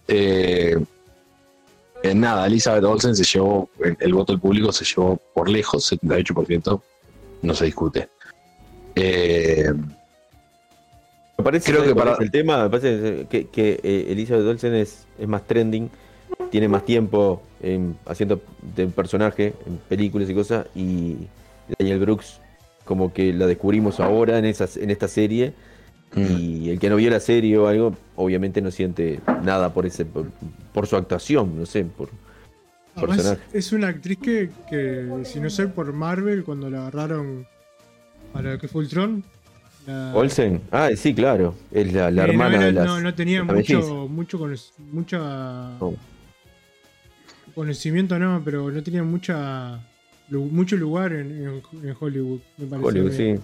[0.09, 0.77] Eh,
[2.03, 5.93] eh, nada, Elizabeth Olsen se llevó, el, el voto del público se llevó por lejos,
[5.93, 6.81] 78%,
[7.43, 8.09] no se discute.
[8.95, 9.71] Eh,
[11.37, 14.75] Me parece Creo ¿sabes que para- el tema, me parece que, que, eh, Elizabeth Olsen
[14.75, 15.89] es, es más trending,
[16.51, 18.41] tiene más tiempo en- haciendo
[18.75, 21.17] de personaje en películas y cosas, y
[21.79, 22.41] Daniel Brooks
[22.85, 25.53] como que la descubrimos ahora en, esas, en esta serie.
[26.17, 30.05] Y el que no vio la serie o algo, obviamente no siente nada por ese
[30.05, 30.27] por,
[30.73, 32.09] por su actuación, no sé, por
[32.97, 33.43] Además, personaje.
[33.53, 37.47] es una actriz que, que, si no sé, por Marvel, cuando la agarraron
[38.33, 39.23] para lo que fue Ultron,
[39.87, 43.15] la- Olsen, ah, sí, claro, es la, la eh, hermana no, de las no, no
[43.15, 43.85] tenía mellizas.
[43.85, 44.57] mucho, mucho cono-
[44.93, 45.19] mucha
[45.79, 45.95] No.
[47.55, 49.81] conocimiento, no, pero no tenía mucha
[50.31, 52.87] mucho lugar en, en- en Hollywood, me parece.
[52.89, 53.35] Hollywood, sí.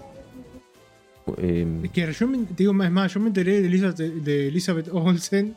[1.39, 4.49] Eh, Es que yo me, te digo más, más, yo me enteré de Elizabeth, de
[4.49, 5.55] Elizabeth Olsen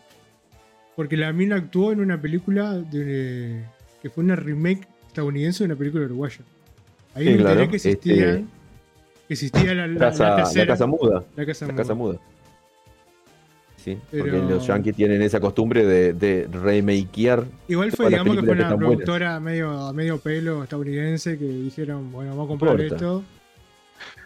[0.96, 3.62] porque la mina actuó en una película de,
[4.02, 6.40] que fue una remake estadounidense de una película uruguaya.
[7.14, 8.46] Ahí Sí, me enteré que existía, este-
[9.28, 11.24] que existía la, la- casa, la la tercera, casa muda.
[11.36, 11.84] la casa La muda.
[11.84, 12.20] casa muda.
[13.76, 17.46] Sí, porque Pero- los yankees tienen esa costumbre de, de remakear.
[17.68, 18.78] Igual fue, digamos que fue que una buenas.
[18.90, 23.24] productora medio, a medio pelo estadounidense que dijeron, bueno, vamos a comprar esto.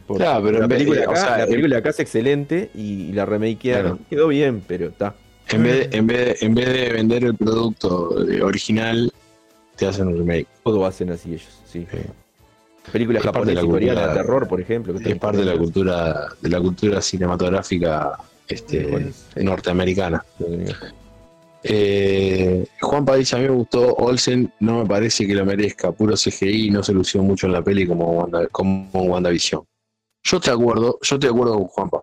[0.06, 2.70] Por- Claro, pero la película, eh, o acá, sea, la en- película acá es excelente
[2.76, 3.98] y, y la remakearon.
[3.98, 4.10] Claro.
[4.10, 5.16] Quedó bien, pero está.
[5.50, 9.12] En vez, de, en, vez de, en vez de vender el producto eh, original,
[9.76, 10.48] te hacen un remake.
[10.64, 11.86] Todo hacen así ellos, sí.
[11.92, 11.98] Sí.
[12.92, 14.94] Películas Es parte de la japonesas coreanas de terror, por ejemplo.
[14.96, 18.18] que Es parte de la cultura, de la cultura cinematográfica
[18.48, 20.24] este, norteamericana.
[21.64, 26.16] Eh, Juan dice, a mí me gustó Olsen, no me parece que lo merezca, puro
[26.16, 29.62] CGI no se lució mucho en la peli como, Wanda, como WandaVision.
[30.24, 32.02] Yo te acuerdo, yo te acuerdo con Juanpa,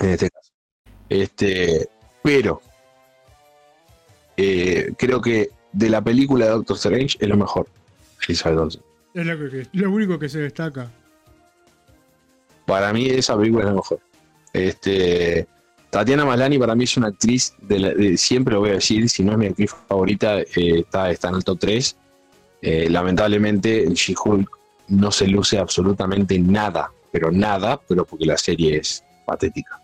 [0.00, 0.50] en este caso.
[1.08, 1.88] Este,
[2.22, 2.60] pero
[4.36, 7.66] eh, creo que de la película de Doctor Strange es lo mejor.
[8.26, 8.82] Elizabeth Olsen.
[9.14, 10.90] Es lo, que, lo único que se destaca.
[12.66, 14.00] Para mí esa película es la mejor.
[14.52, 15.46] Este,
[15.90, 19.08] Tatiana Maslany para mí es una actriz, de la- de- siempre lo voy a decir,
[19.08, 20.46] si no es mi actriz favorita, eh,
[20.80, 21.96] está, está en el top 3.
[22.62, 24.50] Eh, lamentablemente en She-Hulk
[24.88, 29.80] no se luce absolutamente nada, pero nada, pero porque la serie es patética.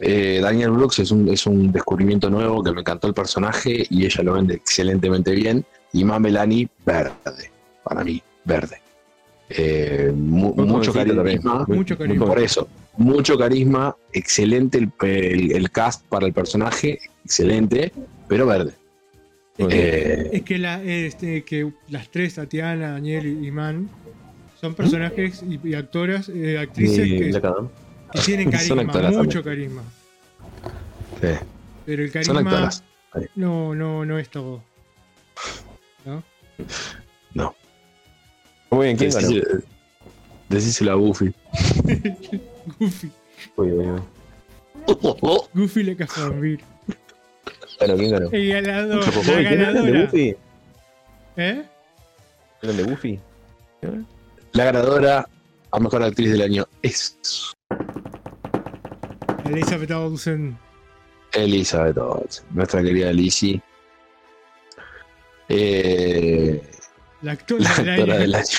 [0.00, 4.04] Eh, Daniel Brooks es un, es un descubrimiento nuevo que me encantó el personaje y
[4.04, 5.64] ella lo vende excelentemente bien.
[5.92, 7.50] Y Mamelani, verde.
[7.82, 8.76] Para mí, verde.
[9.50, 11.64] Eh, mu- mucho carisma.
[11.66, 12.26] Mucho carisma.
[12.26, 17.90] Por eso, mucho carisma, excelente el, el- el cast para el personaje, excelente,
[18.28, 18.74] pero verde.
[19.56, 23.88] Es que, Eh, es que, la, este, que las tres, Tatiana, Daniel y y Man,
[24.60, 27.30] son personajes y, y actoras, eh, actrices Y que,
[28.12, 29.82] que tienen carisma, actoras mucho carisma.
[31.20, 31.28] sí,
[31.86, 32.84] Pero el son carisma actoras.
[33.36, 34.62] no, no, no es todo.
[36.04, 36.22] ¿No?
[37.34, 37.54] No.
[38.70, 39.28] Muy bien, ¿quién ganó?
[39.28, 39.62] Decíselo-
[40.90, 41.32] a Buffy.
[42.78, 43.10] Goofy.
[43.56, 44.00] Uy, uy, uy.
[45.54, 46.60] Goofy le dormir.
[47.78, 48.28] Bueno, ¿quién ganó?
[48.32, 49.30] El ganador, la ¿quién
[49.60, 50.04] era el de ganadora.
[50.06, 50.36] Buffy?
[51.36, 51.64] ¿Eh?
[52.62, 53.20] ¿Era el de Buffy?
[54.58, 55.24] La ganadora
[55.70, 57.16] a mejor actriz del año es
[59.44, 60.58] Elizabeth Olsen.
[61.32, 63.62] Elizabeth Olsen, nuestra querida Lizzie.
[65.48, 66.60] Eh,
[67.22, 68.20] La actora la del actora año.
[68.22, 68.58] del año.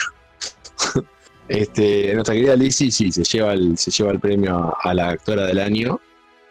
[1.50, 5.10] Este, nuestra querida Lizzie sí se lleva el, se lleva el premio a, a la
[5.10, 6.00] actora del año.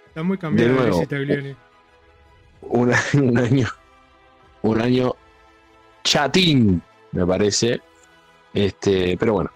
[0.08, 1.06] Está muy cambiada De nuevo.
[1.10, 1.56] Lizzie.
[2.60, 3.68] Un, un año,
[4.60, 5.14] un año
[6.04, 7.80] chatín, me parece.
[8.54, 9.50] Este, pero bueno.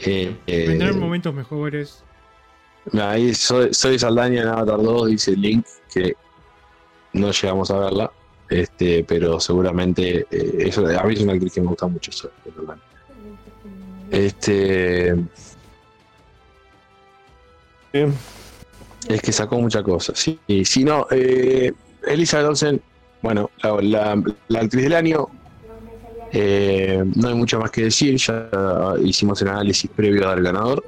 [0.00, 2.02] Eh, eh, Vendrán momentos mejores.
[3.00, 6.14] ahí soy, soy Saldaña en Avatar 2, dice Link, que
[7.12, 8.10] no llegamos a verla.
[8.48, 12.10] Este, pero seguramente eh, eso, a mí es una actriz que me gusta mucho.
[12.12, 12.80] Saldana.
[14.10, 15.14] Este,
[17.92, 18.14] Bien.
[19.08, 20.18] Es que sacó muchas cosas.
[20.18, 21.72] Sí, si no, eh,
[22.06, 22.80] Elizabeth Olsen,
[23.22, 25.28] bueno, la, la- la actriz del año,
[26.32, 28.48] eh, no hay mucho más que decir, ya
[29.04, 30.84] hicimos el análisis previo al ganador.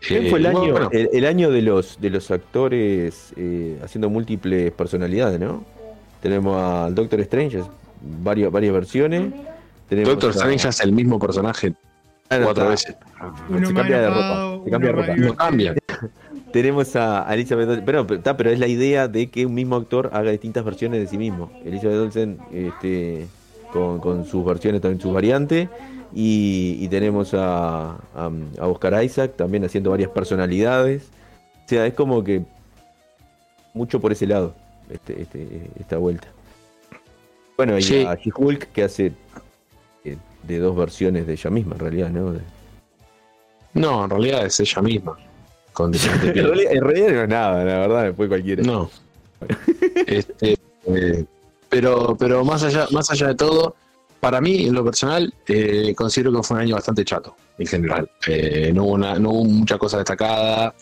[0.00, 3.78] ¿Quién Eh, fue el año, bueno, el, el año de los de los actores eh,
[3.82, 5.64] haciendo múltiples personalidades, ¿no?
[6.20, 7.64] Tenemos al Doctor Strange, es
[8.22, 9.32] varias, varias versiones.
[9.88, 11.74] Tenemos Doctor a- Strange hace el mismo personaje
[12.30, 12.96] Ah, no, cuatro está- veces.
[13.50, 14.60] Uno se cambia de ropa.
[14.64, 15.16] Se cambia de ropa.
[15.16, 15.74] No cambia.
[16.52, 20.30] Tenemos a Elizabeth Olsen, pero, pero es la idea de que un mismo actor haga
[20.30, 21.50] distintas versiones de sí mismo.
[21.64, 23.26] Elizabeth Olsen este,
[23.74, 25.68] con, con sus versiones, también sus variantes.
[26.14, 28.30] Y, y tenemos a, a,
[28.60, 31.08] a Oscar Isaac también haciendo varias personalidades.
[31.66, 32.42] O sea, es como que
[33.74, 34.54] mucho por ese lado
[34.88, 36.28] este, este, esta vuelta.
[37.56, 38.04] Bueno, y Sí.
[38.06, 39.12] a She-Hulk que hace
[40.04, 42.32] eh, de dos versiones de ella misma, en realidad, ¿no?
[42.32, 42.40] De-
[43.74, 45.16] No, en realidad es ella misma.
[45.72, 45.92] Con
[46.22, 48.62] en, realidad, en realidad no es nada, la verdad, después cualquiera.
[48.62, 48.88] No.
[50.06, 50.56] Este,
[50.86, 51.24] eh,
[51.74, 53.74] pero, pero más allá, más allá de todo,
[54.20, 58.08] para mí, en lo personal, eh, considero que fue un año bastante chato, en general.
[58.28, 60.72] Eh, no, hubo una- no hubo mucha cosa destacada.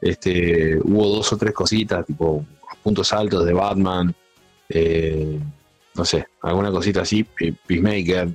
[0.00, 2.44] Este, hubo dos o tres cositas, tipo
[2.82, 4.14] puntos altos de Batman.
[4.72, 5.38] eh,
[5.96, 8.28] no sé, alguna cosita así, Pe- Peacemaker.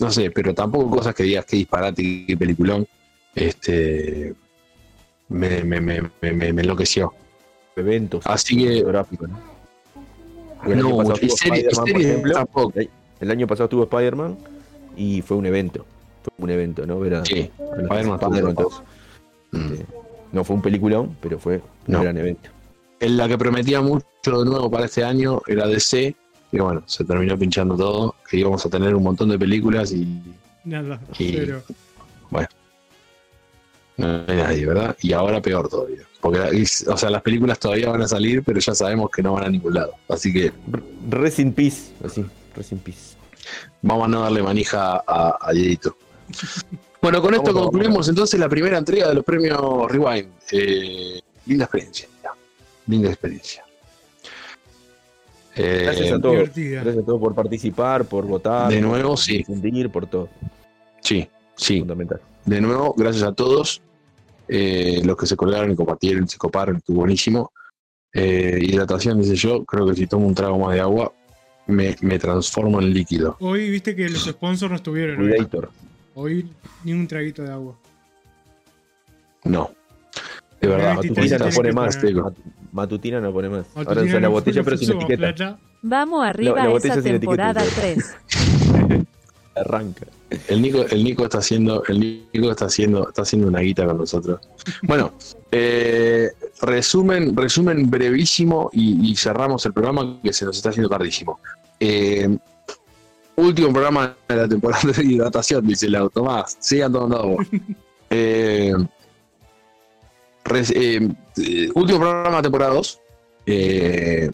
[0.00, 2.86] no sé, pero tampoco cosas que digas que disparate, qué peliculón.
[3.34, 4.34] Este,
[5.28, 7.12] me, me, me, me, me- enloqueció.
[7.76, 9.55] eventos Así que gráficos, ¿no?
[10.64, 11.18] El No, año pasado.
[11.22, 12.32] Y ejemplo.
[12.32, 12.72] tampoco.
[13.20, 14.36] El año pasado estuvo Spider-Man
[14.96, 15.84] y fue un evento.
[16.22, 16.98] Fue un evento, ¿no?
[17.00, 18.18] Ver a- Sí, Spider-Man.
[19.52, 19.56] Mm.
[19.72, 19.86] Este,
[20.32, 21.62] No fue un peliculón, pero fue un
[21.94, 22.02] No.
[22.02, 22.50] gran evento.
[23.00, 26.16] En la que prometía mucho de nuevo para este año era DC,
[26.50, 30.20] que bueno, se terminó pinchando todo, que íbamos a tener un montón de películas y
[30.64, 31.62] Nada, Y- cero.
[33.96, 34.96] No hay nadie, ¿verdad?
[35.00, 36.02] Y ahora peor todavía.
[36.20, 39.44] Porque, o sea, las películas todavía van a salir, pero ya sabemos que no van
[39.44, 39.94] a ningún lado.
[40.08, 40.52] Así que
[41.08, 42.24] Rest in peace, así,
[42.54, 43.16] rest in peace.
[43.82, 45.52] vamos a no darle manija a, a.
[47.00, 50.28] Bueno, con esto Vamos concluimos entonces la primera entrega de los premios Rewind.
[50.50, 52.08] Eh, linda experiencia.
[52.86, 53.64] Linda experiencia.
[55.54, 56.32] Eh, Gracias a todos.
[56.34, 56.82] Divertida.
[56.82, 58.68] Gracias a todos por participar, por votar.
[58.68, 59.38] De por nuevo, sí.
[59.38, 60.28] difundir, por todo.
[61.00, 61.78] Sí, sí.
[61.78, 62.20] Fundamental.
[62.46, 63.82] De nuevo, gracias a todos
[64.48, 67.52] eh, los que se colgaron y compartieron, se coparon, estuvo buenísimo.
[68.12, 71.12] Eh, hidratación, dice yo, creo que si tomo un trago más de agua,
[71.66, 73.36] me, me transformo en líquido.
[73.40, 75.20] Hoy viste que los sponsors no estuvieron.
[75.20, 75.48] Hoy.
[76.14, 76.50] Hoy
[76.84, 77.76] ni un traguito de agua.
[79.44, 79.70] No.
[80.60, 82.02] De verdad, Matutina no pone más.
[82.02, 82.34] Mat-
[82.72, 83.66] Matutina no pone más.
[83.74, 85.58] Ahora usa la no botella, pero sin etiqueta.
[85.82, 88.02] Vamos arriba la botella esa sin etiqueta, temporada pero-
[88.88, 89.06] 3.
[89.56, 90.06] Arranca.
[90.48, 91.98] El Nico, el Nico está haciendo, el
[92.32, 94.40] Nico está haciendo, está haciendo una guita con nosotros.
[94.82, 95.14] Bueno,
[95.50, 96.30] eh,
[96.60, 101.40] resumen, resumen brevísimo y, cerramos el programa que se nos está haciendo tardísimo.
[101.80, 102.36] Eh,
[103.36, 106.10] último programa de la temporada de hidratación, dice Lau.
[106.10, 107.46] Tomás, sigan tomando agua.
[108.08, 108.72] Eh,
[111.74, 113.00] último programa de temporada 2.
[113.46, 114.30] Eh,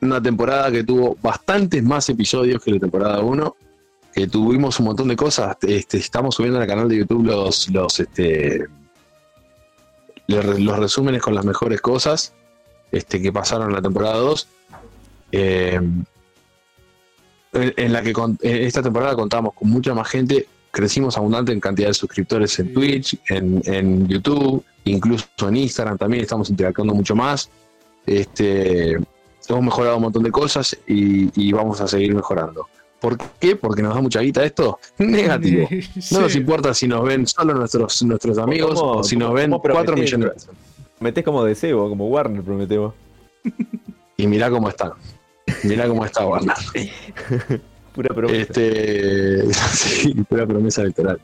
[0.00, 3.56] una temporada que tuvo bastantes más episodios que la temporada 1.
[4.14, 5.56] Que tuvimos un montón de cosas.
[5.62, 8.66] Este, estamos subiendo en el canal de YouTube los, los, este,
[10.26, 12.32] los, resúmenes con las mejores cosas
[12.90, 14.48] este, que pasaron en la temporada 2.
[15.32, 15.80] Eh,
[17.54, 20.46] en, en la que con- en esta temporada contamos con mucha más gente.
[20.70, 22.72] Crecimos abundante en cantidad de suscriptores en.
[22.72, 27.50] Twitch, en, en YouTube, incluso en Instagram también estamos interactuando mucho más.
[28.06, 32.68] Este, hemos mejorado un montón de cosas y, y vamos a seguir mejorando.
[33.02, 33.56] ¿Por qué?
[33.56, 34.78] Porque nos da mucha guita esto.
[34.98, 35.68] Negativo.
[36.00, 36.14] Sí.
[36.14, 39.50] No nos importa si nos ven solo nuestros, nuestros amigos ¿Cómo- o si nos ven
[39.50, 40.04] cómo 4 prometés?
[40.04, 40.56] millones de personas.
[41.00, 42.94] Metés como deseo, como Warner prometemos.
[44.16, 44.92] Y mirá cómo está.
[45.64, 46.54] Mirá cómo está Warner.
[47.94, 48.40] Pura promesa.
[48.40, 51.18] Este, sí, pura promesa electoral.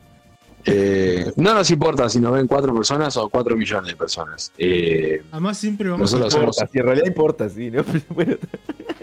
[0.65, 4.51] Eh, no nos importa si nos ven 4 personas o 4 millones de personas.
[4.57, 7.83] Eh, Además, siempre vamos a Importa, si en realidad importa, sí, ¿no?
[7.83, 8.35] Pero bueno,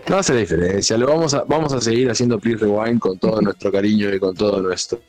[0.09, 0.97] no hace la diferencia.
[0.97, 4.35] Lo vamos a, vamos a seguir haciendo Please Rewind con todo nuestro cariño y con
[4.35, 5.01] todo nuestro,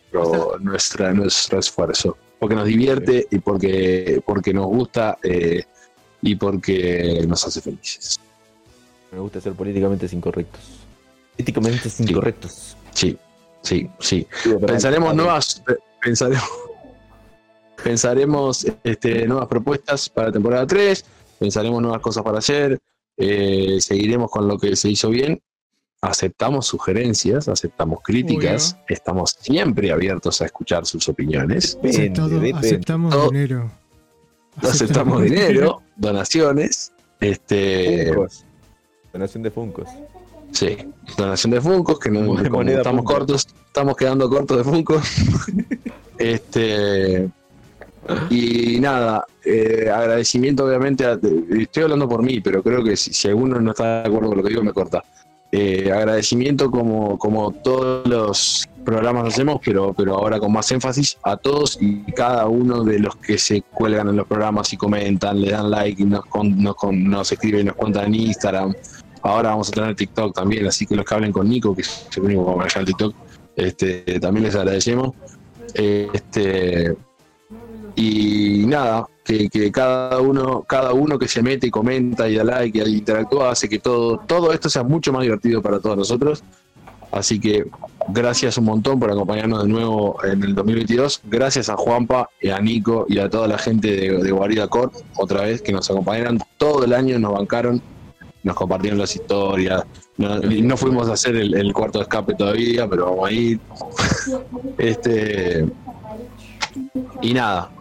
[0.60, 2.18] nuestra, nuestro esfuerzo.
[2.40, 5.64] Porque nos divierte y porque, porque nos gusta eh,
[6.22, 8.20] y porque nos hace felices.
[9.12, 10.62] me gusta ser políticamente incorrectos.
[11.38, 12.76] Éticamente incorrectos.
[12.94, 13.18] Sí,
[13.62, 14.28] sí, sí.
[14.66, 16.50] Pensaremos nuevas, pe- pensaremos,
[17.84, 21.06] pensaremos este, nuevas propuestas para la temporada 3,
[21.40, 22.80] pensaremos nuevas cosas para hacer,
[23.18, 25.42] eh, seguiremos con lo que se hizo bien,
[26.02, 32.68] aceptamos sugerencias, aceptamos críticas, estamos siempre abiertos a escuchar sus opiniones, Aceptado- depende.
[32.68, 33.72] aceptamos Todo- dinero.
[34.62, 38.46] aceptamos dinero, donaciones, este, Funcos.
[39.14, 39.90] Donación de Funcos.
[40.52, 40.78] sí,
[41.18, 42.40] donación de Funcos, que no,
[42.70, 45.04] estamos cortos, estamos quedando cortos de Funcos.
[46.20, 47.30] Este
[48.30, 51.20] y nada, eh, agradecimiento obviamente, a-
[51.60, 54.44] estoy hablando por mí, pero creo que si, alguno no está de acuerdo con lo
[54.44, 55.04] que digo me corta.
[55.52, 61.38] Eh, agradecimiento como, como todos los programas hacemos, pero, pero ahora con más énfasis a
[61.38, 65.52] todos y cada uno de los que se cuelgan en los programas y comentan, le
[65.52, 68.74] dan like y nos, con- nos, con- nos escriben y nos cuentan en Instagram.
[69.22, 72.08] Ahora vamos a tener TikTok también, así que los que hablen con Nico, que es
[72.18, 73.16] el único que va a manejar el TikTok,
[73.56, 75.14] este, también les agradecemos.
[75.74, 76.96] Este,
[78.00, 82.78] y nada, que, cada uno, cada uno que se mete y comenta y da like
[82.78, 86.44] y interactúa hace que todo, todo esto sea mucho más divertido para todos nosotros.
[87.12, 87.66] Así que
[88.10, 91.22] gracias un montón por acompañarnos de nuevo en el 2022.
[91.24, 95.42] Gracias a Juanpa y a Nico y a toda la gente de, Guarida Corp, otra
[95.42, 97.82] vez, que nos acompañaron todo el año, nos bancaron,
[98.44, 99.84] nos compartieron las historias.
[100.18, 103.60] No, fuimos a hacer el, el cuarto escape todavía, pero vamos a ir.
[104.78, 105.66] Este,
[107.22, 107.72] y nada,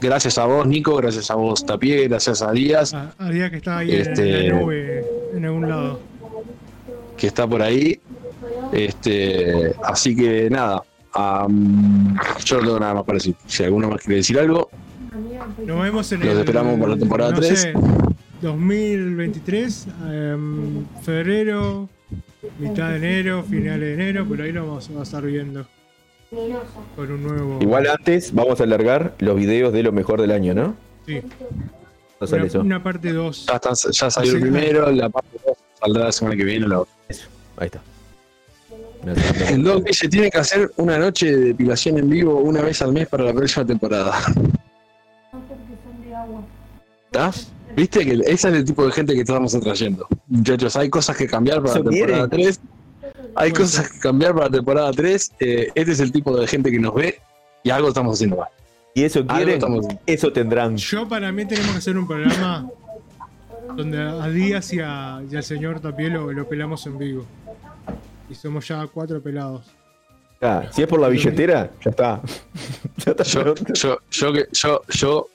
[0.00, 3.78] gracias a vos, Nico, gracias a vos, Tapie, gracias a Díaz, Ah, Había que estar
[3.78, 6.00] ahí en- Este- en la nube, en algún lado.
[7.16, 7.98] que está por ahí.
[8.72, 10.82] Este, así que nada,
[12.44, 13.34] yo no tengo nada más para decir.
[13.46, 14.70] Si alguno más quiere decir algo,
[15.66, 16.38] Nos vemos en Los el.
[16.38, 17.58] esperamos para la temporada no 3.
[17.60, 17.72] sé,
[18.42, 21.88] 2023, em, febrero,
[22.58, 25.66] mitad de enero, finales de enero, pero ahí lo vamos a estar viendo.
[26.96, 27.58] Con un nuevo.
[27.60, 30.76] Igual antes vamos a alargar los videos de lo mejor del año, ¿no?
[31.06, 31.22] Sí,
[32.20, 32.60] No sale una, eso.
[32.60, 33.46] una parte 2.
[33.46, 36.68] ya, está- ya salió el primero, la parte 2 saldrá la semana que viene.
[36.68, 36.92] La otra.
[37.56, 37.80] Ahí está.
[39.48, 42.92] El Doc dice: tiene que hacer una noche de depilación en vivo una vez al
[42.92, 44.12] mes para la próxima temporada.
[47.06, 47.32] ¿Está?
[47.76, 50.06] ¿Viste que ese es el tipo de gente que estamos atrayendo?
[50.26, 52.44] Muchachos, hay cosas que cambiar para la ¿Eso temporada quieren?
[52.54, 52.60] 3.
[53.40, 55.32] Hay cosas que cambiar para la temporada 3.
[55.40, 57.20] eh, este es el tipo de gente que nos ve
[57.62, 58.48] y algo estamos haciendo mal.
[58.94, 60.76] Y eso quieren, estamos eso tendrán.
[60.76, 62.68] Yo, para mí, tenemos que hacer un programa
[63.76, 67.24] donde a Díaz y, a- y al señor Tapié lo, lo pelamos en vivo.
[68.28, 69.66] Y somos ya cuatro pelados.
[70.40, 72.20] Ah, si es por la billetera, ya está.
[72.98, 75.28] ya está Yo, yo, yo, que- yo, yo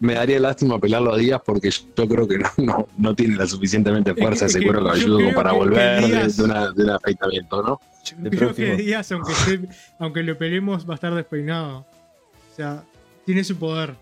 [0.00, 3.46] me daría lástima pelarlo a Díaz porque yo creo que no, no, no tiene la
[3.46, 6.42] suficientemente fuerza Es ese que cabelludo creo como para que- que volver de, Díaz- de
[6.44, 7.80] una, de un afeitamiento, ¿no?
[8.04, 8.76] Yo El creo próximo.
[8.76, 9.68] que Díaz, aunque, esté-
[9.98, 11.78] aunque lo pelemos, va a estar despeinado.
[11.78, 12.84] O sea,
[13.26, 13.94] tiene su poder.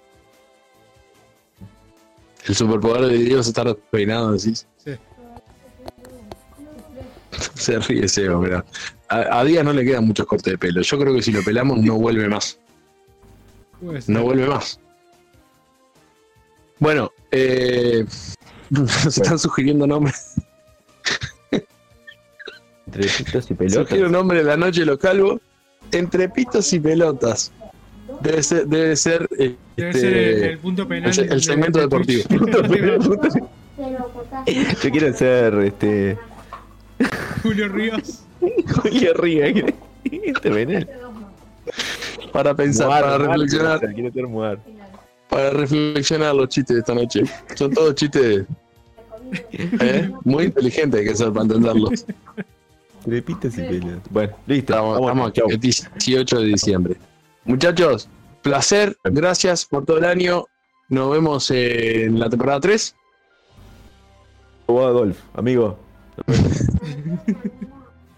[2.46, 4.66] El superpoder de Dios es estar despeinado, decís.
[4.76, 4.92] Sí.
[7.54, 8.64] Se ríe Seba, mirá.
[9.08, 10.80] A, a Díaz no le quedan muchos cortes de pelo.
[10.82, 12.58] Yo creo que si lo pelamos no vuelve más.
[14.06, 14.80] No vuelve más.
[16.78, 18.04] Bueno, eh,
[18.70, 20.34] nos están sugiriendo nombres.
[22.86, 23.88] Entre pitos y pelotas.
[23.88, 25.40] Sugiero nombre de la noche de los calvos.
[25.92, 27.52] Entre pitos y pelotas.
[28.20, 31.10] Debe ser, debe ser, Debe este, ser el, el punto penal.
[31.12, 33.48] el- el de- segmento de deportivo.
[34.82, 36.18] Yo quiero ser este.
[37.42, 38.22] Julio Ríos.
[38.82, 39.52] Julio Ría.
[39.52, 39.74] quiero
[40.04, 40.88] Intervenir.
[42.32, 44.58] para pensar, Muar, para reflexionar, quiero ser, Quiero ser muar.
[45.28, 47.22] Para reflexionar los chistes de esta noche.
[47.54, 48.46] Son todos chistes
[49.52, 50.10] ¿eh?
[50.24, 52.04] muy inteligentes que ser para entenderlos.
[53.04, 54.00] Trepitas y peleas.
[54.10, 54.72] Bueno, listo.
[54.72, 55.50] Estamos, Vamos, estamos aquí, chau.
[55.50, 56.96] el 18 de diciembre.
[57.44, 58.08] Muchachos,
[58.42, 60.44] placer, gracias por todo el año.
[60.88, 62.94] Nos vemos en la temporada 3.
[64.66, 65.78] Vos, Adolf, amigo.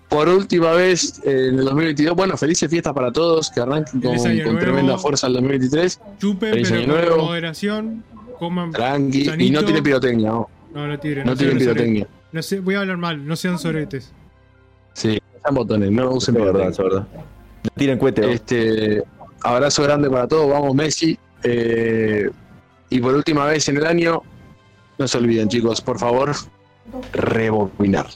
[0.09, 2.17] Por última vez en el 2022.
[2.17, 4.59] Bueno, felices fiestas para todos, que arranquen con, con nuevo.
[4.59, 6.01] tremenda fuerza el 2023.
[6.19, 7.25] Chupen, Feliz pero año con nuevo.
[7.25, 8.05] moderación.
[8.39, 8.71] Coman.
[8.73, 11.27] Tranqui, y no tiene pirotecnia, no, No, no tiren.
[11.27, 11.75] no tiene soretes.
[11.75, 12.07] pirotecnia.
[12.33, 14.13] No sé, voy a hablar mal, no sean soretes.
[14.95, 16.71] Sí, sean botones, no usen Es verdad, pirotecnia.
[16.71, 17.09] es verdad.
[17.65, 18.13] No tiren vos.
[18.17, 19.03] Este,
[19.43, 21.19] abrazo grande para todos, vamos Messi.
[21.43, 22.31] Eh,
[22.91, 24.23] y por última vez en el año,
[24.99, 26.31] no se olviden chicos, por favor,
[27.13, 28.07] rebobinar.